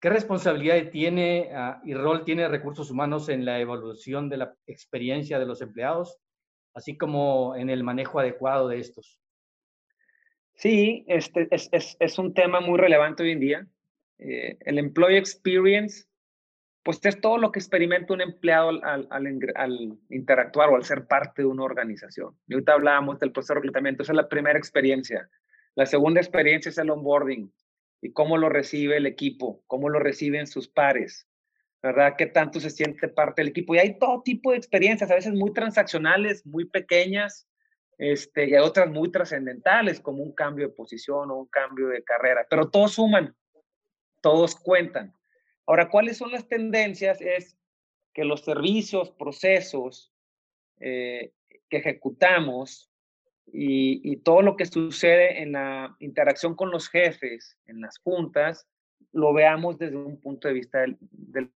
¿Qué 0.00 0.08
responsabilidad 0.08 0.90
tiene 0.90 1.50
ah, 1.52 1.80
y 1.84 1.94
rol 1.94 2.24
tiene 2.24 2.48
recursos 2.48 2.90
humanos 2.90 3.28
en 3.28 3.44
la 3.44 3.58
evolución 3.60 4.28
de 4.28 4.36
la 4.38 4.54
experiencia 4.66 5.38
de 5.38 5.46
los 5.46 5.60
empleados, 5.60 6.18
así 6.74 6.96
como 6.96 7.54
en 7.56 7.70
el 7.70 7.82
manejo 7.82 8.20
adecuado 8.20 8.68
de 8.68 8.78
estos? 8.78 9.20
Sí, 10.54 11.04
este 11.08 11.48
es, 11.50 11.68
es, 11.72 11.96
es 11.98 12.18
un 12.18 12.32
tema 12.32 12.60
muy 12.60 12.78
relevante 12.78 13.22
hoy 13.22 13.32
en 13.32 13.40
día. 13.40 13.66
Eh, 14.18 14.58
el 14.60 14.78
employee 14.78 15.18
experience 15.18 16.04
pues 16.82 16.98
es 17.04 17.20
todo 17.20 17.36
lo 17.36 17.52
que 17.52 17.58
experimenta 17.58 18.14
un 18.14 18.22
empleado 18.22 18.70
al, 18.82 19.98
interactuar 20.08 20.70
o 20.70 20.76
al 20.76 20.84
ser 20.84 21.06
parte 21.06 21.42
de 21.42 21.46
una 21.46 21.64
organización. 21.64 22.36
Y 22.46 22.54
ahorita 22.54 22.72
hablábamos 22.72 23.18
del 23.18 23.32
proceso 23.32 23.54
de 23.54 23.60
reclutamiento, 23.60 24.02
esa 24.02 24.12
es 24.12 24.16
la 24.16 24.28
primera 24.28 24.58
experiencia. 24.58 25.28
La 25.74 25.86
segunda 25.86 26.20
experiencia 26.20 26.70
es 26.70 26.78
el 26.78 26.90
onboarding 26.90 27.52
y 28.00 28.12
cómo 28.12 28.38
lo 28.38 28.48
recibe 28.48 28.96
el 28.96 29.06
equipo, 29.06 29.62
cómo 29.66 29.88
lo 29.88 29.98
reciben 29.98 30.46
sus 30.46 30.68
pares, 30.68 31.28
¿verdad? 31.82 32.14
¿Qué 32.16 32.26
tanto 32.26 32.60
se 32.60 32.70
siente 32.70 33.08
parte 33.08 33.42
del 33.42 33.50
equipo? 33.50 33.74
Y 33.74 33.78
hay 33.78 33.98
todo 33.98 34.22
tipo 34.22 34.50
de 34.50 34.56
experiencias, 34.56 35.10
a 35.10 35.14
veces 35.14 35.34
muy 35.34 35.52
transaccionales, 35.52 36.46
muy 36.46 36.64
pequeñas, 36.64 37.46
este, 37.98 38.48
y 38.48 38.54
otras 38.54 38.88
muy 38.88 39.12
trascendentales, 39.12 40.00
como 40.00 40.22
un 40.22 40.32
cambio 40.32 40.68
de 40.68 40.74
posición 40.74 41.30
o 41.30 41.40
un 41.40 41.46
cambio 41.48 41.88
de 41.88 42.02
carrera, 42.02 42.46
pero 42.48 42.70
todos 42.70 42.92
suman, 42.92 43.36
todos 44.22 44.56
cuentan. 44.56 45.14
Ahora, 45.70 45.88
¿cuáles 45.88 46.16
son 46.16 46.32
las 46.32 46.48
tendencias? 46.48 47.20
Es 47.20 47.56
que 48.12 48.24
los 48.24 48.40
servicios, 48.40 49.12
procesos 49.12 50.12
eh, 50.80 51.32
que 51.68 51.76
ejecutamos 51.76 52.90
y, 53.46 54.16
todo 54.24 54.42
lo 54.42 54.56
que 54.56 54.66
sucede 54.66 55.40
en 55.40 55.52
la 55.52 55.94
interacción 56.00 56.56
con 56.56 56.72
los 56.72 56.88
jefes, 56.88 57.56
en 57.66 57.80
las 57.80 57.98
juntas, 57.98 58.66
lo 59.12 59.32
veamos 59.32 59.78
desde 59.78 59.96
un 59.96 60.20
punto 60.20 60.48
de 60.48 60.54
vista 60.54 60.80
del, 60.80 61.52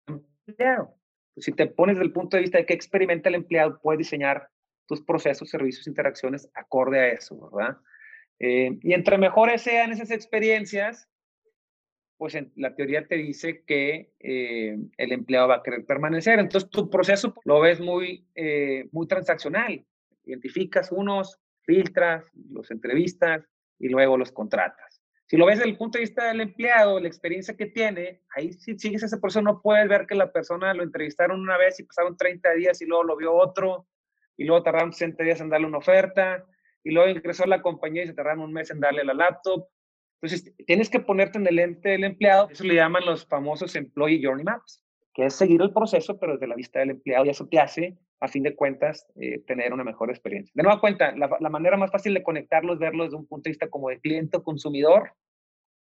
empleado. 0.46 0.94
Si 1.36 1.50
te 1.50 1.66
pones 1.66 1.96
desde 1.96 2.06
el 2.06 2.12
punto 2.12 2.36
de 2.36 2.42
vista 2.42 2.58
de 2.58 2.66
qué 2.66 2.74
experimenta 2.74 3.30
el 3.30 3.34
empleado, 3.34 3.80
puedes 3.80 3.98
diseñar 3.98 4.48
tus 4.86 5.02
procesos, 5.02 5.50
servicios, 5.50 5.88
interacciones 5.88 6.48
acorde 6.54 7.00
a 7.00 7.08
eso, 7.08 7.50
¿verdad? 7.50 7.78
Eh, 8.38 8.78
y 8.80 8.92
entre 8.92 9.18
mejores 9.18 9.62
sean 9.62 9.90
esas 9.90 10.12
experiencias, 10.12 11.08
pues 12.16 12.36
la 12.56 12.74
teoría 12.74 13.06
te 13.06 13.16
dice 13.16 13.64
que 13.64 14.12
eh, 14.20 14.78
el 14.96 15.12
empleado 15.12 15.48
va 15.48 15.56
a 15.56 15.62
querer 15.62 15.84
permanecer. 15.84 16.38
Entonces 16.38 16.70
tu 16.70 16.88
proceso 16.88 17.34
lo 17.44 17.60
ves 17.60 17.80
muy, 17.80 18.26
eh, 18.34 18.88
muy 18.92 19.06
transaccional. 19.06 19.84
Identificas 20.24 20.92
unos, 20.92 21.40
filtras, 21.62 22.24
los 22.50 22.70
entrevistas 22.70 23.44
y 23.78 23.88
luego 23.88 24.16
los 24.16 24.32
contratas. 24.32 25.02
Si 25.26 25.36
lo 25.36 25.46
ves 25.46 25.58
desde 25.58 25.70
el 25.70 25.78
punto 25.78 25.98
de 25.98 26.04
vista 26.04 26.28
del 26.28 26.42
empleado, 26.42 27.00
la 27.00 27.08
experiencia 27.08 27.56
que 27.56 27.66
tiene, 27.66 28.20
ahí 28.36 28.52
si 28.52 28.78
sigues 28.78 29.02
ese 29.02 29.18
proceso 29.18 29.42
no 29.42 29.62
puedes 29.62 29.88
ver 29.88 30.06
que 30.06 30.14
la 30.14 30.30
persona 30.30 30.74
lo 30.74 30.82
entrevistaron 30.82 31.40
una 31.40 31.56
vez 31.56 31.80
y 31.80 31.84
pasaron 31.84 32.16
30 32.16 32.52
días 32.52 32.80
y 32.82 32.86
luego 32.86 33.04
lo 33.04 33.16
vio 33.16 33.34
otro 33.34 33.86
y 34.36 34.44
luego 34.44 34.62
tardaron 34.62 34.92
60 34.92 35.24
días 35.24 35.40
en 35.40 35.48
darle 35.48 35.66
una 35.66 35.78
oferta 35.78 36.44
y 36.82 36.90
luego 36.90 37.08
ingresó 37.08 37.44
a 37.44 37.48
la 37.48 37.62
compañía 37.62 38.04
y 38.04 38.06
se 38.06 38.14
tardaron 38.14 38.44
un 38.44 38.52
mes 38.52 38.70
en 38.70 38.80
darle 38.80 39.02
la 39.02 39.14
laptop 39.14 39.66
entonces, 40.20 40.54
tienes 40.66 40.88
que 40.88 41.00
ponerte 41.00 41.38
en 41.38 41.46
el 41.46 41.58
ente 41.58 41.90
del 41.90 42.04
empleado. 42.04 42.48
Eso 42.50 42.64
le 42.64 42.74
llaman 42.74 43.04
los 43.04 43.26
famosos 43.26 43.76
Employee 43.76 44.24
Journey 44.24 44.44
Maps, 44.44 44.82
que 45.12 45.26
es 45.26 45.34
seguir 45.34 45.60
el 45.60 45.72
proceso, 45.72 46.18
pero 46.18 46.32
desde 46.32 46.46
la 46.46 46.54
vista 46.54 46.78
del 46.78 46.90
empleado. 46.90 47.26
Y 47.26 47.28
eso 47.28 47.46
te 47.46 47.58
hace, 47.58 47.98
a 48.20 48.28
fin 48.28 48.42
de 48.42 48.54
cuentas, 48.54 49.06
eh, 49.16 49.40
tener 49.46 49.72
una 49.72 49.84
mejor 49.84 50.10
experiencia. 50.10 50.52
De 50.54 50.62
nueva 50.62 50.80
cuenta, 50.80 51.14
la, 51.14 51.50
manera 51.50 51.76
más 51.76 51.90
fácil 51.90 52.14
de 52.14 52.22
conectarlo 52.22 52.72
es 52.72 52.78
verlo 52.78 53.04
desde 53.04 53.16
un 53.16 53.26
punto 53.26 53.44
de 53.44 53.50
vista 53.50 53.68
como 53.68 53.90
de 53.90 54.00
cliente 54.00 54.38
o 54.38 54.42
consumidor, 54.42 55.12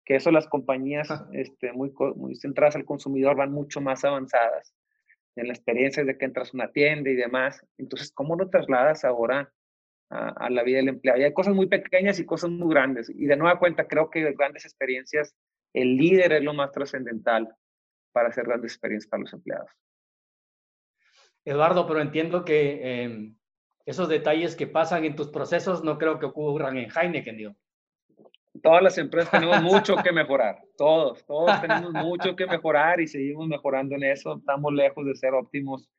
que 0.06 0.16
eso 0.16 0.32
las 0.32 0.48
compañías 0.48 1.08
este, 1.34 1.72
muy, 1.74 1.94
muy 2.16 2.36
centradas 2.36 2.76
al 2.76 2.86
consumidor 2.86 3.36
van 3.36 3.52
mucho 3.52 3.80
más 3.80 4.04
avanzadas 4.04 4.74
en 5.36 5.48
la 5.48 5.54
experiencia 5.54 6.04
de 6.04 6.18
que 6.18 6.26
entras 6.26 6.50
a 6.50 6.58
una 6.58 6.72
tienda 6.72 7.10
y 7.12 7.16
demás. 7.16 7.64
Entonces, 7.78 8.12
¿cómo 8.12 8.36
lo 8.36 8.50
trasladas 8.50 9.06
ahora 9.06 9.54
a, 10.12 10.50
la 10.50 10.64
vida 10.64 10.78
del 10.78 10.90
empleado. 10.90 11.20
Y 11.20 11.24
hay 11.24 11.34
cosas 11.34 11.56
muy 11.56 11.68
pequeñas 11.68 12.20
y 12.20 12.26
cosas 12.26 12.50
muy 12.50 12.70
grandes. 12.70 13.10
Y 13.10 13.26
de 13.26 13.38
nueva 13.38 13.58
cuenta, 13.58 13.88
creo 13.88 14.10
que 14.10 14.34
grandes 14.34 14.66
experiencias, 14.66 15.36
el 15.74 15.96
líder 15.96 16.34
es 16.34 16.44
lo 16.44 16.54
más 16.54 16.72
trascendental 16.72 17.50
para 18.12 18.30
hacer 18.30 18.46
grandes 18.46 18.74
experiencias 18.74 19.10
para 19.10 19.22
los 19.22 19.34
empleados. 19.34 19.72
Eduardo, 21.46 21.88
pero 21.88 22.02
entiendo 22.02 22.44
que 22.44 23.04
em, 23.04 23.36
esos 23.86 24.10
detalles 24.10 24.56
que 24.56 24.68
pasan 24.68 25.06
en 25.06 25.16
tus 25.16 25.30
procesos 25.30 25.84
no 25.84 25.98
creo 25.98 26.20
que 26.20 26.26
ocurran 26.26 26.78
en 26.78 26.90
Heineken, 26.92 27.38
digo. 27.38 27.56
Todas 28.62 28.84
las 28.84 28.98
empresas 28.98 29.32
tenemos 29.32 29.62
mucho 29.64 29.96
que 29.96 30.12
mejorar, 30.12 30.60
todos, 30.78 31.26
todos 31.26 31.62
tenemos 31.62 31.94
mucho 31.94 32.36
que 32.36 32.46
mejorar 32.46 33.00
y 33.00 33.08
seguimos 33.08 33.48
mejorando 33.48 33.96
en 33.96 34.04
eso, 34.04 34.38
estamos 34.38 34.74
lejos 34.74 35.06
de 35.06 35.16
ser 35.16 35.34
óptimos. 35.34 35.90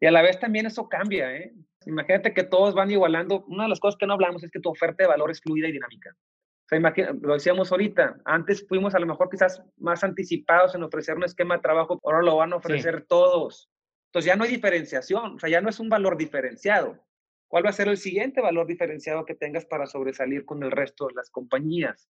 Y 0.00 0.06
a 0.06 0.10
la 0.10 0.22
vez 0.22 0.38
también 0.38 0.66
eso 0.66 0.88
cambia, 0.88 1.34
¿eh? 1.36 1.52
Imagínate 1.86 2.34
que 2.34 2.44
todos 2.44 2.74
van 2.74 2.90
igualando. 2.90 3.44
Una 3.48 3.64
de 3.64 3.70
las 3.70 3.80
cosas 3.80 3.98
que 3.98 4.06
no 4.06 4.12
hablamos 4.12 4.42
es 4.44 4.50
que 4.50 4.60
tu 4.60 4.70
oferta 4.70 5.04
de 5.04 5.08
valor 5.08 5.30
es 5.30 5.40
fluida 5.40 5.68
y 5.68 5.72
dinámica. 5.72 6.10
O 6.10 6.68
sea, 6.68 7.12
lo 7.20 7.34
decíamos 7.34 7.72
ahorita, 7.72 8.20
antes 8.26 8.66
fuimos 8.68 8.94
a 8.94 8.98
lo 8.98 9.06
mejor 9.06 9.30
quizás 9.30 9.62
más 9.78 10.04
anticipados 10.04 10.74
en 10.74 10.82
ofrecer 10.82 11.16
un 11.16 11.24
esquema 11.24 11.56
de 11.56 11.62
trabajo, 11.62 11.98
ahora 12.04 12.20
lo 12.20 12.36
van 12.36 12.52
a 12.52 12.56
ofrecer 12.56 13.06
todos. 13.08 13.70
Entonces 14.08 14.26
ya 14.26 14.36
no 14.36 14.44
hay 14.44 14.50
diferenciación, 14.50 15.36
o 15.36 15.38
sea, 15.38 15.48
ya 15.48 15.62
no 15.62 15.70
es 15.70 15.80
un 15.80 15.88
valor 15.88 16.18
diferenciado. 16.18 17.02
¿Cuál 17.48 17.64
va 17.64 17.70
a 17.70 17.72
ser 17.72 17.88
el 17.88 17.96
siguiente 17.96 18.42
valor 18.42 18.66
diferenciado 18.66 19.24
que 19.24 19.34
tengas 19.34 19.64
para 19.64 19.86
sobresalir 19.86 20.44
con 20.44 20.62
el 20.62 20.70
resto 20.70 21.06
de 21.06 21.14
las 21.14 21.30
compañías? 21.30 22.10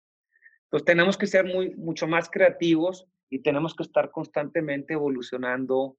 Entonces 0.65 0.85
tenemos 0.85 1.17
que 1.17 1.27
ser 1.27 1.47
muy, 1.47 1.75
mucho 1.77 2.07
más 2.07 2.29
creativos 2.29 3.07
y 3.31 3.39
tenemos 3.43 3.75
que 3.75 3.85
estar 3.85 4.11
constantemente 4.11 4.93
evolucionando 4.93 5.97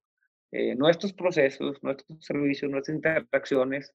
eh, 0.56 0.76
nuestros 0.76 1.12
procesos, 1.12 1.82
nuestros 1.82 2.24
servicios, 2.24 2.70
nuestras 2.70 2.94
interacciones 2.94 3.92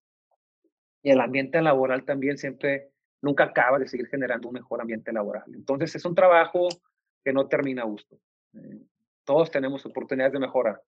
y 1.01 1.09
el 1.09 1.21
ambiente 1.21 1.61
laboral 1.61 2.03
también 2.03 2.37
siempre 2.37 2.89
nunca 3.21 3.45
acaba 3.45 3.79
de 3.79 3.87
seguir 3.87 4.07
generando 4.07 4.49
un 4.49 4.55
mejor 4.55 4.81
ambiente 4.81 5.13
laboral. 5.13 5.45
Entonces 5.53 5.95
es 5.95 6.03
un 6.03 6.15
trabajo 6.15 6.67
que 7.23 7.31
no 7.31 7.47
termina 7.47 7.83
a 7.83 7.85
gusto. 7.85 8.17
Eh, 8.55 8.81
todos 9.23 9.49
tenemos 9.51 9.85
oportunidades 9.85 10.33
de 10.33 10.39
mejora. 10.39 10.81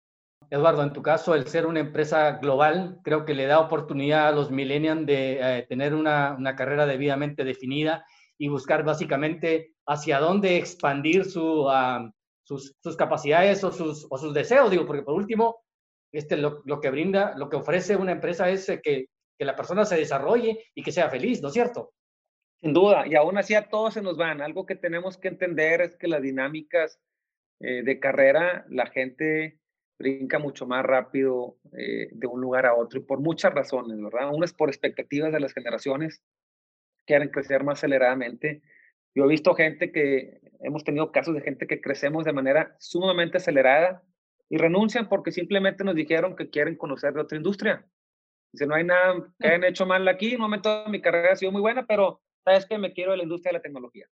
Eduardo, 0.49 0.83
en 0.83 0.91
tu 0.91 1.01
caso, 1.01 1.35
el 1.35 1.47
ser 1.47 1.65
una 1.65 1.79
empresa 1.79 2.31
global, 2.31 2.99
creo 3.01 3.23
que 3.23 3.33
le 3.33 3.45
da 3.45 3.61
oportunidad 3.61 4.27
a 4.27 4.31
los 4.33 4.51
millennials 4.51 5.05
de 5.05 5.39
eh, 5.39 5.65
tener 5.69 5.95
una, 5.95 6.35
una, 6.37 6.53
carrera 6.57 6.85
debidamente 6.85 7.45
definida 7.45 8.05
y 8.37 8.49
buscar 8.49 8.83
básicamente 8.83 9.73
hacia 9.85 10.19
dónde 10.19 10.57
expandir 10.57 11.23
su, 11.23 11.69
sus, 12.59 12.97
capacidades 12.97 13.63
o 13.63 13.71
sus, 13.71 14.07
o 14.09 14.17
sus 14.17 14.33
deseos, 14.33 14.69
digo, 14.71 14.85
porque 14.85 15.03
por 15.03 15.15
último, 15.15 15.63
este, 16.11 16.37
lo, 16.37 16.61
lo, 16.65 16.79
que 16.79 16.89
brinda, 16.89 17.33
lo 17.37 17.49
que 17.49 17.57
ofrece 17.57 17.95
una 17.95 18.11
empresa 18.11 18.49
es 18.49 18.67
eh, 18.69 18.81
que, 18.81 19.07
que 19.37 19.45
la 19.45 19.55
persona 19.55 19.85
se 19.85 19.97
desarrolle 19.97 20.65
y 20.75 20.83
que 20.83 20.91
sea 20.91 21.09
feliz, 21.09 21.41
¿no 21.41 21.47
es 21.47 21.53
cierto? 21.53 21.93
Sin 22.61 22.73
duda, 22.73 23.07
y 23.07 23.15
aún 23.15 23.37
así 23.37 23.55
a 23.55 23.69
todos 23.69 23.95
se 23.95 24.01
nos 24.01 24.17
van. 24.17 24.41
Algo 24.41 24.65
que 24.65 24.75
tenemos 24.75 25.17
que 25.17 25.29
entender 25.29 25.81
es 25.81 25.95
que 25.97 26.07
las 26.07 26.21
dinámicas 26.21 26.99
eh, 27.59 27.83
de 27.83 27.99
carrera, 27.99 28.65
la 28.69 28.87
gente 28.87 29.59
brinca 29.97 30.39
mucho 30.39 30.65
más 30.65 30.83
rápido 30.83 31.57
eh, 31.77 32.09
de 32.11 32.27
un 32.27 32.41
lugar 32.41 32.65
a 32.65 32.75
otro 32.75 32.99
y 32.99 33.03
por 33.03 33.19
muchas 33.19 33.53
razones, 33.53 34.01
¿verdad? 34.01 34.33
Una 34.33 34.45
es 34.45 34.53
por 34.53 34.69
expectativas 34.69 35.31
de 35.31 35.39
las 35.39 35.53
generaciones, 35.53 36.21
quieren 37.05 37.29
crecer 37.29 37.63
más 37.63 37.79
aceleradamente. 37.79 38.61
Yo 39.13 39.25
he 39.25 39.27
visto 39.27 39.53
gente 39.53 39.91
que, 39.91 40.41
hemos 40.61 40.83
tenido 40.83 41.11
casos 41.11 41.33
de 41.33 41.41
gente 41.41 41.67
que 41.67 41.81
crecemos 41.81 42.23
de 42.23 42.33
manera 42.33 42.75
sumamente 42.79 43.37
acelerada 43.37 44.03
y 44.49 44.57
renuncian 44.57 45.09
porque 45.09 45.31
simplemente 45.31 45.83
nos 45.83 45.95
dijeron 45.95 46.35
que 46.35 46.49
quieren 46.49 46.75
conocer 46.75 47.13
de 47.13 47.21
otra 47.21 47.37
industria. 47.37 47.85
Dice, 48.51 48.67
no 48.67 48.75
hay 48.75 48.83
nada 48.83 49.33
que 49.39 49.47
hayan 49.47 49.63
hecho 49.63 49.85
mal 49.85 50.07
aquí, 50.07 50.29
en 50.29 50.35
un 50.35 50.41
momento 50.41 50.85
mi 50.89 51.01
carrera 51.01 51.33
ha 51.33 51.35
sido 51.35 51.51
muy 51.51 51.61
buena, 51.61 51.85
pero 51.85 52.21
sabes 52.43 52.65
que 52.65 52.77
me 52.77 52.93
quiero 52.93 53.11
de 53.11 53.17
la 53.17 53.23
industria 53.23 53.51
de 53.51 53.57
la 53.59 53.61
tecnología. 53.61 54.07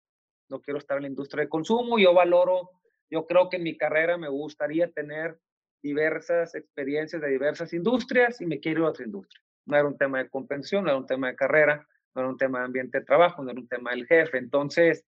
No 0.50 0.60
quiero 0.60 0.78
estar 0.78 0.96
en 0.96 1.04
la 1.04 1.08
industria 1.08 1.44
de 1.44 1.48
consumo, 1.48 1.98
yo 1.98 2.12
valoro, 2.12 2.70
yo 3.10 3.26
creo 3.26 3.48
que 3.48 3.56
en 3.56 3.62
mi 3.62 3.76
carrera 3.76 4.18
me 4.18 4.28
gustaría 4.28 4.90
tener 4.90 5.38
diversas 5.82 6.54
experiencias 6.54 7.22
de 7.22 7.28
diversas 7.28 7.72
industrias 7.72 8.40
y 8.40 8.46
me 8.46 8.58
quiero 8.58 8.80
ir 8.80 8.86
a 8.86 8.90
otra 8.90 9.04
industria. 9.04 9.40
No 9.66 9.76
era 9.76 9.86
un 9.86 9.96
tema 9.96 10.18
de 10.18 10.28
compensación, 10.28 10.84
no 10.84 10.90
era 10.90 10.98
un 10.98 11.06
tema 11.06 11.28
de 11.28 11.36
carrera, 11.36 11.86
no 12.14 12.22
era 12.22 12.30
un 12.30 12.36
tema 12.36 12.60
de 12.60 12.66
ambiente 12.66 12.98
de 12.98 13.04
trabajo, 13.04 13.42
no 13.42 13.50
era 13.50 13.60
un 13.60 13.68
tema 13.68 13.90
del 13.90 14.06
jefe. 14.06 14.38
Entonces, 14.38 15.04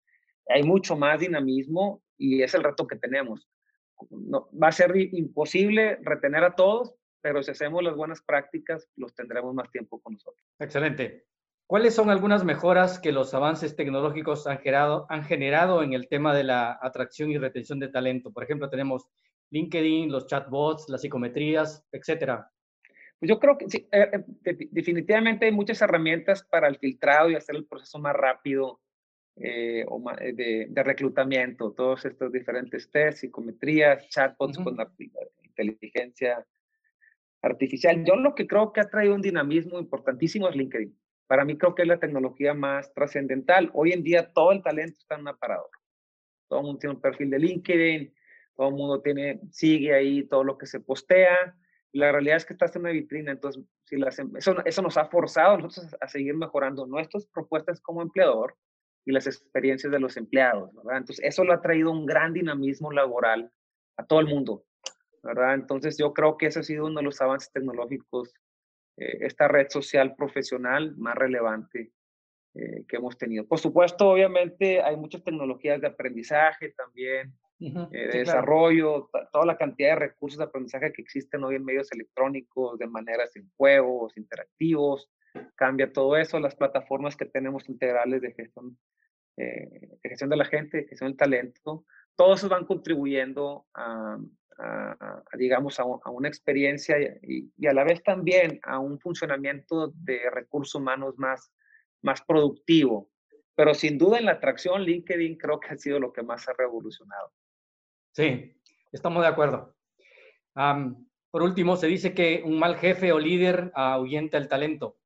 hay 0.48 0.62
mucho 0.62 0.96
más 0.96 1.20
dinamismo 1.20 2.02
y 2.16 2.42
es 2.42 2.54
el 2.54 2.64
reto 2.64 2.86
que 2.86 2.96
tenemos. 2.96 3.48
Va 4.00 4.68
a 4.68 4.72
ser 4.72 4.96
imposible 4.96 5.98
retener 6.02 6.44
a 6.44 6.54
todos, 6.54 6.94
pero 7.20 7.42
si 7.42 7.50
hacemos 7.50 7.82
las 7.82 7.96
buenas 7.96 8.22
prácticas, 8.22 8.88
los 8.96 9.14
tendremos 9.14 9.54
más 9.54 9.70
tiempo 9.70 10.00
con 10.00 10.14
nosotros. 10.14 10.42
Excelente. 10.58 11.26
¿Cuáles 11.66 11.94
son 11.94 12.10
algunas 12.10 12.44
mejoras 12.44 13.00
que 13.00 13.10
los 13.10 13.34
avances 13.34 13.74
tecnológicos 13.74 14.46
han 14.46 14.58
generado, 14.58 15.06
han 15.08 15.24
generado 15.24 15.82
en 15.82 15.94
el 15.94 16.08
tema 16.08 16.32
de 16.32 16.44
la 16.44 16.78
atracción 16.80 17.30
y 17.30 17.38
retención 17.38 17.80
de 17.80 17.88
talento? 17.88 18.32
Por 18.32 18.44
ejemplo, 18.44 18.70
tenemos 18.70 19.08
LinkedIn, 19.50 20.12
los 20.12 20.26
chatbots, 20.26 20.88
las 20.88 21.00
psicometrías, 21.00 21.84
etcétera. 21.90 22.48
Pues 23.18 23.30
yo 23.30 23.38
creo 23.38 23.56
que 23.56 23.68
sí, 23.68 23.88
eh, 23.90 24.10
eh, 24.44 24.68
definitivamente 24.70 25.46
hay 25.46 25.52
muchas 25.52 25.80
herramientas 25.80 26.42
para 26.42 26.68
el 26.68 26.78
filtrado 26.78 27.30
y 27.30 27.34
hacer 27.34 27.56
el 27.56 27.64
proceso 27.64 27.98
más 27.98 28.14
rápido 28.14 28.80
eh, 29.36 29.86
de, 30.34 30.66
de, 30.68 30.82
reclutamiento, 30.82 31.72
todos 31.72 32.04
estos 32.04 32.30
diferentes 32.30 32.90
tests, 32.90 33.20
psicometrías, 33.20 34.08
chatbots 34.10 34.58
con 34.58 34.76
la, 34.76 34.90
inteligencia 35.44 36.44
artificial. 37.40 38.04
Yo 38.04 38.16
lo 38.16 38.34
que 38.34 38.46
creo 38.46 38.72
que 38.72 38.80
ha 38.80 38.90
traído 38.90 39.14
un 39.14 39.22
dinamismo 39.22 39.78
importantísimo 39.78 40.48
es 40.48 40.56
LinkedIn. 40.56 40.94
Para 41.26 41.44
mí 41.46 41.56
creo 41.56 41.74
que 41.74 41.82
es 41.82 41.88
la 41.88 41.98
tecnología 41.98 42.52
más 42.52 42.92
trascendental. 42.92 43.70
Hoy 43.72 43.92
en 43.92 44.02
día 44.02 44.30
todo 44.32 44.52
el 44.52 44.62
talento 44.62 44.98
está 44.98 45.14
en 45.14 45.22
un 45.22 45.28
aparador. 45.28 45.70
Todo 46.48 46.60
el 46.60 46.66
mundo 46.66 46.78
tiene 46.80 46.94
un 46.96 47.00
perfil 47.00 47.30
de 47.30 47.38
LinkedIn, 47.38 48.14
todo 48.56 48.68
el 48.68 48.74
mundo 48.74 49.00
tiene, 49.00 49.40
sigue 49.50 49.94
ahí 49.94 50.22
todo 50.24 50.44
lo 50.44 50.58
que 50.58 50.66
se 50.66 50.80
postea 50.80 51.56
la 51.92 52.12
realidad 52.12 52.36
es 52.36 52.44
que 52.44 52.52
estás 52.52 52.74
en 52.76 52.82
una 52.82 52.90
vitrina, 52.90 53.32
entonces 53.32 53.64
si 53.84 53.96
las, 53.96 54.18
em, 54.18 54.36
eso, 54.36 54.54
eso 54.64 54.82
nos 54.82 54.96
ha 54.96 55.06
forzado 55.06 55.54
a 55.54 55.58
nosotros 55.58 55.96
a 56.00 56.08
seguir 56.08 56.34
mejorando 56.34 56.86
nuestras 56.86 57.26
propuestas 57.26 57.80
como 57.80 58.02
empleador 58.02 58.56
y 59.04 59.12
las 59.12 59.26
experiencias 59.26 59.92
de 59.92 60.00
los 60.00 60.16
empleados, 60.16 60.74
¿verdad? 60.74 60.98
Entonces 60.98 61.24
eso 61.24 61.44
le 61.44 61.54
ha 61.54 61.60
traído 61.60 61.90
un 61.92 62.06
gran 62.06 62.32
dinamismo 62.32 62.90
laboral 62.90 63.50
a 63.96 64.04
todo 64.04 64.20
el 64.20 64.26
mundo, 64.26 64.64
¿verdad? 65.22 65.54
Entonces 65.54 65.96
yo 65.96 66.12
creo 66.12 66.36
que 66.36 66.46
ese 66.46 66.60
ha 66.60 66.64
sido 66.64 66.86
uno 66.86 67.00
de 67.00 67.04
los 67.04 67.20
avances 67.20 67.52
tecnológicos, 67.52 68.34
eh, 68.98 69.18
esta 69.20 69.48
red 69.48 69.68
social 69.68 70.14
profesional 70.16 70.96
más 70.96 71.14
relevante 71.14 71.92
eh, 72.54 72.84
que 72.88 72.96
hemos 72.96 73.16
tenido. 73.16 73.46
Por 73.46 73.58
supuesto, 73.58 74.08
obviamente 74.08 74.80
hay 74.82 74.96
muchas 74.96 75.22
tecnologías 75.22 75.80
de 75.80 75.88
aprendizaje 75.88 76.70
también, 76.70 77.32
eh, 77.58 77.88
de 77.90 78.18
desarrollo, 78.18 79.08
toda 79.32 79.46
la 79.46 79.56
cantidad 79.56 79.90
de 79.90 80.06
recursos 80.06 80.38
de 80.38 80.44
aprendizaje 80.44 80.92
que 80.92 81.00
existen 81.00 81.42
hoy 81.42 81.56
en 81.56 81.64
medios 81.64 81.90
electrónicos, 81.92 82.78
de 82.78 82.86
maneras 82.86 83.34
en 83.36 83.50
juegos, 83.56 84.16
interactivos, 84.16 85.10
cambia 85.54 85.92
todo 85.92 86.16
eso, 86.16 86.38
las 86.38 86.54
plataformas 86.54 87.16
que 87.16 87.24
tenemos 87.24 87.68
integrales 87.68 88.20
de 88.20 88.32
gestión, 88.32 88.78
eh, 89.38 89.98
de 90.02 90.08
gestión 90.08 90.30
de 90.30 90.36
la 90.36 90.44
gente, 90.44 90.78
de 90.78 90.88
gestión 90.88 91.10
del 91.10 91.16
talento, 91.16 91.84
todos 92.14 92.40
esos 92.40 92.50
van 92.50 92.66
contribuyendo 92.66 93.66
a, 93.74 94.18
digamos, 95.38 95.78
a, 95.80 95.84
una 95.84 96.28
experiencia 96.28 96.96
y, 97.22 97.52
y, 97.56 97.66
a 97.66 97.74
la 97.74 97.84
vez 97.84 98.02
también 98.02 98.58
a 98.62 98.78
un 98.78 98.98
funcionamiento 98.98 99.92
de 99.94 100.30
recursos 100.30 100.74
humanos 100.74 101.18
más, 101.18 101.52
más 102.02 102.22
productivo. 102.22 103.10
Pero 103.54 103.74
sin 103.74 103.96
duda 103.98 104.18
en 104.18 104.26
la 104.26 104.32
atracción, 104.32 104.82
LinkedIn 104.82 105.36
creo 105.36 105.60
que 105.60 105.68
ha 105.68 105.76
sido 105.78 105.98
lo 105.98 106.12
que 106.12 106.22
más 106.22 106.48
ha 106.48 106.52
revolucionado. 106.52 107.32
Sí, 108.16 108.56
estamos 108.92 109.22
de 109.22 109.28
acuerdo. 109.28 109.76
por 111.30 111.42
último, 111.42 111.76
se 111.76 111.86
dice 111.86 112.14
que 112.14 112.42
un 112.46 112.58
mal 112.58 112.76
jefe 112.76 113.12
o 113.12 113.18
líder 113.18 113.70
ahuyenta 113.74 114.38
el 114.38 114.48
talento. 114.48 114.96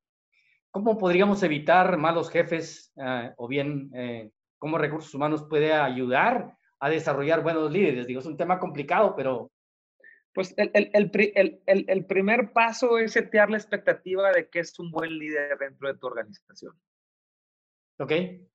¿Cómo 0.71 0.97
podríamos 0.97 1.43
evitar 1.43 1.97
malos 1.97 2.31
jefes 2.31 2.93
eh, 2.95 3.33
o 3.37 3.49
bien 3.49 3.91
eh, 3.97 4.31
cómo 4.59 4.79
recursos 4.79 5.13
humanos 5.13 5.45
puede 5.51 5.73
ayudar 5.73 6.57
a 6.79 6.89
desarrollar 6.89 7.43
buenos 7.43 7.73
líderes? 7.73 8.07
Digo, 8.07 8.21
es 8.21 8.27
un 8.27 8.37
tema 8.37 8.61
complicado, 8.61 9.17
pero... 9.17 9.51
Pues 10.33 10.55
el, 10.57 10.71
el, 10.73 11.11
el, 11.13 11.85
el 11.89 12.07
primer 12.07 12.53
paso 12.53 12.97
es 12.97 13.15
setear 13.15 13.51
la 13.51 13.57
expectativa 13.57 14.31
de 14.31 14.49
que 14.49 14.61
es 14.61 14.79
un 14.79 14.93
buen 14.93 15.19
líder 15.19 15.59
dentro 15.59 15.93
de 15.93 15.99
tu 15.99 16.07
organización. 16.07 16.81
¿Ok? 18.01 18.13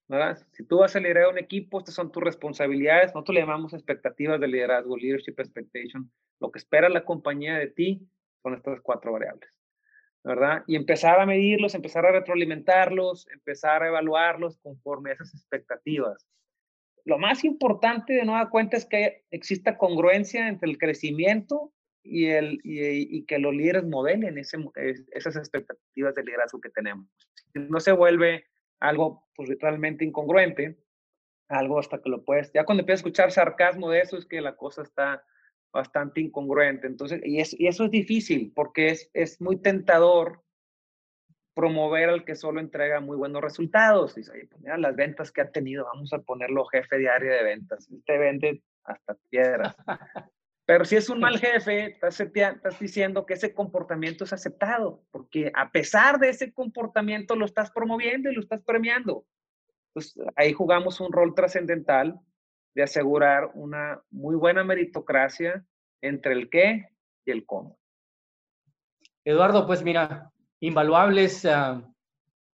¿verdad? 0.08 0.38
Si 0.52 0.64
tú 0.66 0.80
vas 0.80 0.96
a 0.96 1.00
liderar 1.00 1.30
un 1.30 1.38
equipo, 1.38 1.80
estas 1.80 1.96
son 1.96 2.12
tus 2.12 2.24
responsabilidades. 2.24 3.14
Nosotros 3.14 3.36
le 3.36 3.42
llamamos 3.42 3.74
expectativas 3.74 4.40
de 4.40 4.48
liderazgo, 4.48 4.98
leadership 4.98 5.36
expectation. 5.40 6.12
Lo 6.40 6.52
que 6.52 6.60
espera 6.60 6.90
la 6.90 7.06
compañía 7.06 7.56
de 7.58 7.68
ti 7.68 8.08
son 8.44 8.54
estas 8.54 8.82
cuatro 8.82 9.14
variables, 9.14 9.50
¿verdad? 10.24 10.64
Y 10.68 10.76
empezar 10.76 11.20
a 11.20 11.26
medirlos, 11.26 11.74
empezar 11.74 12.06
a 12.06 12.12
retroalimentarlos, 12.12 13.28
empezar 13.30 13.82
a 13.84 13.88
evaluarlos 13.88 14.58
conforme 14.58 15.12
a 15.12 15.14
esas 15.14 15.34
expectativas. 15.34 16.28
Lo 17.04 17.18
más 17.18 17.44
importante 17.44 18.14
de 18.14 18.26
nueva 18.26 18.50
cuenta 18.50 18.78
es 18.78 18.86
que 18.86 19.24
exista 19.32 19.78
congruencia 19.78 20.48
entre 20.48 20.70
el 20.70 20.78
crecimiento 20.78 21.72
y, 22.04 22.26
el, 22.26 22.60
y, 22.64 23.18
y 23.18 23.26
que 23.26 23.40
los 23.40 23.54
líderes 23.54 23.86
modelen 23.86 24.38
ese, 24.38 24.58
esas 25.12 25.36
expectativas 25.36 26.14
de 26.16 26.24
liderazgo 26.24 26.62
que 26.62 26.70
tenemos. 26.70 27.08
Si 27.54 27.60
no 27.60 27.80
se 27.80 27.92
vuelve 27.92 28.46
algo 28.80 29.28
pues 29.36 29.50
realmente 29.60 30.06
incongruente, 30.06 30.78
algo 31.48 31.80
hasta 31.80 32.02
que 32.02 32.10
lo 32.10 32.24
puedes, 32.24 32.52
ya 32.54 32.66
cuando 32.66 32.82
empiezas 32.82 33.00
a 33.00 33.04
escuchar 33.08 33.32
sarcasmo 33.32 33.90
de 33.90 34.02
eso 34.02 34.18
es 34.18 34.26
que 34.26 34.42
la 34.42 34.56
cosa 34.56 34.82
está 34.82 35.24
bastante 35.72 36.22
incongruente. 36.22 36.88
Entonces, 36.88 37.22
y, 37.24 37.40
eso 37.40 37.86
es 37.86 37.92
difícil 37.92 38.52
porque 38.56 38.90
es, 38.90 39.10
es 39.14 39.42
muy 39.42 39.58
tentador 39.58 40.42
promover 41.54 42.10
al 42.10 42.26
que 42.26 42.36
solo 42.36 42.60
entrega 42.60 43.00
muy 43.00 43.18
buenos 43.18 43.42
resultados. 43.42 44.18
Y 44.18 44.22
oye, 44.30 44.48
pues 44.48 44.62
mira 44.62 44.78
las 44.78 44.96
ventas 44.96 45.32
que 45.32 45.42
ha 45.42 45.52
tenido, 45.52 45.86
vamos 45.86 46.14
a 46.14 46.20
ponerlo 46.20 46.66
jefe 46.66 46.98
de 46.98 47.10
área 47.10 47.34
de 47.34 47.44
ventas. 47.44 47.90
Te 48.06 48.18
vende 48.18 48.64
hasta 48.84 49.16
piedras. 49.30 49.76
Pero 50.66 50.84
si 50.84 50.96
es 50.96 51.10
un 51.10 51.20
mal 51.20 51.38
jefe, 51.38 51.86
estás, 51.86 52.20
estás, 52.20 52.80
diciendo 52.80 53.26
que 53.26 53.36
ese 53.36 53.54
comportamiento 53.54 54.24
es 54.24 54.34
aceptado, 54.34 55.04
porque 55.12 55.52
a 55.54 55.72
pesar 55.72 56.20
de 56.20 56.30
ese 56.30 56.54
comportamiento 56.54 57.36
lo 57.36 57.46
estás 57.46 57.70
promoviendo 57.70 58.32
y 58.32 58.36
lo 58.36 58.42
estás 58.42 58.64
premiando. 58.64 59.26
Pues 59.94 60.20
ahí 60.36 60.54
jugamos 60.54 61.00
un 61.00 61.12
rol 61.12 61.36
trascendental 61.36 62.20
de 62.74 62.84
asegurar 62.84 63.52
una 63.54 64.02
muy 64.10 64.36
buena 64.36 64.64
meritocracia 64.64 65.64
entre 66.02 66.34
el 66.34 66.50
qué 66.50 66.90
y 67.26 67.32
el 67.32 67.46
cómo. 67.46 67.78
Eduardo, 69.24 69.68
pues 69.68 69.84
mira, 69.84 70.32
invaluables 70.60 71.46
ah, 71.46 71.88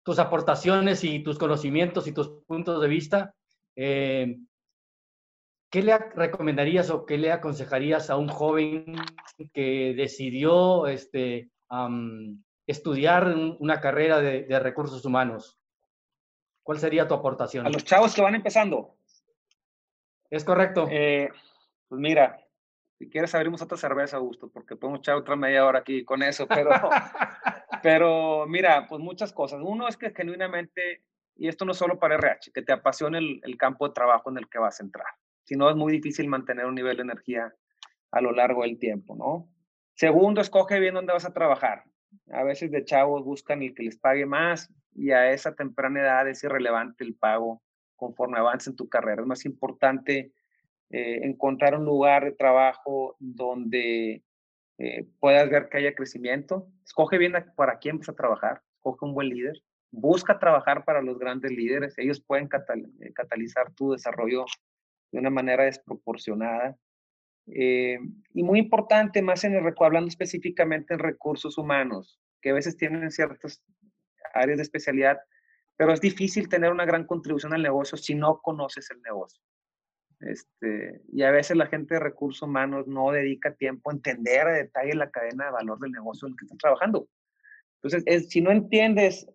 tus 0.04 0.20
aportaciones 0.20 1.04
y 1.06 1.24
tus 1.24 1.40
conocimientos 1.40 2.08
y 2.08 2.12
tus 2.12 2.30
puntos 2.46 2.82
de 2.82 2.88
vista. 2.88 3.36
Eh, 3.76 4.38
¿qué 5.72 5.82
le 5.82 5.98
recomendarías 5.98 6.90
o 6.90 7.06
qué 7.06 7.18
le 7.18 7.32
aconsejarías 7.32 8.10
a 8.10 8.18
un 8.18 8.28
joven 8.28 8.96
que 9.54 9.94
decidió 9.96 10.86
este, 10.88 11.50
estudiar 12.68 13.34
una 13.60 13.80
carrera 13.80 14.20
de, 14.20 14.60
recursos 14.60 15.04
humanos? 15.06 15.58
¿Cuál 16.62 16.80
sería 16.80 17.08
tu 17.08 17.14
aportación? 17.14 17.66
A 17.66 17.70
los 17.70 17.86
chavos 17.86 18.14
que 18.14 18.22
van 18.22 18.36
empezando. 18.36 18.98
Es 20.30 20.44
correcto. 20.44 20.88
Eh, 20.92 21.30
pues 21.88 22.00
mira, 22.00 22.38
si 23.00 23.10
quieres 23.10 23.34
abrimos 23.34 23.62
otra 23.62 23.78
cerveza, 23.78 24.18
Augusto, 24.18 24.50
porque 24.50 24.76
podemos 24.76 25.00
echar 25.00 25.16
otra 25.16 25.36
media 25.36 25.66
hora 25.66 25.80
aquí 25.80 26.04
con 26.06 26.22
eso, 26.22 26.48
pero, 26.48 26.70
pero 27.82 28.46
mira, 28.46 28.86
pues 28.88 29.02
muchas 29.02 29.34
cosas. 29.34 29.62
Uno 29.64 29.88
es 29.88 29.98
que 29.98 30.12
genuinamente, 30.12 31.04
y 31.36 31.48
esto 31.48 31.66
no 31.66 31.72
es 31.72 31.78
solo 31.78 31.98
para 31.98 32.16
RH, 32.16 32.52
que 32.52 32.62
te 32.62 32.74
apasione 32.74 33.18
el 33.42 33.58
campo 33.58 33.88
de 33.88 33.94
trabajo 33.94 34.30
en 34.30 34.38
el 34.38 34.50
que 34.50 34.60
vas 34.60 34.80
a 34.80 34.84
entrar. 34.84 35.08
Si 35.44 35.56
no, 35.56 35.70
es 35.70 35.76
muy 35.76 35.92
difícil 35.92 36.28
mantener 36.28 36.66
un 36.66 36.76
nivel 36.76 36.98
de 36.98 37.04
energía 37.04 37.54
a 38.12 38.22
lo 38.22 38.32
largo 38.32 38.64
del 38.64 38.78
tiempo, 38.78 39.16
¿no? 39.16 39.50
Segundo, 39.96 40.42
escoge 40.42 40.80
bien 40.80 40.94
dónde 40.94 41.14
vas 41.14 41.26
a 41.26 41.34
trabajar. 41.34 41.84
A 42.32 42.44
veces 42.44 42.72
de 42.72 42.84
chavos 42.84 43.24
buscan 43.24 43.62
el 43.62 43.74
que 43.74 43.84
les 43.84 43.98
pague 43.98 44.26
más 44.26 44.70
y 44.94 45.12
a 45.12 45.32
esa 45.32 45.56
temprana 45.56 46.02
edad 46.02 46.28
es 46.28 46.44
irrelevante 46.44 47.04
el 47.04 47.16
pago 47.16 47.62
conforme 47.96 48.40
avance 48.40 48.70
en 48.70 48.76
tu 48.76 48.90
carrera. 48.90 49.22
Es 49.22 49.28
más 49.28 49.46
importante 49.46 50.34
eh, 50.90 51.20
encontrar 51.24 51.78
un 51.78 51.86
lugar 51.86 52.26
de 52.26 52.32
trabajo 52.34 53.16
donde 53.20 54.24
eh, 54.78 55.08
puedas 55.20 55.50
ver 55.50 55.70
que 55.70 55.78
haya 55.78 55.94
crecimiento. 55.94 56.68
Escoge 56.86 57.18
bien 57.18 57.34
para 57.56 57.78
quién 57.78 58.00
vas 58.00 58.10
a 58.10 58.16
trabajar. 58.16 58.62
Escoge 58.76 59.06
un 59.06 59.14
buen 59.14 59.30
líder. 59.30 59.62
Busca 59.92 60.40
trabajar 60.40 60.84
para 60.84 61.02
los 61.02 61.20
grandes 61.20 61.52
líderes. 61.52 61.98
Ellos 61.98 62.22
pueden 62.22 62.50
eh, 63.00 63.14
catalizar 63.14 63.72
tu 63.74 63.92
desarrollo 63.92 64.46
de 65.12 65.20
una 65.20 65.30
manera 65.30 65.66
desproporcionada. 65.66 66.78
Eh, 67.48 68.00
y 68.34 68.44
muy 68.44 68.60
importante, 68.60 69.22
más 69.22 69.44
en 69.44 69.56
el 69.56 69.74
hablando 69.80 70.08
específicamente 70.08 70.94
en 70.94 71.00
recursos 71.00 71.58
humanos, 71.58 72.20
que 72.42 72.52
a 72.52 72.54
veces 72.54 72.78
tienen 72.78 73.12
ciertas 73.12 73.64
áreas 74.34 74.58
de 74.58 74.64
especialidad, 74.64 75.20
pero 75.76 75.94
es 75.94 76.02
difícil 76.02 76.48
tener 76.48 76.72
una 76.72 76.86
gran 76.86 77.06
contribución 77.06 77.54
al 77.54 77.64
negocio 77.64 77.98
si 77.98 78.16
no 78.16 78.40
conoces 78.42 78.90
el 78.92 79.02
negocio. 79.02 79.42
Este, 80.20 81.02
y 81.12 81.24
a 81.24 81.32
veces 81.32 81.58
la 81.58 81.66
gente 81.66 81.96
de 81.96 82.00
recursos 82.00 82.44
humanos 82.44 82.88
no 82.88 83.12
dedica 83.12 83.56
tiempo 83.56 83.90
a 83.90 83.94
entender 83.94 84.48
a 84.48 84.54
detalle 84.54 84.94
la 84.94 85.10
cadena 85.10 85.46
de 85.46 85.52
valor 85.52 85.80
del 85.80 85.92
negocio 85.92 86.28
en 86.28 86.34
el 86.34 86.38
que 86.38 86.46
están 86.46 86.60
trabajando. 86.60 87.08
Entonces, 87.82 88.30
si 88.30 88.42
no 88.42 88.52
entiendes, 88.52 89.28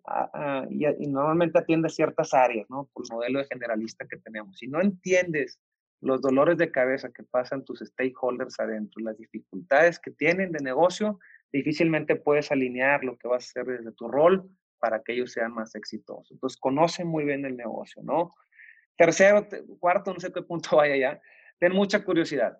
y, 0.69 0.85
y, 0.85 1.07
normalmente 1.07 1.59
atiendes 1.59 1.95
ciertas 1.95 2.33
áreas, 2.33 2.65
¿no? 2.69 2.89
Por 2.93 3.03
el 3.05 3.13
modelo 3.13 3.39
de 3.39 3.47
generalista 3.47 4.07
que 4.07 4.15
tenemos, 4.15 4.57
si 4.57 4.67
no 4.67 4.79
entiendes 4.79 5.59
los 6.01 6.21
dolores 6.21 6.57
de 6.57 6.71
cabeza 6.71 7.11
que 7.11 7.23
pasan 7.23 7.65
tus 7.65 7.79
stakeholders 7.79 8.59
adentro, 8.59 9.03
las 9.03 9.17
dificultades 9.17 9.99
que 9.99 10.11
tienen 10.11 10.51
de 10.51 10.59
negocio, 10.59 11.19
difícilmente 11.51 12.15
puedes 12.15 12.51
alinear 12.51 13.03
lo 13.03 13.17
que 13.17 13.27
vas 13.27 13.43
a 13.43 13.47
hacer 13.47 13.65
desde 13.65 13.91
tu 13.93 14.07
rol 14.07 14.49
para 14.79 15.01
que 15.01 15.13
ellos 15.13 15.31
sean 15.31 15.53
más 15.53 15.73
exitosos. 15.75 16.31
Entonces, 16.31 16.57
conoce 16.59 17.03
muy 17.03 17.25
bien 17.25 17.45
el 17.45 17.57
negocio, 17.57 18.03
¿no? 18.03 18.35
Tercero, 18.95 19.47
cuarto, 19.79 20.13
no 20.13 20.19
sé 20.19 20.31
qué 20.31 20.41
punto 20.41 20.69
vaya 20.77 20.95
ya, 20.95 21.21
ten 21.59 21.73
mucha 21.73 22.03
curiosidad 22.03 22.59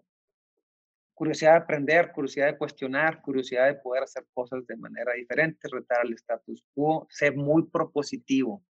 curiosidad 1.18 1.54
de 1.54 1.58
aprender, 1.58 2.12
curiosidad 2.12 2.46
de 2.46 2.58
cuestionar, 2.60 3.24
curiosidad 3.24 3.66
de 3.66 3.74
poder 3.74 4.04
hacer 4.04 4.24
cosas 4.36 4.68
de 4.68 4.78
manera 4.78 5.14
diferente, 5.14 5.68
retar 5.72 6.02
al 6.02 6.14
status 6.14 6.64
quo, 6.76 7.08
ser 7.10 7.36
muy 7.36 7.64
propositivo. 7.64 8.64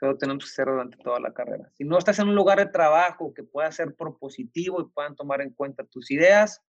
Eso 0.00 0.16
tenemos 0.16 0.44
que 0.44 0.50
hacer 0.50 0.66
durante 0.66 0.96
toda 0.98 1.18
la 1.20 1.32
carrera. 1.32 1.70
Si 1.74 1.84
no 1.84 1.98
estás 1.98 2.18
en 2.18 2.28
un 2.28 2.34
lugar 2.34 2.58
de 2.58 2.66
trabajo 2.66 3.34
que 3.34 3.42
pueda 3.42 3.70
ser 3.72 3.94
propositivo 3.94 4.80
y 4.80 4.88
puedan 4.88 5.16
tomar 5.16 5.40
en 5.40 5.50
cuenta 5.50 5.84
tus 5.84 6.10
ideas, 6.10 6.64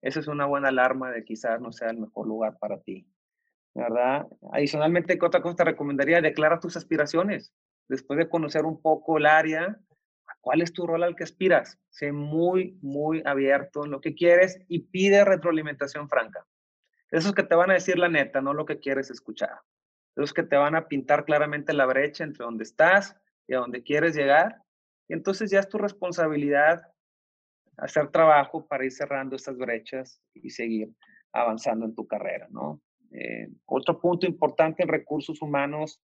esa 0.00 0.20
es 0.20 0.28
una 0.28 0.46
buena 0.46 0.68
alarma 0.68 1.10
de 1.10 1.24
quizás 1.24 1.60
no 1.60 1.72
sea 1.72 1.90
el 1.90 1.98
mejor 1.98 2.26
lugar 2.26 2.56
para 2.58 2.80
ti. 2.80 3.06
¿Verdad? 3.74 4.26
Adicionalmente, 4.52 5.18
¿qué 5.18 5.26
otra 5.26 5.42
cosa 5.42 5.56
te 5.56 5.64
recomendaría? 5.64 6.20
Declara 6.20 6.60
tus 6.60 6.76
aspiraciones. 6.76 7.52
Después 7.88 8.18
de 8.18 8.28
conocer 8.28 8.64
un 8.64 8.80
poco 8.80 9.18
el 9.18 9.26
área, 9.26 9.78
¿Cuál 10.40 10.62
es 10.62 10.72
tu 10.72 10.86
rol 10.86 11.02
al 11.02 11.16
que 11.16 11.24
aspiras? 11.24 11.78
Sé 11.90 12.12
muy, 12.12 12.78
muy 12.80 13.22
abierto 13.24 13.84
en 13.84 13.90
lo 13.90 14.00
que 14.00 14.14
quieres 14.14 14.58
y 14.68 14.80
pide 14.80 15.24
retroalimentación 15.24 16.08
franca. 16.08 16.46
Esos 17.10 17.34
que 17.34 17.42
te 17.42 17.54
van 17.54 17.70
a 17.70 17.74
decir 17.74 17.98
la 17.98 18.08
neta, 18.08 18.40
no 18.40 18.54
lo 18.54 18.64
que 18.64 18.78
quieres 18.78 19.10
escuchar. 19.10 19.60
Esos 20.18 20.34
que 20.34 20.42
te 20.42 20.56
van 20.56 20.74
a 20.74 20.88
pintar 20.88 21.24
claramente 21.24 21.72
la 21.72 21.86
brecha 21.86 22.24
entre 22.24 22.44
donde 22.44 22.64
estás 22.64 23.16
y 23.46 23.54
a 23.54 23.58
donde 23.58 23.84
quieres 23.84 24.16
llegar. 24.16 24.60
Y 25.08 25.14
entonces 25.14 25.50
ya 25.50 25.60
es 25.60 25.68
tu 25.68 25.78
responsabilidad 25.78 26.82
hacer 27.76 28.08
trabajo 28.10 28.66
para 28.66 28.84
ir 28.84 28.90
cerrando 28.90 29.36
estas 29.36 29.56
brechas 29.56 30.20
y 30.34 30.50
seguir 30.50 30.90
avanzando 31.32 31.86
en 31.86 31.94
tu 31.94 32.06
carrera, 32.06 32.48
¿no? 32.50 32.82
Eh, 33.12 33.48
otro 33.64 34.00
punto 34.00 34.26
importante 34.26 34.82
en 34.82 34.88
recursos 34.88 35.40
humanos 35.40 36.02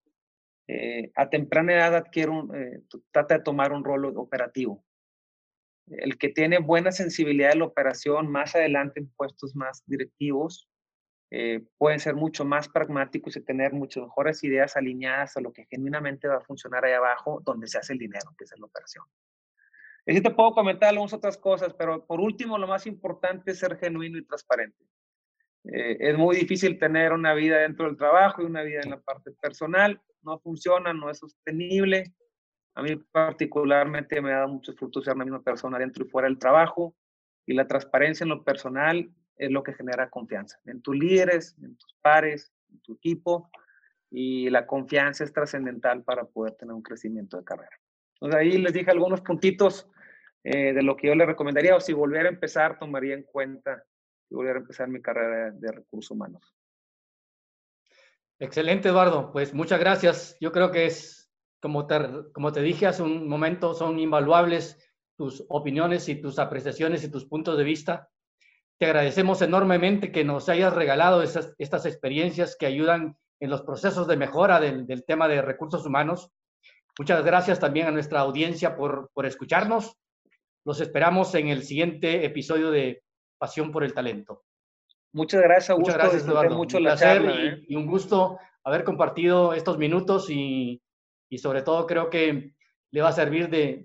eh, 0.67 1.11
a 1.15 1.29
temprana 1.29 1.73
edad 1.73 1.95
adquiere 1.95 2.31
un, 2.31 2.55
eh, 2.55 2.81
trata 3.11 3.37
de 3.37 3.43
tomar 3.43 3.73
un 3.73 3.83
rol 3.83 4.05
operativo. 4.17 4.83
El 5.87 6.17
que 6.17 6.29
tiene 6.29 6.59
buena 6.59 6.91
sensibilidad 6.91 7.49
de 7.49 7.57
la 7.57 7.65
operación, 7.65 8.31
más 8.31 8.55
adelante 8.55 9.01
en 9.01 9.09
puestos 9.09 9.55
más 9.55 9.83
directivos, 9.85 10.67
eh, 11.37 11.61
pueden 11.77 11.99
ser 11.99 12.15
mucho 12.15 12.45
más 12.45 12.69
pragmáticos 12.69 13.35
y 13.35 13.41
tener 13.41 13.73
muchas 13.73 14.03
mejores 14.03 14.41
ideas 14.45 14.77
alineadas 14.77 15.35
a 15.35 15.41
lo 15.41 15.51
que 15.51 15.65
genuinamente 15.65 16.29
va 16.29 16.37
a 16.37 16.39
funcionar 16.39 16.85
ahí 16.85 16.93
abajo, 16.93 17.41
donde 17.43 17.67
se 17.67 17.77
hace 17.77 17.91
el 17.91 17.99
dinero, 17.99 18.33
que 18.37 18.45
es 18.45 18.57
la 18.57 18.65
operación. 18.65 19.03
Y 20.05 20.21
te 20.21 20.31
puedo 20.31 20.53
comentar 20.53 20.87
algunas 20.87 21.11
otras 21.11 21.37
cosas, 21.37 21.73
pero 21.73 22.05
por 22.05 22.21
último, 22.21 22.57
lo 22.57 22.67
más 22.67 22.87
importante 22.87 23.51
es 23.51 23.59
ser 23.59 23.77
genuino 23.77 24.17
y 24.17 24.25
transparente. 24.25 24.81
Eh, 25.65 25.97
es 25.99 26.17
muy 26.17 26.37
difícil 26.37 26.79
tener 26.79 27.11
una 27.11 27.33
vida 27.33 27.57
dentro 27.57 27.85
del 27.85 27.97
trabajo 27.97 28.41
y 28.41 28.45
una 28.45 28.61
vida 28.61 28.79
en 28.81 28.91
la 28.91 29.01
parte 29.01 29.31
personal. 29.31 30.01
No 30.21 30.39
funciona, 30.39 30.93
no 30.93 31.09
es 31.09 31.17
sostenible. 31.17 32.13
A 32.75 32.81
mí 32.81 32.95
particularmente 33.11 34.21
me 34.21 34.31
ha 34.31 34.37
dado 34.37 34.53
muchos 34.53 34.77
frutos 34.77 35.03
ser 35.03 35.15
una 35.15 35.25
misma 35.25 35.43
persona 35.43 35.79
dentro 35.79 36.05
y 36.05 36.09
fuera 36.09 36.29
del 36.29 36.39
trabajo. 36.39 36.95
Y 37.45 37.55
la 37.55 37.67
transparencia 37.67 38.23
en 38.23 38.29
lo 38.29 38.45
personal 38.45 39.11
es 39.37 39.51
lo 39.51 39.63
que 39.63 39.73
genera 39.73 40.09
confianza 40.09 40.59
en 40.65 40.81
tus 40.81 40.95
líderes, 40.95 41.55
en 41.61 41.75
tus 41.77 41.93
pares, 42.01 42.53
en 42.71 42.79
tu 42.81 42.93
equipo. 42.93 43.49
Y 44.11 44.49
la 44.49 44.65
confianza 44.65 45.23
es 45.23 45.33
trascendental 45.33 46.03
para 46.03 46.25
poder 46.25 46.53
tener 46.53 46.73
un 46.73 46.81
crecimiento 46.81 47.37
de 47.37 47.43
carrera. 47.43 47.77
Entonces 48.13 48.39
ahí 48.39 48.57
les 48.57 48.73
dije 48.73 48.91
algunos 48.91 49.21
puntitos 49.21 49.89
eh, 50.43 50.73
de 50.73 50.83
lo 50.83 50.95
que 50.95 51.07
yo 51.07 51.15
les 51.15 51.27
recomendaría 51.27 51.75
o 51.75 51.79
si 51.79 51.91
volviera 51.91 52.29
a 52.29 52.31
empezar 52.31 52.77
tomaría 52.77 53.15
en 53.15 53.23
cuenta 53.23 53.83
y 54.29 54.35
volver 54.35 54.57
a 54.57 54.59
empezar 54.59 54.87
mi 54.87 55.01
carrera 55.01 55.51
de, 55.51 55.71
recursos 55.71 56.11
humanos. 56.11 56.55
Excelente, 58.39 58.89
Eduardo. 58.89 59.31
Pues 59.31 59.53
muchas 59.53 59.79
gracias. 59.79 60.37
Yo 60.39 60.51
creo 60.51 60.71
que 60.71 60.85
es, 60.85 61.31
como 61.59 61.87
te, 61.87 61.95
como 62.33 62.51
te 62.51 62.61
dije 62.61 62.85
hace 62.85 63.01
un 63.01 63.27
momento, 63.27 63.73
son 63.73 63.99
invaluables 63.99 64.77
tus 65.17 65.45
opiniones 65.49 66.07
y 66.09 66.21
tus 66.21 66.37
apreciaciones 66.39 67.03
y 67.03 67.11
tus 67.11 67.25
puntos 67.25 67.57
de 67.57 67.63
vista. 67.63 68.09
Te 68.77 68.85
agradecemos 68.85 69.41
enormemente 69.41 70.11
que 70.11 70.23
nos 70.23 70.49
hayas 70.49 70.73
regalado 70.73 71.21
esas, 71.21 71.53
estas 71.57 71.85
experiencias 71.85 72.57
que 72.57 72.65
ayudan 72.65 73.17
en 73.39 73.49
los 73.49 73.61
procesos 73.61 74.07
de 74.07 74.17
mejora 74.17 74.59
del, 74.59 74.85
del, 74.85 75.05
tema 75.05 75.27
de 75.27 75.41
recursos 75.41 75.85
humanos. 75.85 76.31
Muchas 76.97 77.23
gracias 77.23 77.59
también 77.59 77.87
a 77.87 77.91
nuestra 77.91 78.21
audiencia 78.21 78.75
por, 78.75 79.09
por 79.13 79.25
escucharnos. 79.25 79.97
Los 80.65 80.81
esperamos 80.81 81.35
en 81.35 81.49
el 81.49 81.63
siguiente 81.63 82.25
episodio 82.25 82.71
de 82.71 83.03
pasión 83.37 83.71
por 83.71 83.83
el 83.83 83.93
talento. 83.93 84.43
Muchas 85.13 85.41
gracias, 85.41 85.69
Augusto. 85.69 85.93
Muchas 85.93 86.09
gracias, 86.09 86.27
Eduardo. 86.27 86.57
Mucho 86.57 86.77
un 86.77 86.83
placer 86.83 87.21
¿eh? 87.25 87.65
y, 87.67 87.75
un 87.75 87.85
gusto 87.85 88.39
haber 88.63 88.83
compartido 88.83 89.53
estos 89.53 89.77
minutos 89.77 90.29
y, 90.29 90.81
y, 91.29 91.37
sobre 91.37 91.61
todo 91.61 91.85
creo 91.85 92.09
que 92.09 92.54
le 92.95 93.01
va 93.01 93.09
a 93.09 93.11
servir 93.11 93.49
de, 93.49 93.83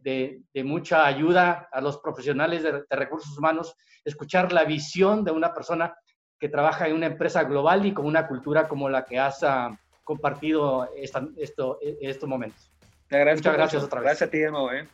de, 0.55 0.63
mucha 0.63 1.05
ayuda 1.05 1.69
a 1.73 1.81
los 1.81 1.99
profesionales 1.99 2.63
de, 2.63 2.85
recursos 2.91 3.37
humanos 3.37 3.75
escuchar 4.05 4.53
la 4.53 4.63
visión 4.63 5.25
de 5.25 5.33
una 5.33 5.53
persona 5.53 5.97
que 6.39 6.49
trabaja 6.49 6.87
en 6.87 6.95
una 6.95 7.07
empresa 7.07 7.43
global 7.43 7.85
y 7.85 7.93
con 7.93 8.07
una 8.07 8.29
cultura 8.29 8.69
como 8.69 8.89
la 8.89 9.05
que 9.05 9.19
has 9.19 9.43
uh, 9.43 9.77
compartido 10.05 10.89
esta, 10.95 11.27
esto, 11.37 11.81
estos 11.83 12.29
momentos. 12.29 12.71
Te 13.09 13.17
agradezco 13.17 13.49
Muchas 13.49 13.57
gracias 13.57 13.83
otra 13.83 13.99
vez. 13.99 14.11
Gracias 14.11 14.29
a 14.29 14.31
ti 14.31 14.39
de 14.39 14.51
nuevo. 14.53 14.73
¿eh? 14.73 14.87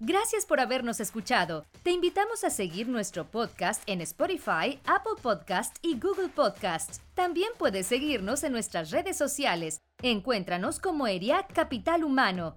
Gracias 0.00 0.46
por 0.46 0.58
habernos 0.58 0.98
escuchado. 0.98 1.66
Te 1.82 1.90
invitamos 1.90 2.42
a 2.42 2.48
seguir 2.48 2.88
nuestro 2.88 3.26
podcast 3.26 3.82
en 3.86 4.00
Spotify, 4.00 4.80
Apple 4.86 5.20
Podcast 5.20 5.76
y 5.82 6.00
Google 6.00 6.30
Podcast. 6.30 7.02
También 7.12 7.50
puedes 7.58 7.86
seguirnos 7.86 8.44
en 8.44 8.52
nuestras 8.52 8.90
redes 8.90 9.18
sociales. 9.18 9.82
Encuéntranos 10.00 10.80
como 10.80 11.06
ERIAC 11.06 11.52
Capital 11.52 12.02
Humano. 12.02 12.56